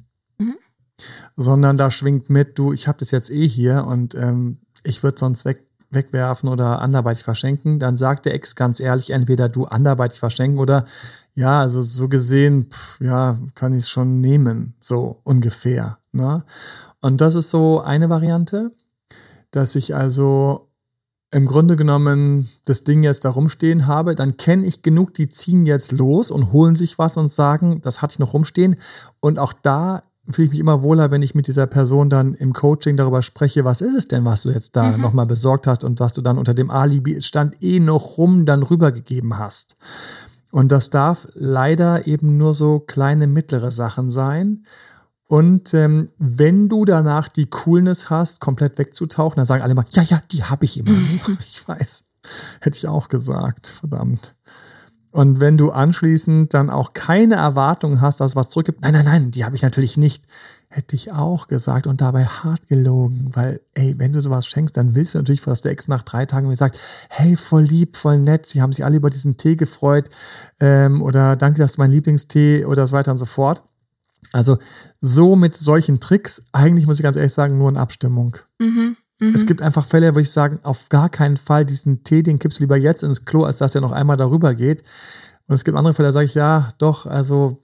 sondern 1.36 1.76
da 1.76 1.90
schwingt 1.90 2.30
mit, 2.30 2.58
du, 2.58 2.72
ich 2.72 2.88
habe 2.88 2.98
das 2.98 3.10
jetzt 3.10 3.30
eh 3.30 3.46
hier 3.46 3.86
und 3.86 4.14
ähm, 4.14 4.58
ich 4.84 5.02
würde 5.02 5.18
sonst 5.18 5.44
weg, 5.44 5.66
wegwerfen 5.90 6.48
oder 6.48 6.80
anderweitig 6.80 7.22
verschenken, 7.22 7.78
dann 7.78 7.96
sagt 7.96 8.26
der 8.26 8.34
Ex 8.34 8.54
ganz 8.54 8.80
ehrlich, 8.80 9.10
entweder 9.10 9.48
du 9.48 9.66
anderweitig 9.66 10.18
verschenken 10.18 10.58
oder 10.58 10.86
ja, 11.34 11.60
also 11.60 11.80
so 11.80 12.08
gesehen, 12.08 12.66
pff, 12.70 13.00
ja, 13.00 13.38
kann 13.54 13.72
ich 13.72 13.84
es 13.84 13.90
schon 13.90 14.20
nehmen, 14.20 14.74
so 14.80 15.20
ungefähr. 15.24 15.98
Ne? 16.12 16.44
Und 17.00 17.20
das 17.20 17.34
ist 17.34 17.50
so 17.50 17.80
eine 17.80 18.10
Variante, 18.10 18.72
dass 19.50 19.74
ich 19.74 19.94
also 19.94 20.68
im 21.30 21.46
Grunde 21.46 21.76
genommen 21.76 22.48
das 22.66 22.84
Ding 22.84 23.02
jetzt 23.02 23.24
da 23.24 23.30
rumstehen 23.30 23.86
habe, 23.86 24.14
dann 24.14 24.36
kenne 24.36 24.66
ich 24.66 24.82
genug, 24.82 25.14
die 25.14 25.30
ziehen 25.30 25.64
jetzt 25.64 25.90
los 25.90 26.30
und 26.30 26.52
holen 26.52 26.76
sich 26.76 26.98
was 26.98 27.16
und 27.16 27.32
sagen, 27.32 27.80
das 27.80 28.02
hatte 28.02 28.12
ich 28.12 28.18
noch 28.18 28.34
rumstehen. 28.34 28.76
Und 29.18 29.38
auch 29.38 29.54
da 29.54 30.02
fühle 30.30 30.46
ich 30.46 30.50
mich 30.52 30.60
immer 30.60 30.82
wohler, 30.82 31.10
wenn 31.10 31.22
ich 31.22 31.34
mit 31.34 31.48
dieser 31.48 31.66
Person 31.66 32.08
dann 32.08 32.34
im 32.34 32.52
Coaching 32.52 32.96
darüber 32.96 33.22
spreche, 33.22 33.64
was 33.64 33.80
ist 33.80 33.94
es 33.94 34.08
denn, 34.08 34.24
was 34.24 34.42
du 34.42 34.50
jetzt 34.50 34.76
da 34.76 34.92
mhm. 34.92 35.00
nochmal 35.00 35.26
besorgt 35.26 35.66
hast 35.66 35.84
und 35.84 35.98
was 36.00 36.12
du 36.12 36.22
dann 36.22 36.38
unter 36.38 36.54
dem 36.54 36.70
Alibi, 36.70 37.14
es 37.14 37.26
stand 37.26 37.56
eh 37.62 37.80
noch 37.80 38.18
rum, 38.18 38.46
dann 38.46 38.62
rübergegeben 38.62 39.38
hast. 39.38 39.76
Und 40.52 40.70
das 40.70 40.90
darf 40.90 41.26
leider 41.34 42.06
eben 42.06 42.36
nur 42.36 42.54
so 42.54 42.78
kleine, 42.78 43.26
mittlere 43.26 43.70
Sachen 43.70 44.10
sein. 44.10 44.64
Und 45.26 45.72
ähm, 45.72 46.08
wenn 46.18 46.68
du 46.68 46.84
danach 46.84 47.28
die 47.28 47.46
Coolness 47.46 48.10
hast, 48.10 48.40
komplett 48.40 48.78
wegzutauchen, 48.78 49.36
dann 49.36 49.46
sagen 49.46 49.62
alle 49.62 49.74
mal, 49.74 49.86
ja, 49.90 50.02
ja, 50.02 50.22
die 50.30 50.44
habe 50.44 50.66
ich 50.66 50.78
immer. 50.78 50.90
ich 51.40 51.66
weiß. 51.66 52.04
Hätte 52.60 52.76
ich 52.76 52.86
auch 52.86 53.08
gesagt. 53.08 53.66
Verdammt. 53.66 54.34
Und 55.12 55.40
wenn 55.40 55.58
du 55.58 55.70
anschließend 55.70 56.54
dann 56.54 56.70
auch 56.70 56.94
keine 56.94 57.34
Erwartung 57.34 58.00
hast, 58.00 58.20
dass 58.20 58.34
was 58.34 58.48
zurückgibt, 58.48 58.80
nein, 58.80 58.94
nein, 58.94 59.04
nein, 59.04 59.30
die 59.30 59.44
habe 59.44 59.54
ich 59.54 59.60
natürlich 59.60 59.98
nicht, 59.98 60.24
hätte 60.68 60.96
ich 60.96 61.12
auch 61.12 61.48
gesagt 61.48 61.86
und 61.86 62.00
dabei 62.00 62.24
hart 62.24 62.66
gelogen, 62.66 63.28
weil, 63.34 63.60
ey, 63.74 63.94
wenn 63.98 64.14
du 64.14 64.22
sowas 64.22 64.46
schenkst, 64.46 64.74
dann 64.74 64.94
willst 64.94 65.12
du 65.12 65.18
natürlich, 65.18 65.42
dass 65.42 65.60
der 65.60 65.70
Ex 65.70 65.86
nach 65.86 66.02
drei 66.02 66.24
Tagen 66.24 66.48
mir 66.48 66.56
sagt, 66.56 66.78
hey, 67.10 67.36
voll 67.36 67.62
lieb, 67.62 67.96
voll 67.96 68.18
nett, 68.18 68.46
sie 68.46 68.62
haben 68.62 68.72
sich 68.72 68.86
alle 68.86 68.96
über 68.96 69.10
diesen 69.10 69.36
Tee 69.36 69.56
gefreut 69.56 70.08
ähm, 70.60 71.02
oder 71.02 71.36
danke, 71.36 71.58
das 71.58 71.72
ist 71.72 71.78
mein 71.78 71.92
Lieblingstee 71.92 72.64
oder 72.64 72.86
so 72.86 72.96
weiter 72.96 73.10
und 73.10 73.18
so 73.18 73.26
fort. 73.26 73.62
Also 74.32 74.56
so 75.00 75.36
mit 75.36 75.54
solchen 75.54 76.00
Tricks, 76.00 76.42
eigentlich 76.52 76.86
muss 76.86 76.98
ich 76.98 77.02
ganz 77.02 77.16
ehrlich 77.16 77.34
sagen, 77.34 77.58
nur 77.58 77.68
in 77.68 77.76
Abstimmung. 77.76 78.38
Mhm. 78.58 78.96
Mhm. 79.22 79.34
Es 79.34 79.46
gibt 79.46 79.62
einfach 79.62 79.86
Fälle, 79.86 80.14
wo 80.14 80.18
ich 80.18 80.30
sagen, 80.30 80.58
auf 80.62 80.88
gar 80.88 81.08
keinen 81.08 81.36
Fall 81.36 81.64
diesen 81.64 82.04
Tee, 82.04 82.22
den 82.22 82.38
kippst 82.38 82.58
du 82.58 82.64
lieber 82.64 82.76
jetzt 82.76 83.02
ins 83.02 83.24
Klo, 83.24 83.44
als 83.44 83.58
dass 83.58 83.72
der 83.72 83.80
noch 83.80 83.92
einmal 83.92 84.16
darüber 84.16 84.54
geht. 84.54 84.82
Und 85.46 85.54
es 85.54 85.64
gibt 85.64 85.76
andere 85.76 85.94
Fälle, 85.94 86.08
da 86.08 86.12
sage 86.12 86.26
ich, 86.26 86.34
ja, 86.34 86.68
doch, 86.78 87.06
also 87.06 87.62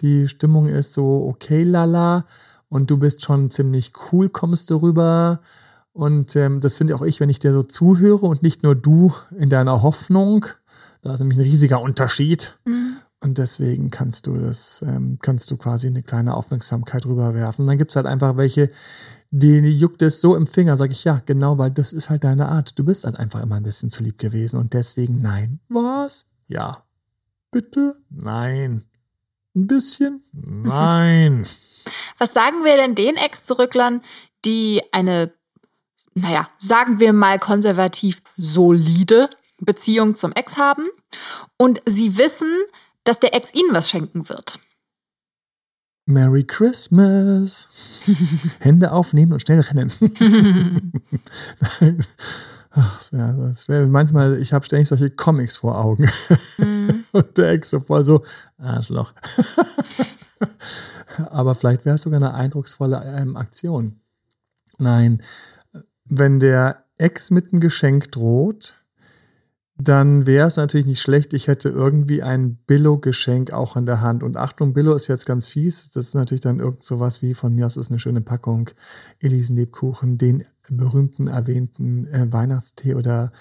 die 0.00 0.28
Stimmung 0.28 0.68
ist 0.68 0.92
so 0.92 1.26
okay, 1.28 1.64
lala, 1.64 2.26
und 2.68 2.90
du 2.90 2.98
bist 2.98 3.22
schon 3.22 3.50
ziemlich 3.50 3.92
cool, 4.10 4.28
kommst 4.28 4.70
du 4.70 4.76
rüber. 4.76 5.40
Und 5.92 6.36
ähm, 6.36 6.60
das 6.60 6.76
finde 6.76 6.94
auch 6.94 7.02
ich, 7.02 7.20
wenn 7.20 7.30
ich 7.30 7.38
dir 7.38 7.52
so 7.52 7.62
zuhöre 7.62 8.26
und 8.26 8.42
nicht 8.42 8.62
nur 8.62 8.74
du 8.74 9.14
in 9.38 9.48
deiner 9.48 9.82
Hoffnung. 9.82 10.46
Da 11.02 11.14
ist 11.14 11.20
nämlich 11.20 11.38
ein 11.38 11.44
riesiger 11.44 11.80
Unterschied. 11.80 12.58
Mhm. 12.66 12.96
Und 13.20 13.38
deswegen 13.38 13.90
kannst 13.90 14.26
du 14.26 14.36
das, 14.36 14.82
ähm, 14.86 15.18
kannst 15.22 15.50
du 15.50 15.56
quasi 15.56 15.86
eine 15.86 16.02
kleine 16.02 16.36
Aufmerksamkeit 16.36 17.06
rüberwerfen. 17.06 17.62
Und 17.62 17.68
dann 17.68 17.78
gibt 17.78 17.92
es 17.92 17.96
halt 17.96 18.06
einfach 18.06 18.36
welche, 18.36 18.70
die 19.30 19.58
juckt 19.76 20.02
es 20.02 20.20
so 20.20 20.36
im 20.36 20.46
Finger, 20.46 20.76
sage 20.76 20.92
ich 20.92 21.04
ja, 21.04 21.20
genau, 21.24 21.58
weil 21.58 21.70
das 21.70 21.92
ist 21.92 22.10
halt 22.10 22.24
deine 22.24 22.48
Art. 22.48 22.78
Du 22.78 22.84
bist 22.84 23.04
halt 23.04 23.16
einfach 23.16 23.42
immer 23.42 23.56
ein 23.56 23.62
bisschen 23.62 23.90
zu 23.90 24.02
lieb 24.02 24.18
gewesen 24.18 24.58
und 24.58 24.72
deswegen 24.72 25.20
nein. 25.20 25.60
Was? 25.68 26.30
Ja. 26.48 26.84
Bitte? 27.50 27.96
Nein. 28.10 28.84
Ein 29.54 29.66
bisschen? 29.66 30.22
Nein. 30.32 31.46
Was 32.18 32.32
sagen 32.32 32.64
wir 32.64 32.76
denn 32.76 32.94
den 32.94 33.16
Ex-Zurücklern, 33.16 34.02
die 34.44 34.82
eine, 34.92 35.32
naja, 36.14 36.48
sagen 36.58 36.98
wir 36.98 37.12
mal 37.12 37.38
konservativ 37.38 38.22
solide 38.36 39.28
Beziehung 39.60 40.14
zum 40.14 40.32
Ex 40.32 40.56
haben 40.56 40.84
und 41.56 41.82
sie 41.86 42.16
wissen, 42.18 42.50
dass 43.04 43.20
der 43.20 43.34
Ex 43.34 43.54
ihnen 43.54 43.72
was 43.72 43.88
schenken 43.88 44.28
wird? 44.28 44.58
Merry 46.06 46.44
Christmas. 46.44 47.68
Hände 48.60 48.92
aufnehmen 48.92 49.32
und 49.32 49.42
schnell 49.42 49.60
rennen. 49.60 49.90
Ach, 52.70 52.98
das 52.98 53.12
wäre 53.12 53.52
wär 53.68 53.86
manchmal, 53.86 54.40
ich 54.40 54.52
habe 54.52 54.64
ständig 54.64 54.88
solche 54.88 55.10
Comics 55.10 55.56
vor 55.56 55.78
Augen. 55.78 56.10
Mm. 56.58 56.90
und 57.12 57.38
der 57.38 57.50
Ex 57.50 57.70
so 57.70 57.80
voll 57.80 58.04
so, 58.04 58.22
Arschloch. 58.58 59.14
Aber 61.30 61.54
vielleicht 61.54 61.84
wäre 61.84 61.94
es 61.94 62.02
sogar 62.02 62.18
eine 62.18 62.34
eindrucksvolle 62.34 63.02
ähm, 63.04 63.36
Aktion. 63.36 64.00
Nein, 64.78 65.22
wenn 66.04 66.38
der 66.38 66.84
Ex 66.98 67.30
mit 67.30 67.52
einem 67.52 67.60
Geschenk 67.60 68.12
droht, 68.12 68.76
dann 69.78 70.26
wäre 70.26 70.48
es 70.48 70.56
natürlich 70.56 70.86
nicht 70.86 71.02
schlecht, 71.02 71.34
ich 71.34 71.48
hätte 71.48 71.68
irgendwie 71.68 72.22
ein 72.22 72.56
Billo-Geschenk 72.66 73.52
auch 73.52 73.76
in 73.76 73.84
der 73.84 74.00
Hand. 74.00 74.22
Und 74.22 74.38
Achtung, 74.38 74.72
Billo 74.72 74.94
ist 74.94 75.06
jetzt 75.08 75.26
ganz 75.26 75.48
fies. 75.48 75.90
Das 75.90 76.06
ist 76.06 76.14
natürlich 76.14 76.40
dann 76.40 76.60
irgend 76.60 76.82
sowas 76.82 77.20
wie 77.20 77.34
von 77.34 77.54
mir 77.54 77.66
aus 77.66 77.76
ist 77.76 77.90
eine 77.90 77.98
schöne 77.98 78.22
Packung 78.22 78.70
Elisenlebkuchen, 79.20 80.16
den 80.16 80.44
berühmten 80.70 81.28
erwähnten 81.28 82.06
äh, 82.06 82.32
Weihnachtstee 82.32 82.94
oder 82.94 83.32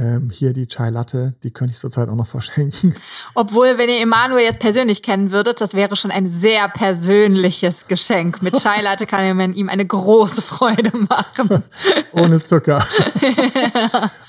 ähm, 0.00 0.30
hier 0.32 0.52
die 0.54 0.66
Chai 0.66 0.88
Latte, 0.90 1.34
die 1.42 1.50
könnte 1.50 1.72
ich 1.72 1.78
zurzeit 1.78 2.08
auch 2.08 2.14
noch 2.14 2.26
verschenken. 2.26 2.94
Obwohl, 3.34 3.76
wenn 3.78 3.88
ihr 3.90 4.00
Emanuel 4.00 4.44
jetzt 4.44 4.58
persönlich 4.58 5.02
kennen 5.02 5.30
würdet, 5.30 5.60
das 5.60 5.74
wäre 5.74 5.94
schon 5.94 6.10
ein 6.10 6.30
sehr 6.30 6.68
persönliches 6.70 7.86
Geschenk. 7.86 8.40
Mit 8.42 8.54
Chai 8.60 8.80
Latte 8.82 9.06
kann 9.06 9.36
man 9.36 9.52
ihm 9.54 9.68
eine 9.68 9.84
große 9.86 10.40
Freude 10.42 10.90
machen. 11.08 11.62
Ohne 12.12 12.42
Zucker. 12.42 12.82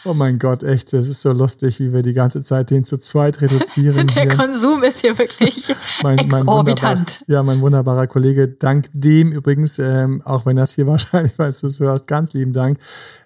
Oh 0.03 0.15
mein 0.15 0.39
Gott, 0.39 0.63
echt, 0.63 0.93
das 0.93 1.07
ist 1.07 1.21
so 1.21 1.31
lustig, 1.31 1.79
wie 1.79 1.93
wir 1.93 2.01
die 2.01 2.13
ganze 2.13 2.41
Zeit 2.41 2.71
den 2.71 2.83
zu 2.83 2.97
zweit 2.97 3.39
reduzieren. 3.39 4.07
Der 4.07 4.23
hier. 4.23 4.35
Konsum 4.35 4.81
ist 4.81 5.01
hier 5.01 5.15
wirklich 5.19 5.67
mein, 6.01 6.15
mein 6.15 6.41
exorbitant. 6.41 7.19
wunderbar- 7.19 7.35
ja, 7.35 7.43
mein 7.43 7.61
wunderbarer 7.61 8.07
Kollege, 8.07 8.47
dank 8.47 8.87
dem 8.93 9.31
übrigens, 9.31 9.77
ähm, 9.77 10.23
auch 10.25 10.47
wenn 10.47 10.55
das 10.55 10.73
hier 10.73 10.87
wahrscheinlich, 10.87 11.37
weil 11.37 11.51
du 11.51 11.67
es 11.67 11.79
hörst, 11.79 12.07
ganz 12.07 12.33
lieben 12.33 12.51
Dank, 12.51 12.79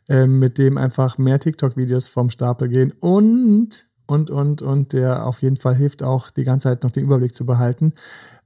ähm, 0.10 0.40
mit 0.40 0.58
dem 0.58 0.78
einfach 0.78 1.18
mehr 1.18 1.40
TikTok-Videos 1.40 2.08
vom 2.08 2.30
Stapel 2.30 2.70
gehen 2.70 2.94
und, 3.00 3.88
und, 4.08 4.30
und, 4.30 4.62
und, 4.62 4.94
der 4.94 5.26
auf 5.26 5.42
jeden 5.42 5.58
Fall 5.58 5.76
hilft 5.76 6.04
auch, 6.04 6.30
die 6.30 6.44
ganze 6.44 6.70
Zeit 6.70 6.84
noch 6.84 6.92
den 6.92 7.04
Überblick 7.04 7.34
zu 7.34 7.46
behalten, 7.46 7.94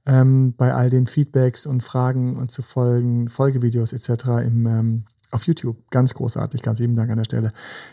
ähm, 0.06 0.54
bei 0.56 0.72
all 0.72 0.90
den 0.90 1.06
Feedbacks 1.06 1.66
und 1.66 1.82
Fragen 1.82 2.36
und 2.36 2.50
zu 2.50 2.62
Folgen, 2.62 3.28
Folgevideos 3.28 3.92
etc. 3.92 4.24
Im, 4.44 4.66
ähm, 4.66 5.04
auf 5.30 5.46
YouTube. 5.46 5.76
Ganz 5.90 6.14
großartig, 6.14 6.62
ganz 6.62 6.80
lieben 6.80 6.96
Dank 6.96 7.10
an 7.10 7.18
der 7.18 7.24
Stelle. 7.24 7.52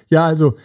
Ja, 0.10 0.26
also, 0.26 0.56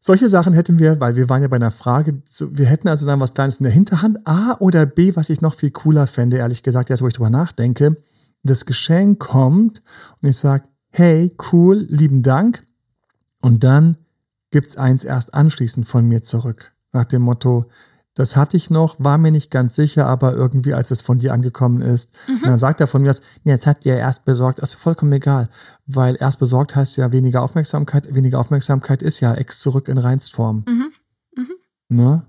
solche 0.00 0.28
Sachen 0.28 0.52
hätten 0.52 0.78
wir, 0.78 1.00
weil 1.00 1.16
wir 1.16 1.28
waren 1.28 1.42
ja 1.42 1.48
bei 1.48 1.56
einer 1.56 1.72
Frage, 1.72 2.22
wir 2.40 2.66
hätten 2.66 2.88
also 2.88 3.06
dann 3.06 3.20
was 3.20 3.34
Kleines 3.34 3.58
in 3.58 3.64
der 3.64 3.72
Hinterhand. 3.72 4.26
A 4.26 4.56
oder 4.60 4.86
B, 4.86 5.16
was 5.16 5.28
ich 5.28 5.40
noch 5.40 5.54
viel 5.54 5.70
cooler 5.70 6.06
fände, 6.06 6.36
ehrlich 6.36 6.62
gesagt, 6.62 6.88
jetzt 6.88 7.02
wo 7.02 7.08
ich 7.08 7.14
drüber 7.14 7.30
nachdenke, 7.30 7.96
das 8.44 8.64
Geschenk 8.64 9.18
kommt 9.18 9.82
und 10.22 10.28
ich 10.28 10.36
sage, 10.36 10.64
hey, 10.98 11.34
cool, 11.52 11.86
lieben 11.88 12.22
Dank. 12.22 12.66
Und 13.40 13.62
dann 13.62 13.96
gibt's 14.50 14.76
eins 14.76 15.04
erst 15.04 15.32
anschließend 15.32 15.86
von 15.86 16.06
mir 16.06 16.22
zurück. 16.22 16.72
Nach 16.92 17.04
dem 17.04 17.22
Motto, 17.22 17.66
das 18.14 18.34
hatte 18.34 18.56
ich 18.56 18.68
noch, 18.68 18.96
war 18.98 19.16
mir 19.16 19.30
nicht 19.30 19.52
ganz 19.52 19.76
sicher, 19.76 20.06
aber 20.06 20.34
irgendwie, 20.34 20.74
als 20.74 20.90
es 20.90 21.00
von 21.00 21.18
dir 21.18 21.32
angekommen 21.32 21.82
ist, 21.82 22.18
und 22.26 22.46
dann 22.46 22.58
sagt 22.58 22.80
er 22.80 22.88
von 22.88 23.02
mir, 23.02 23.14
nee, 23.44 23.52
jetzt 23.52 23.66
hat 23.66 23.84
dir 23.84 23.96
erst 23.96 24.24
besorgt, 24.24 24.60
also 24.60 24.76
vollkommen 24.76 25.12
egal, 25.12 25.48
weil 25.86 26.16
erst 26.18 26.40
besorgt 26.40 26.74
heißt 26.74 26.96
ja 26.96 27.12
weniger 27.12 27.42
Aufmerksamkeit, 27.42 28.12
weniger 28.12 28.40
Aufmerksamkeit 28.40 29.00
ist 29.00 29.20
ja 29.20 29.34
ex 29.34 29.60
zurück 29.60 29.86
in 29.86 29.98
Reinstform. 29.98 30.64
Ne? 31.88 32.22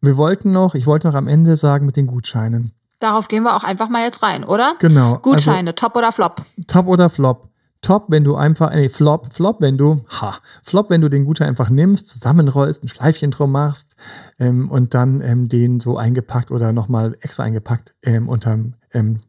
Wir 0.00 0.16
wollten 0.16 0.52
noch, 0.52 0.74
ich 0.74 0.86
wollte 0.86 1.08
noch 1.08 1.14
am 1.14 1.28
Ende 1.28 1.54
sagen 1.56 1.84
mit 1.84 1.96
den 1.96 2.06
Gutscheinen. 2.06 2.72
Darauf 2.98 3.28
gehen 3.28 3.42
wir 3.42 3.54
auch 3.54 3.64
einfach 3.64 3.90
mal 3.90 4.04
jetzt 4.04 4.22
rein, 4.22 4.42
oder? 4.42 4.74
Genau. 4.78 5.18
Gutscheine, 5.18 5.74
top 5.74 5.96
oder 5.96 6.12
flop? 6.12 6.42
Top 6.66 6.86
oder 6.86 7.10
Flop? 7.10 7.50
Top, 7.86 8.06
wenn 8.08 8.24
du 8.24 8.34
einfach, 8.34 8.74
nee, 8.74 8.88
Flop, 8.88 9.32
Flop, 9.32 9.60
wenn 9.60 9.78
du, 9.78 10.04
ha, 10.08 10.36
Flop, 10.64 10.90
wenn 10.90 11.02
du 11.02 11.08
den 11.08 11.24
Gutschein 11.24 11.46
einfach 11.46 11.70
nimmst, 11.70 12.08
zusammenrollst, 12.08 12.82
ein 12.82 12.88
Schleifchen 12.88 13.30
drum 13.30 13.52
machst 13.52 13.94
ähm, 14.40 14.68
und 14.72 14.92
dann 14.92 15.20
ähm, 15.20 15.48
den 15.48 15.78
so 15.78 15.96
eingepackt 15.96 16.50
oder 16.50 16.72
nochmal 16.72 17.16
extra 17.20 17.44
eingepackt 17.44 17.94
ähm, 18.02 18.28
unterm 18.28 18.74
ähm, 18.90 19.20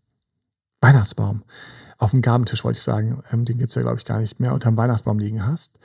Weihnachtsbaum. 0.82 1.44
Auf 2.00 2.10
dem 2.10 2.24
Gabentisch 2.24 2.64
wollte 2.64 2.78
ich 2.78 2.84
sagen, 2.84 3.22
ähm, 3.32 3.46
den 3.46 3.60
gibt's 3.60 3.76
ja, 3.76 3.84
glaube 3.84 3.98
ich, 3.98 4.06
gar 4.06 4.18
nicht 4.18 4.40
mehr, 4.40 4.56
unterm 4.56 4.76
Weihnachtsbaum 4.76 5.20
liegen 5.20 5.46
hast. 5.46 5.78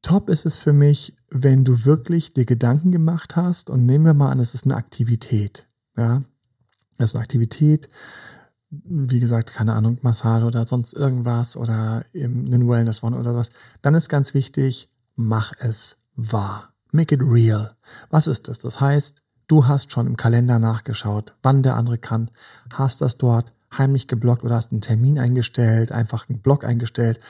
Top 0.00 0.30
ist 0.30 0.46
es 0.46 0.62
für 0.62 0.72
mich, 0.72 1.14
wenn 1.30 1.64
du 1.64 1.84
wirklich 1.84 2.32
dir 2.32 2.46
Gedanken 2.46 2.92
gemacht 2.92 3.36
hast 3.36 3.68
und 3.68 3.84
nehmen 3.84 4.06
wir 4.06 4.14
mal 4.14 4.30
an, 4.30 4.40
es 4.40 4.54
ist 4.54 4.64
eine 4.64 4.76
Aktivität. 4.76 5.68
Ja, 5.98 6.22
es 6.96 7.10
ist 7.10 7.16
eine 7.16 7.24
Aktivität, 7.24 7.90
wie 8.70 9.20
gesagt, 9.20 9.52
keine 9.52 9.74
Ahnung, 9.74 9.98
Massage 10.02 10.46
oder 10.46 10.64
sonst 10.64 10.94
irgendwas 10.94 11.56
oder 11.56 12.04
eben 12.12 12.46
einen 12.46 12.68
Wellness 12.68 13.02
One 13.02 13.18
oder 13.18 13.34
was, 13.34 13.50
dann 13.82 13.94
ist 13.94 14.08
ganz 14.08 14.32
wichtig, 14.32 14.88
mach 15.16 15.52
es 15.58 15.96
wahr. 16.14 16.72
Make 16.92 17.14
it 17.14 17.22
real. 17.22 17.72
Was 18.10 18.26
ist 18.26 18.48
das? 18.48 18.60
Das 18.60 18.80
heißt, 18.80 19.22
du 19.48 19.66
hast 19.66 19.92
schon 19.92 20.06
im 20.06 20.16
Kalender 20.16 20.58
nachgeschaut, 20.58 21.34
wann 21.42 21.62
der 21.62 21.76
andere 21.76 21.98
kann, 21.98 22.30
hast 22.70 23.00
das 23.00 23.16
dort 23.16 23.54
heimlich 23.76 24.08
geblockt 24.08 24.44
oder 24.44 24.56
hast 24.56 24.72
einen 24.72 24.80
Termin 24.80 25.18
eingestellt, 25.18 25.92
einfach 25.92 26.28
einen 26.28 26.40
Block 26.40 26.64
eingestellt, 26.64 27.20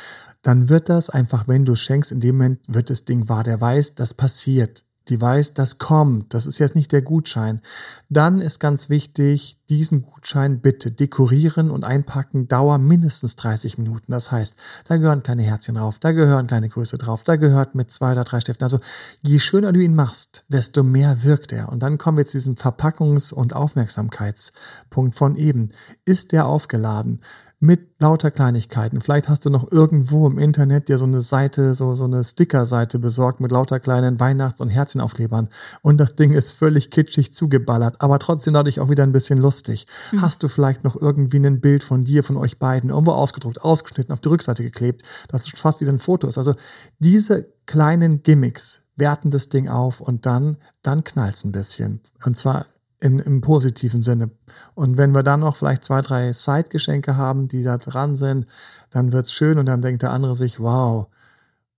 dann 0.43 0.69
wird 0.69 0.89
das 0.89 1.11
einfach, 1.11 1.49
wenn 1.49 1.65
du 1.65 1.73
es 1.73 1.81
schenkst, 1.81 2.13
in 2.13 2.21
dem 2.21 2.37
Moment 2.37 2.61
wird 2.67 2.89
das 2.89 3.05
Ding 3.05 3.29
wahr. 3.29 3.45
Der 3.45 3.61
weiß, 3.61 3.95
das 3.95 4.15
passiert. 4.15 4.85
Die 5.09 5.21
weiß, 5.21 5.55
das 5.55 5.79
kommt. 5.79 6.35
Das 6.35 6.47
ist 6.47 6.59
jetzt 6.59 6.77
nicht 6.77 6.93
der 6.93 7.03
Gutschein. 7.03 7.61
Dann 8.09 8.41
ist 8.41 8.61
ganz 8.61 8.91
wichtig, 8.91 9.57
diesen 9.69 10.03
Gutschein 10.03 10.61
bitte 10.61 10.93
dekorieren 10.93 11.71
und 11.71 11.85
einpacken. 11.85 12.49
Dauer 12.49 12.79
mindestens 12.79 13.35
30 13.37 13.79
Minuten. 13.79 14.13
Das 14.13 14.31
heißt, 14.31 14.57
da 14.85 14.99
gehören 14.99 15.23
kleine 15.23 15.43
Herzchen 15.43 15.77
drauf, 15.77 15.99
da 15.99 16.13
gehören 16.13 16.47
kleine 16.47 16.69
Größe 16.69 16.99
drauf, 16.99 17.25
da 17.25 17.37
gehört 17.37 17.75
mit 17.75 17.91
zwei 17.91 18.13
oder 18.13 18.25
drei 18.25 18.41
Stiften. 18.41 18.65
Also 18.65 18.79
je 19.23 19.39
schöner 19.39 19.73
du 19.73 19.81
ihn 19.81 19.95
machst, 19.95 20.45
desto 20.49 20.83
mehr 20.83 21.25
wirkt 21.25 21.53
er. 21.53 21.71
Und 21.71 21.83
dann 21.83 21.99
kommen 21.99 22.19
wir 22.19 22.27
zu 22.27 22.37
diesem 22.37 22.55
Verpackungs- 22.55 23.33
und 23.33 23.57
Aufmerksamkeitspunkt 23.57 25.15
von 25.15 25.35
eben. 25.35 25.71
Ist 26.05 26.33
der 26.33 26.47
aufgeladen? 26.47 27.21
Mit 27.63 28.01
lauter 28.01 28.31
Kleinigkeiten. 28.31 29.03
Vielleicht 29.03 29.29
hast 29.29 29.45
du 29.45 29.51
noch 29.51 29.71
irgendwo 29.71 30.27
im 30.27 30.39
Internet 30.39 30.89
dir 30.89 30.97
so 30.97 31.05
eine 31.05 31.21
Seite, 31.21 31.75
so, 31.75 31.95
so 31.95 32.05
eine 32.05 32.25
Sticker-Seite 32.25 32.99
besorgt 32.99 33.41
mit 33.41 33.53
lauter 33.53 33.79
kleinen 33.79 34.19
Weihnachts- 34.19 34.63
und 34.63 34.71
Herzchenaufklebern. 34.71 35.51
Und 35.83 35.99
das 35.99 36.17
Ding 36.17 36.33
ist 36.33 36.53
völlig 36.53 36.91
kitschig 36.91 37.35
zugeballert, 37.35 38.01
aber 38.01 38.19
trotzdem 38.19 38.55
dadurch 38.55 38.81
auch 38.81 38.89
wieder 38.89 39.03
ein 39.03 39.13
bisschen 39.13 39.39
lustig. 39.39 39.87
Hast 40.17 40.43
du 40.43 40.49
vielleicht 40.49 40.85
noch 40.85 40.97
irgendwie 40.97 41.37
ein 41.37 41.61
Bild 41.61 41.83
von 41.83 42.05
dir, 42.05 42.25
von 42.25 42.39
euch 42.39 42.59
beiden, 42.59 42.89
irgendwo 42.89 43.13
ausgedruckt, 43.13 43.63
ausgeschnitten, 43.63 44.15
auf 44.15 44.21
die 44.21 44.31
Rückseite 44.31 44.63
geklebt, 44.63 45.03
dass 45.29 45.47
es 45.47 45.61
fast 45.61 45.83
wieder 45.83 45.93
ein 45.93 45.99
Foto 45.99 46.27
ist. 46.27 46.39
Also 46.39 46.55
diese 46.99 47.53
kleinen 47.67 48.23
Gimmicks 48.23 48.81
werten 48.97 49.31
das 49.31 49.51
Ding 49.51 49.69
auf 49.69 50.01
und 50.01 50.25
dann, 50.25 50.57
dann 50.83 51.05
knallt's 51.05 51.45
ein 51.45 51.53
bisschen. 51.53 52.01
Und 52.25 52.39
zwar 52.39 52.65
in, 53.01 53.19
im 53.19 53.41
positiven 53.41 54.03
Sinne. 54.03 54.31
Und 54.75 54.97
wenn 54.99 55.15
wir 55.15 55.23
dann 55.23 55.41
noch 55.41 55.57
vielleicht 55.57 55.85
zwei, 55.85 56.03
drei 56.03 56.33
Side-Geschenke 56.33 57.17
haben, 57.17 57.49
die 57.49 57.63
da 57.63 57.79
dran 57.79 58.17
sind, 58.17 58.47
dann 58.91 59.13
wird's 59.13 59.33
schön 59.33 59.59
und 59.59 59.67
dann 59.67 59.83
denkt 59.83 60.03
der 60.03 60.13
andere 60.13 60.35
sich, 60.35 60.61
wow, 60.61 61.09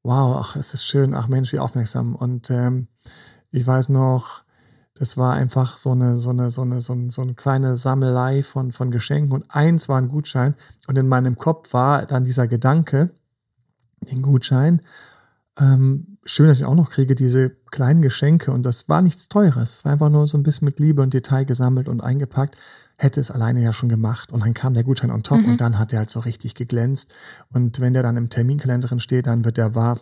wow, 0.02 0.36
ach, 0.40 0.56
es 0.56 0.74
ist 0.74 0.84
schön, 0.84 1.14
ach 1.14 1.28
Mensch, 1.28 1.52
wie 1.52 1.58
aufmerksam. 1.58 2.14
Und 2.14 2.50
ähm, 2.50 2.88
ich 3.50 3.66
weiß 3.66 3.90
noch, 3.90 4.42
das 4.94 5.16
war 5.16 5.34
einfach 5.34 5.76
so 5.76 5.92
eine, 5.92 6.18
so 6.18 6.30
eine, 6.30 6.50
so 6.50 6.62
eine, 6.62 6.80
so 6.80 6.92
eine, 6.92 7.10
so 7.10 7.22
eine 7.22 7.34
kleine 7.34 7.76
Sammelei 7.76 8.42
von, 8.42 8.72
von 8.72 8.90
Geschenken 8.90 9.32
und 9.32 9.44
eins 9.48 9.88
war 9.88 9.98
ein 9.98 10.08
Gutschein. 10.08 10.54
Und 10.86 10.98
in 10.98 11.08
meinem 11.08 11.38
Kopf 11.38 11.72
war 11.72 12.04
dann 12.06 12.24
dieser 12.24 12.48
Gedanke, 12.48 13.10
den 14.00 14.22
Gutschein, 14.22 14.80
ähm, 15.58 16.11
schön, 16.24 16.46
dass 16.48 16.60
ich 16.60 16.64
auch 16.66 16.74
noch 16.74 16.90
kriege, 16.90 17.14
diese 17.14 17.50
kleinen 17.70 18.02
Geschenke. 18.02 18.52
Und 18.52 18.64
das 18.64 18.88
war 18.88 19.02
nichts 19.02 19.28
Teures. 19.28 19.76
Es 19.76 19.84
war 19.84 19.92
einfach 19.92 20.10
nur 20.10 20.26
so 20.26 20.38
ein 20.38 20.42
bisschen 20.42 20.66
mit 20.66 20.78
Liebe 20.78 21.02
und 21.02 21.14
Detail 21.14 21.44
gesammelt 21.44 21.88
und 21.88 22.00
eingepackt. 22.00 22.56
Hätte 22.96 23.20
es 23.20 23.30
alleine 23.30 23.62
ja 23.62 23.72
schon 23.72 23.88
gemacht. 23.88 24.32
Und 24.32 24.40
dann 24.40 24.54
kam 24.54 24.74
der 24.74 24.84
Gutschein 24.84 25.10
on 25.10 25.22
top 25.22 25.44
und 25.46 25.60
dann 25.60 25.78
hat 25.78 25.92
er 25.92 26.00
halt 26.00 26.10
so 26.10 26.20
richtig 26.20 26.54
geglänzt. 26.54 27.14
Und 27.52 27.80
wenn 27.80 27.94
der 27.94 28.02
dann 28.02 28.16
im 28.16 28.28
Terminkalender 28.28 28.88
drin 28.88 29.00
steht, 29.00 29.26
dann 29.26 29.44
wird 29.44 29.56
der 29.56 29.74
wahr. 29.74 29.98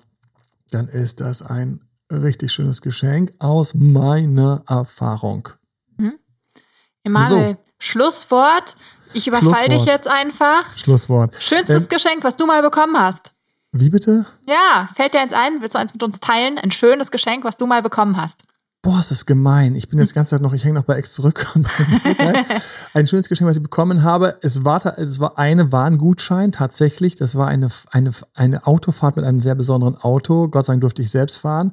Dann 0.70 0.88
ist 0.88 1.20
das 1.20 1.42
ein 1.42 1.80
richtig 2.12 2.52
schönes 2.52 2.82
Geschenk 2.82 3.32
aus 3.38 3.74
meiner 3.74 4.62
Erfahrung. 4.66 5.48
Emanuel, 7.02 7.56
Schlusswort. 7.78 8.76
Ich 9.12 9.26
überfall 9.26 9.68
dich 9.68 9.78
Schlusswort. 9.78 9.86
jetzt 9.86 10.08
einfach. 10.08 10.76
Schlusswort. 10.76 11.36
Schönstes 11.40 11.84
Ähm, 11.84 11.88
Geschenk, 11.88 12.24
was 12.24 12.36
du 12.36 12.46
mal 12.46 12.62
bekommen 12.62 12.96
hast. 12.98 13.34
Wie 13.72 13.90
bitte? 13.90 14.26
Ja, 14.48 14.88
fällt 14.94 15.14
dir 15.14 15.20
eins 15.20 15.32
ein? 15.32 15.60
Willst 15.60 15.74
du 15.74 15.78
eins 15.78 15.92
mit 15.92 16.02
uns 16.02 16.18
teilen? 16.18 16.58
Ein 16.58 16.72
schönes 16.72 17.10
Geschenk, 17.10 17.44
was 17.44 17.56
du 17.56 17.66
mal 17.66 17.82
bekommen 17.82 18.16
hast. 18.16 18.42
Boah, 18.82 18.98
es 18.98 19.10
ist 19.10 19.26
gemein. 19.26 19.74
Ich 19.74 19.90
bin 19.90 19.98
jetzt 19.98 20.12
die 20.12 20.14
ganze 20.14 20.30
Zeit 20.30 20.40
noch, 20.40 20.54
ich 20.54 20.64
hänge 20.64 20.76
noch 20.76 20.84
bei 20.84 20.96
Ex 20.96 21.12
zurück. 21.12 21.46
Ein 22.94 23.06
schönes 23.06 23.28
Geschenk, 23.28 23.48
was 23.48 23.58
ich 23.58 23.62
bekommen 23.62 24.02
habe. 24.02 24.38
Es 24.40 24.64
war, 24.64 24.98
es 24.98 25.20
war 25.20 25.36
eine 25.38 25.70
Warngutschein 25.70 26.50
tatsächlich. 26.50 27.14
Das 27.14 27.36
war 27.36 27.46
eine, 27.46 27.68
eine, 27.90 28.12
eine 28.32 28.66
Autofahrt 28.66 29.16
mit 29.16 29.26
einem 29.26 29.40
sehr 29.40 29.54
besonderen 29.54 29.96
Auto. 29.96 30.48
Gott 30.48 30.64
sei 30.64 30.72
Dank 30.72 30.80
durfte 30.80 31.02
ich 31.02 31.10
selbst 31.10 31.36
fahren. 31.36 31.72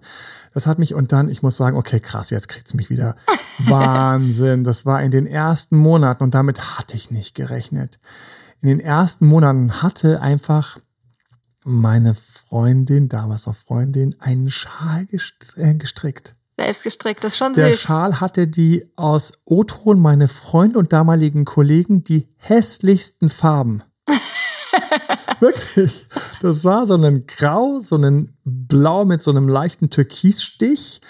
Das 0.54 0.68
hat 0.68 0.80
mich, 0.80 0.96
und 0.96 1.14
dann, 1.14 1.30
ich 1.30 1.42
muss 1.42 1.56
sagen, 1.56 1.78
okay, 1.78 2.02
krass, 2.02 2.30
jetzt 2.30 2.50
kriegt's 2.50 2.74
mich 2.74 2.90
wieder. 2.90 3.16
Wahnsinn. 3.60 4.66
Das 4.66 4.86
war 4.86 5.02
in 5.02 5.12
den 5.12 5.28
ersten 5.28 5.78
Monaten 5.78 6.24
und 6.24 6.34
damit 6.34 6.78
hatte 6.78 6.98
ich 6.98 7.10
nicht 7.10 7.36
gerechnet. 7.36 8.00
In 8.60 8.68
den 8.68 8.82
ersten 8.82 9.28
Monaten 9.28 9.82
hatte 9.82 10.20
einfach 10.20 10.78
meine 11.68 12.16
Freundin, 12.16 13.10
damals 13.10 13.46
noch 13.46 13.56
Freundin, 13.56 14.16
einen 14.20 14.50
Schal 14.50 15.06
äh, 15.58 15.74
gestrickt. 15.76 16.36
Selbst 16.58 16.84
gestrickt, 16.84 17.24
das 17.24 17.34
ist 17.34 17.38
schon 17.38 17.54
Der 17.54 17.74
süß. 17.74 17.80
Schal 17.82 18.20
hatte 18.20 18.48
die 18.48 18.90
aus 18.96 19.34
O-Ton 19.46 20.00
meine 20.00 20.28
Freunde 20.28 20.80
und 20.80 20.94
damaligen 20.94 21.46
Kollegen 21.46 22.04
die 22.04 22.30
hässlichsten 22.38 23.30
Farben. 23.30 23.84
Wirklich. 25.40 26.08
Das 26.42 26.64
war 26.64 26.88
so 26.88 26.96
ein 26.96 27.28
Grau, 27.28 27.80
so 27.80 27.98
ein 27.98 28.36
Blau 28.44 29.06
mit 29.06 29.22
so 29.22 29.32
einem 29.32 29.48
leichten 29.48 29.90
Türkisstich 29.90 31.02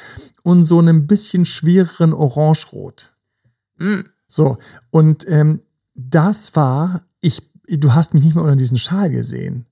und 0.44 0.66
so 0.66 0.80
einem 0.80 1.08
bisschen 1.08 1.46
schwereren 1.46 2.14
Orangerot. 2.14 3.16
So, 4.28 4.58
und 4.90 5.30
ähm, 5.30 5.62
das 5.94 6.56
war, 6.56 7.04
ich, 7.22 7.44
du 7.68 7.94
hast 7.94 8.14
mich 8.14 8.24
nicht 8.24 8.36
mehr 8.36 8.44
unter 8.44 8.56
diesen 8.56 8.78
Schal 8.80 9.12
gesehen. 9.12 9.67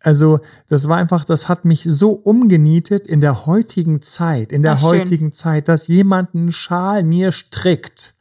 Also, 0.00 0.40
das 0.68 0.88
war 0.88 0.98
einfach, 0.98 1.24
das 1.24 1.48
hat 1.48 1.64
mich 1.64 1.82
so 1.82 2.12
umgenietet 2.12 3.06
in 3.06 3.20
der 3.20 3.46
heutigen 3.46 4.02
Zeit, 4.02 4.52
in 4.52 4.62
der 4.62 4.72
Ach, 4.74 4.80
schön. 4.80 4.88
heutigen 5.00 5.32
Zeit, 5.32 5.68
dass 5.68 5.88
jemand 5.88 6.34
einen 6.34 6.52
Schal 6.52 7.02
mir 7.02 7.32
strickt. 7.32 8.14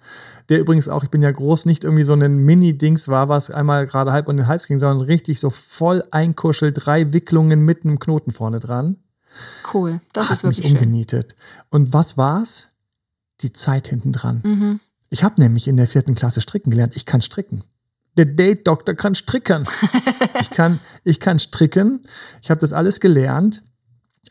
Der 0.50 0.60
übrigens 0.60 0.90
auch, 0.90 1.04
ich 1.04 1.10
bin 1.10 1.24
ja 1.24 1.32
groß, 1.32 1.66
nicht 1.66 1.84
irgendwie 1.84 2.04
so 2.04 2.14
ein 2.14 2.38
Mini-Dings 2.38 3.08
war, 3.08 3.30
was 3.30 3.50
einmal 3.50 3.88
gerade 3.88 4.12
halb 4.12 4.28
um 4.28 4.38
den 4.38 4.48
Hals 4.48 4.68
ging, 4.68 4.78
sondern 4.78 5.02
richtig 5.02 5.40
so 5.40 5.50
voll 5.50 6.04
einkuschelt, 6.12 6.86
drei 6.86 7.14
Wicklungen 7.14 7.62
mit 7.62 7.84
einem 7.84 8.00
Knoten 8.00 8.32
vorne 8.32 8.60
dran. 8.60 8.98
Cool, 9.74 10.02
das 10.14 10.30
Hat 10.30 10.38
ist 10.38 10.44
wirklich 10.44 10.60
mich 10.60 10.68
schön. 10.68 10.78
umgenietet. 10.78 11.36
Und 11.70 11.94
was 11.94 12.18
war's? 12.18 12.70
Die 13.42 13.52
Zeit 13.52 13.88
hinten 13.88 14.12
dran. 14.12 14.42
Mhm. 14.44 14.80
Ich 15.10 15.24
habe 15.24 15.42
nämlich 15.42 15.68
in 15.68 15.78
der 15.78 15.88
vierten 15.88 16.16
Klasse 16.16 16.42
stricken 16.42 16.70
gelernt. 16.70 16.96
Ich 16.96 17.06
kann 17.06 17.22
stricken. 17.22 17.64
Der 18.18 18.26
Date-Doktor 18.26 18.96
kann 18.96 19.16
stricken. 19.16 19.66
ich, 20.40 20.50
kann, 20.52 20.80
ich 21.04 21.20
kann 21.20 21.40
stricken. 21.40 22.02
Ich 22.42 22.50
habe 22.50 22.62
das 22.62 22.74
alles 22.74 23.00
gelernt. 23.00 23.64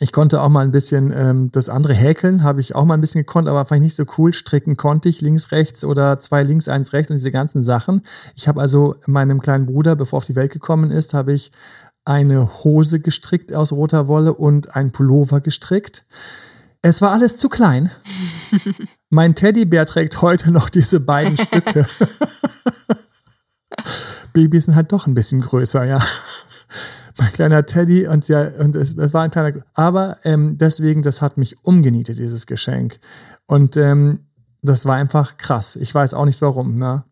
Ich 0.01 0.11
konnte 0.11 0.41
auch 0.41 0.49
mal 0.49 0.65
ein 0.65 0.73
bisschen 0.73 1.13
ähm, 1.15 1.53
das 1.53 1.69
andere 1.69 1.95
häkeln, 1.95 2.43
habe 2.43 2.61
ich 2.61 2.75
auch 2.75 2.85
mal 2.85 2.95
ein 2.95 3.01
bisschen 3.01 3.21
gekonnt, 3.21 3.47
aber 3.47 3.65
fand 3.65 3.79
ich 3.79 3.85
nicht 3.85 3.95
so 3.95 4.05
cool. 4.19 4.33
Stricken 4.33 4.77
konnte 4.77 5.09
ich 5.09 5.21
links, 5.21 5.53
rechts 5.53 5.85
oder 5.85 6.19
zwei 6.19 6.43
links, 6.43 6.67
eins 6.67 6.93
rechts 6.93 7.11
und 7.11 7.17
diese 7.17 7.31
ganzen 7.31 7.63
Sachen. 7.63 8.03
Ich 8.35 8.49
habe 8.49 8.61
also 8.61 8.97
meinem 9.07 9.41
kleinen 9.41 9.67
Bruder, 9.67 9.95
bevor 9.95 10.17
er 10.17 10.19
auf 10.19 10.27
die 10.27 10.35
Welt 10.35 10.53
gekommen 10.53 10.91
ist, 10.91 11.15
habe 11.15 11.33
ich 11.33 11.53
eine 12.05 12.65
Hose 12.65 13.01
gestrickt 13.01 13.55
aus 13.55 13.73
roter 13.73 14.09
Wolle 14.09 14.35
und 14.35 14.75
ein 14.75 14.91
Pullover 14.91 15.41
gestrickt. 15.41 16.05
Es 16.83 17.01
war 17.01 17.13
alles 17.13 17.37
zu 17.37 17.49
klein. 17.49 17.91
mein 19.11 19.35
Teddybär 19.35 19.87
trägt 19.87 20.21
heute 20.21 20.51
noch 20.51 20.69
diese 20.69 21.01
beiden 21.01 21.37
Stücke. 21.39 21.87
Babys 24.35 24.67
sind 24.67 24.77
halt 24.77 24.93
doch 24.93 25.07
ein 25.07 25.15
bisschen 25.15 25.41
größer, 25.41 25.85
ja. 25.85 26.05
Mein 27.19 27.33
kleiner 27.33 27.65
Teddy 27.65 28.07
und 28.07 28.29
ja, 28.29 28.43
und 28.59 28.77
es, 28.77 28.99
es 28.99 29.15
war 29.15 29.23
ein 29.23 29.31
kleiner, 29.31 29.65
aber 29.73 30.19
ähm, 30.25 30.59
deswegen, 30.59 31.03
das 31.03 31.23
hat 31.23 31.39
mich 31.39 31.57
umgenietet, 31.65 32.19
dieses 32.19 32.45
Geschenk. 32.45 32.99
Und 33.47 33.77
ähm, 33.77 34.27
das 34.63 34.85
war 34.85 34.97
einfach 34.97 35.37
krass. 35.37 35.77
Ich 35.77 35.95
weiß 35.95 36.13
auch 36.13 36.25
nicht 36.25 36.43
warum, 36.43 36.75
ne? 36.75 37.05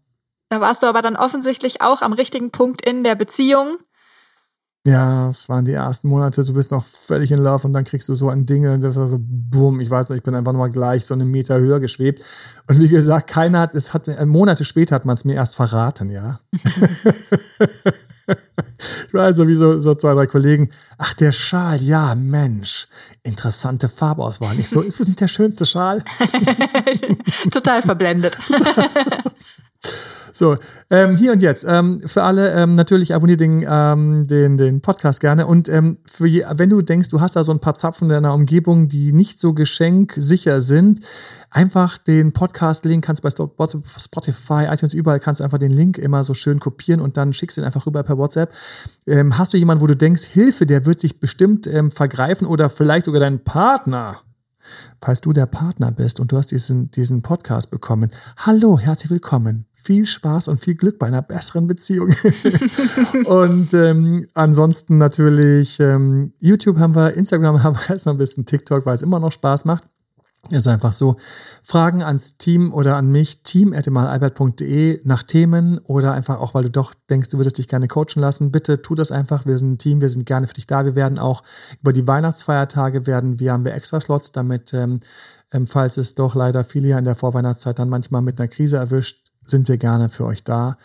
Da 0.48 0.60
warst 0.60 0.82
du 0.82 0.86
aber 0.86 1.00
dann 1.00 1.16
offensichtlich 1.16 1.80
auch 1.80 2.02
am 2.02 2.12
richtigen 2.12 2.50
Punkt 2.50 2.84
in 2.84 3.04
der 3.04 3.14
Beziehung. 3.14 3.76
Ja, 4.84 5.28
es 5.28 5.48
waren 5.48 5.64
die 5.64 5.72
ersten 5.72 6.08
Monate, 6.08 6.42
du 6.44 6.54
bist 6.54 6.72
noch 6.72 6.84
völlig 6.84 7.30
in 7.30 7.38
Love 7.38 7.68
und 7.68 7.72
dann 7.72 7.84
kriegst 7.84 8.08
du 8.08 8.16
so 8.16 8.28
ein 8.28 8.46
Ding 8.46 8.66
und 8.66 8.82
war 8.82 9.06
so, 9.06 9.16
bumm, 9.20 9.78
ich 9.78 9.88
weiß 9.88 10.08
nicht, 10.08 10.18
ich 10.18 10.24
bin 10.24 10.34
einfach 10.34 10.52
nochmal 10.52 10.72
gleich 10.72 11.06
so 11.06 11.14
einen 11.14 11.30
Meter 11.30 11.60
höher 11.60 11.78
geschwebt. 11.78 12.24
Und 12.66 12.80
wie 12.80 12.88
gesagt, 12.88 13.30
keiner 13.30 13.60
hat, 13.60 13.76
es 13.76 13.94
hat, 13.94 14.08
äh, 14.08 14.26
Monate 14.26 14.64
später 14.64 14.96
hat 14.96 15.04
man 15.04 15.14
es 15.14 15.24
mir 15.24 15.34
erst 15.34 15.54
verraten, 15.54 16.10
ja. 16.10 16.40
ich 19.06 19.14
weiß 19.14 19.36
so 19.36 19.46
wie 19.46 19.54
so, 19.54 19.78
so 19.78 19.94
zwei, 19.94 20.14
drei 20.14 20.26
Kollegen, 20.26 20.70
ach, 20.98 21.14
der 21.14 21.30
Schal, 21.30 21.80
ja, 21.80 22.16
Mensch, 22.16 22.88
interessante 23.22 23.88
Farbauswahl. 23.88 24.58
Ich 24.58 24.68
so, 24.68 24.80
ist 24.80 24.98
es 24.98 25.06
nicht 25.06 25.20
der 25.20 25.28
schönste 25.28 25.64
Schal? 25.64 26.02
Total 27.52 27.82
verblendet. 27.82 28.36
So, 30.42 30.56
ähm, 30.90 31.14
hier 31.14 31.30
und 31.30 31.40
jetzt. 31.40 31.64
Ähm, 31.68 32.00
für 32.04 32.24
alle 32.24 32.50
ähm, 32.50 32.74
natürlich 32.74 33.14
abonniert 33.14 33.38
den, 33.38 33.64
ähm, 33.64 34.26
den, 34.26 34.56
den 34.56 34.80
Podcast 34.80 35.20
gerne. 35.20 35.46
Und 35.46 35.68
ähm, 35.68 35.98
für 36.04 36.26
je, 36.26 36.44
wenn 36.56 36.68
du 36.68 36.82
denkst, 36.82 37.10
du 37.10 37.20
hast 37.20 37.36
da 37.36 37.44
so 37.44 37.52
ein 37.52 37.60
paar 37.60 37.76
Zapfen 37.76 38.08
in 38.08 38.14
deiner 38.14 38.34
Umgebung, 38.34 38.88
die 38.88 39.12
nicht 39.12 39.38
so 39.38 39.52
geschenksicher 39.54 40.60
sind, 40.60 40.98
einfach 41.48 41.96
den 41.96 42.32
Podcast-Link 42.32 43.04
kannst 43.04 43.22
bei 43.22 43.30
Spotify, 43.30 44.66
iTunes, 44.68 44.94
überall 44.94 45.20
kannst 45.20 45.38
du 45.38 45.44
einfach 45.44 45.58
den 45.58 45.70
Link 45.70 45.96
immer 45.96 46.24
so 46.24 46.34
schön 46.34 46.58
kopieren 46.58 47.00
und 47.00 47.16
dann 47.16 47.32
schickst 47.32 47.56
du 47.56 47.60
ihn 47.60 47.64
einfach 47.64 47.86
rüber 47.86 48.02
per 48.02 48.18
WhatsApp. 48.18 48.52
Ähm, 49.06 49.38
hast 49.38 49.52
du 49.52 49.58
jemanden, 49.58 49.80
wo 49.80 49.86
du 49.86 49.94
denkst, 49.94 50.24
Hilfe, 50.24 50.66
der 50.66 50.86
wird 50.86 50.98
sich 50.98 51.20
bestimmt 51.20 51.68
ähm, 51.68 51.92
vergreifen 51.92 52.48
oder 52.48 52.68
vielleicht 52.68 53.04
sogar 53.04 53.20
deinen 53.20 53.44
Partner? 53.44 54.16
Falls 55.00 55.20
du 55.20 55.32
der 55.32 55.46
Partner 55.46 55.92
bist 55.92 56.18
und 56.18 56.32
du 56.32 56.36
hast 56.36 56.50
diesen, 56.50 56.90
diesen 56.90 57.22
Podcast 57.22 57.70
bekommen, 57.70 58.10
hallo, 58.38 58.76
herzlich 58.76 59.10
willkommen. 59.12 59.66
Viel 59.82 60.06
Spaß 60.06 60.48
und 60.48 60.60
viel 60.60 60.76
Glück 60.76 60.98
bei 60.98 61.08
einer 61.08 61.22
besseren 61.22 61.66
Beziehung. 61.66 62.14
und 63.26 63.74
ähm, 63.74 64.28
ansonsten 64.34 64.98
natürlich 64.98 65.80
ähm, 65.80 66.32
YouTube 66.38 66.78
haben 66.78 66.94
wir, 66.94 67.14
Instagram 67.14 67.62
haben 67.64 67.76
wir 67.76 67.94
jetzt 67.94 68.06
noch 68.06 68.14
ein 68.14 68.18
bisschen 68.18 68.44
TikTok, 68.44 68.86
weil 68.86 68.94
es 68.94 69.02
immer 69.02 69.18
noch 69.18 69.32
Spaß 69.32 69.64
macht. 69.64 69.84
Ist 70.50 70.66
einfach 70.66 70.92
so. 70.92 71.16
Fragen 71.62 72.02
ans 72.02 72.36
Team 72.36 72.72
oder 72.72 72.96
an 72.96 73.10
mich, 73.10 73.44
team.albert.de 73.44 75.00
nach 75.04 75.22
Themen 75.22 75.78
oder 75.78 76.12
einfach 76.12 76.40
auch, 76.40 76.54
weil 76.54 76.64
du 76.64 76.70
doch 76.70 76.94
denkst, 77.08 77.28
du 77.28 77.38
würdest 77.38 77.58
dich 77.58 77.68
gerne 77.68 77.86
coachen 77.86 78.20
lassen. 78.20 78.50
Bitte 78.50 78.82
tu 78.82 78.96
das 78.96 79.12
einfach. 79.12 79.46
Wir 79.46 79.56
sind 79.56 79.72
ein 79.72 79.78
Team, 79.78 80.00
wir 80.00 80.08
sind 80.08 80.26
gerne 80.26 80.48
für 80.48 80.54
dich 80.54 80.66
da. 80.66 80.84
Wir 80.84 80.96
werden 80.96 81.20
auch 81.20 81.44
über 81.80 81.92
die 81.92 82.08
Weihnachtsfeiertage 82.08 83.06
werden, 83.06 83.38
wir 83.38 83.52
haben 83.52 83.64
wir 83.64 83.74
extra 83.74 84.00
Slots, 84.00 84.32
damit, 84.32 84.74
ähm, 84.74 84.98
ähm, 85.52 85.68
falls 85.68 85.96
es 85.96 86.16
doch 86.16 86.34
leider 86.34 86.64
viele 86.64 86.88
ja 86.88 86.98
in 86.98 87.04
der 87.04 87.14
Vorweihnachtszeit 87.14 87.78
dann 87.78 87.88
manchmal 87.88 88.22
mit 88.22 88.40
einer 88.40 88.48
Krise 88.48 88.78
erwischt, 88.78 89.21
sind 89.44 89.68
wir 89.68 89.78
gerne 89.78 90.08
für 90.08 90.24
euch 90.24 90.44
da. 90.44 90.76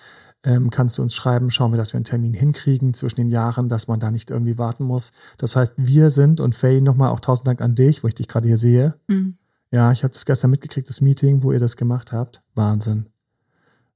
Ähm, 0.43 0.69
kannst 0.69 0.97
du 0.97 1.01
uns 1.01 1.13
schreiben, 1.13 1.49
schauen 1.51 1.71
wir, 1.71 1.77
dass 1.77 1.93
wir 1.93 1.97
einen 1.97 2.05
Termin 2.05 2.33
hinkriegen 2.33 2.93
zwischen 2.93 3.17
den 3.17 3.29
Jahren, 3.29 3.69
dass 3.69 3.87
man 3.87 3.99
da 3.99 4.11
nicht 4.11 4.29
irgendwie 4.31 4.57
warten 4.57 4.83
muss. 4.83 5.11
Das 5.37 5.55
heißt, 5.55 5.73
wir 5.77 6.09
sind 6.09 6.39
und 6.39 6.55
Faye, 6.55 6.79
nochmal 6.79 7.09
auch 7.09 7.19
tausend 7.19 7.47
Dank 7.47 7.61
an 7.61 7.75
dich, 7.75 8.03
wo 8.03 8.07
ich 8.07 8.15
dich 8.15 8.27
gerade 8.27 8.47
hier 8.47 8.57
sehe. 8.57 8.95
Mhm. 9.07 9.37
Ja, 9.71 9.91
ich 9.91 10.03
habe 10.03 10.13
das 10.13 10.25
gestern 10.25 10.51
mitgekriegt, 10.51 10.87
das 10.87 11.01
Meeting, 11.01 11.43
wo 11.43 11.51
ihr 11.51 11.59
das 11.59 11.75
gemacht 11.75 12.13
habt. 12.13 12.41
Wahnsinn. 12.55 13.09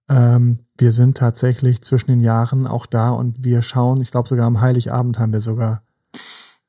Ähm, 0.10 0.60
wir 0.78 0.92
sind 0.92 1.18
tatsächlich 1.18 1.82
zwischen 1.82 2.12
den 2.12 2.20
Jahren 2.20 2.68
auch 2.68 2.86
da 2.86 3.12
und 3.12 3.46
wir 3.46 3.62
schauen, 3.62 4.02
ich 4.02 4.12
glaube 4.12 4.28
sogar 4.28 4.46
am 4.46 4.60
Heiligabend 4.60 5.20
haben 5.20 5.32
wir 5.32 5.42
sogar. 5.42 5.84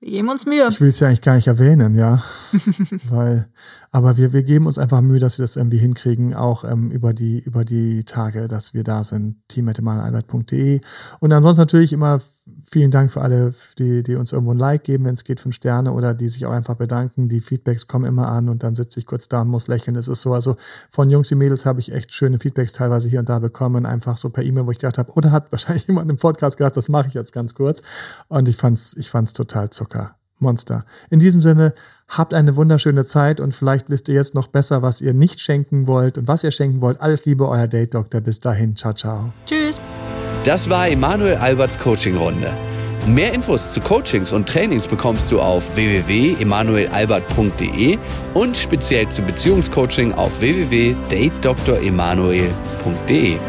Wir 0.02 0.10
geben 0.10 0.30
uns 0.30 0.46
Mühe. 0.46 0.66
Ich 0.68 0.80
will 0.80 0.88
es 0.88 0.98
ja 0.98 1.06
eigentlich 1.06 1.20
gar 1.20 1.36
nicht 1.36 1.46
erwähnen, 1.46 1.94
ja. 1.94 2.20
Weil, 3.08 3.46
aber 3.92 4.16
wir, 4.16 4.32
wir 4.32 4.42
geben 4.42 4.66
uns 4.66 4.76
einfach 4.76 5.00
Mühe, 5.00 5.20
dass 5.20 5.38
wir 5.38 5.44
das 5.44 5.54
irgendwie 5.54 5.78
hinkriegen, 5.78 6.34
auch 6.34 6.64
ähm, 6.64 6.90
über, 6.90 7.14
die, 7.14 7.38
über 7.38 7.64
die 7.64 8.02
Tage, 8.02 8.48
dass 8.48 8.74
wir 8.74 8.82
da 8.82 9.04
sind. 9.04 9.36
team.albert.de. 9.46 10.80
Und 11.20 11.32
ansonsten 11.32 11.60
natürlich 11.60 11.92
immer 11.92 12.20
vielen 12.64 12.90
Dank 12.90 13.12
für 13.12 13.20
alle, 13.20 13.52
die, 13.78 14.02
die 14.02 14.16
uns 14.16 14.32
irgendwo 14.32 14.52
ein 14.52 14.58
Like 14.58 14.82
geben, 14.82 15.04
wenn 15.04 15.14
es 15.14 15.22
geht, 15.22 15.38
fünf 15.38 15.54
Sterne 15.54 15.92
oder 15.92 16.14
die 16.14 16.28
sich 16.28 16.46
auch 16.46 16.52
einfach 16.52 16.74
bedanken. 16.74 17.28
Die 17.28 17.40
Feedbacks 17.40 17.86
kommen 17.86 18.06
immer 18.06 18.28
an 18.28 18.48
und 18.48 18.64
dann 18.64 18.74
sitze 18.74 18.98
ich 18.98 19.06
kurz 19.06 19.28
da 19.28 19.42
und 19.42 19.48
muss 19.48 19.68
lächeln. 19.68 19.94
Es 19.94 20.08
ist 20.08 20.22
so, 20.22 20.34
also 20.34 20.56
von 20.90 21.10
Jungs 21.10 21.30
und 21.30 21.38
Mädels 21.38 21.64
habe 21.64 21.78
ich 21.78 21.92
echt 21.92 22.12
schöne 22.12 22.40
Feedbacks 22.40 22.72
teilweise 22.72 23.08
hier 23.08 23.20
und 23.20 23.28
da 23.28 23.38
bekommen, 23.38 23.86
einfach 23.86 24.16
so 24.16 24.30
per 24.30 24.42
E-Mail, 24.42 24.66
wo 24.66 24.72
ich 24.72 24.78
gedacht 24.78 24.98
habe, 24.98 25.12
oder 25.12 25.30
hat 25.30 25.46
wahrscheinlich 25.52 25.86
jemand 25.86 26.10
im 26.10 26.16
Podcast 26.16 26.56
gedacht, 26.56 26.76
das 26.76 26.88
mache 26.88 27.06
ich 27.06 27.14
jetzt 27.14 27.32
ganz 27.32 27.54
kurz. 27.54 27.82
Und 28.26 28.48
ich 28.48 28.56
fand's, 28.56 28.96
ich 28.96 29.10
fand's 29.10 29.32
total 29.32 29.70
Zucker. 29.70 29.91
Monster. 30.42 30.84
In 31.08 31.20
diesem 31.20 31.40
Sinne, 31.40 31.72
habt 32.08 32.34
eine 32.34 32.56
wunderschöne 32.56 33.04
Zeit 33.04 33.38
und 33.40 33.54
vielleicht 33.54 33.88
wisst 33.88 34.08
ihr 34.08 34.14
jetzt 34.14 34.34
noch 34.34 34.48
besser, 34.48 34.82
was 34.82 35.00
ihr 35.00 35.14
nicht 35.14 35.40
schenken 35.40 35.86
wollt 35.86 36.18
und 36.18 36.28
was 36.28 36.44
ihr 36.44 36.50
schenken 36.50 36.82
wollt. 36.82 37.00
Alles 37.00 37.24
Liebe, 37.24 37.48
euer 37.48 37.68
Date 37.68 37.94
Doktor. 37.94 38.20
Bis 38.20 38.40
dahin. 38.40 38.76
Ciao, 38.76 38.92
ciao. 38.92 39.32
Tschüss. 39.46 39.80
Das 40.44 40.68
war 40.68 40.88
Emanuel 40.88 41.36
Alberts 41.36 41.78
Coaching-Runde. 41.78 42.52
Mehr 43.06 43.32
Infos 43.32 43.70
zu 43.72 43.80
Coachings 43.80 44.32
und 44.32 44.48
Trainings 44.48 44.86
bekommst 44.86 45.32
du 45.32 45.40
auf 45.40 45.74
www.emanuelalbert.de 45.74 47.98
und 48.34 48.56
speziell 48.56 49.08
zum 49.08 49.26
Beziehungscoaching 49.26 50.12
auf 50.12 50.40
www.datedoktoremanuel.de. 50.40 53.40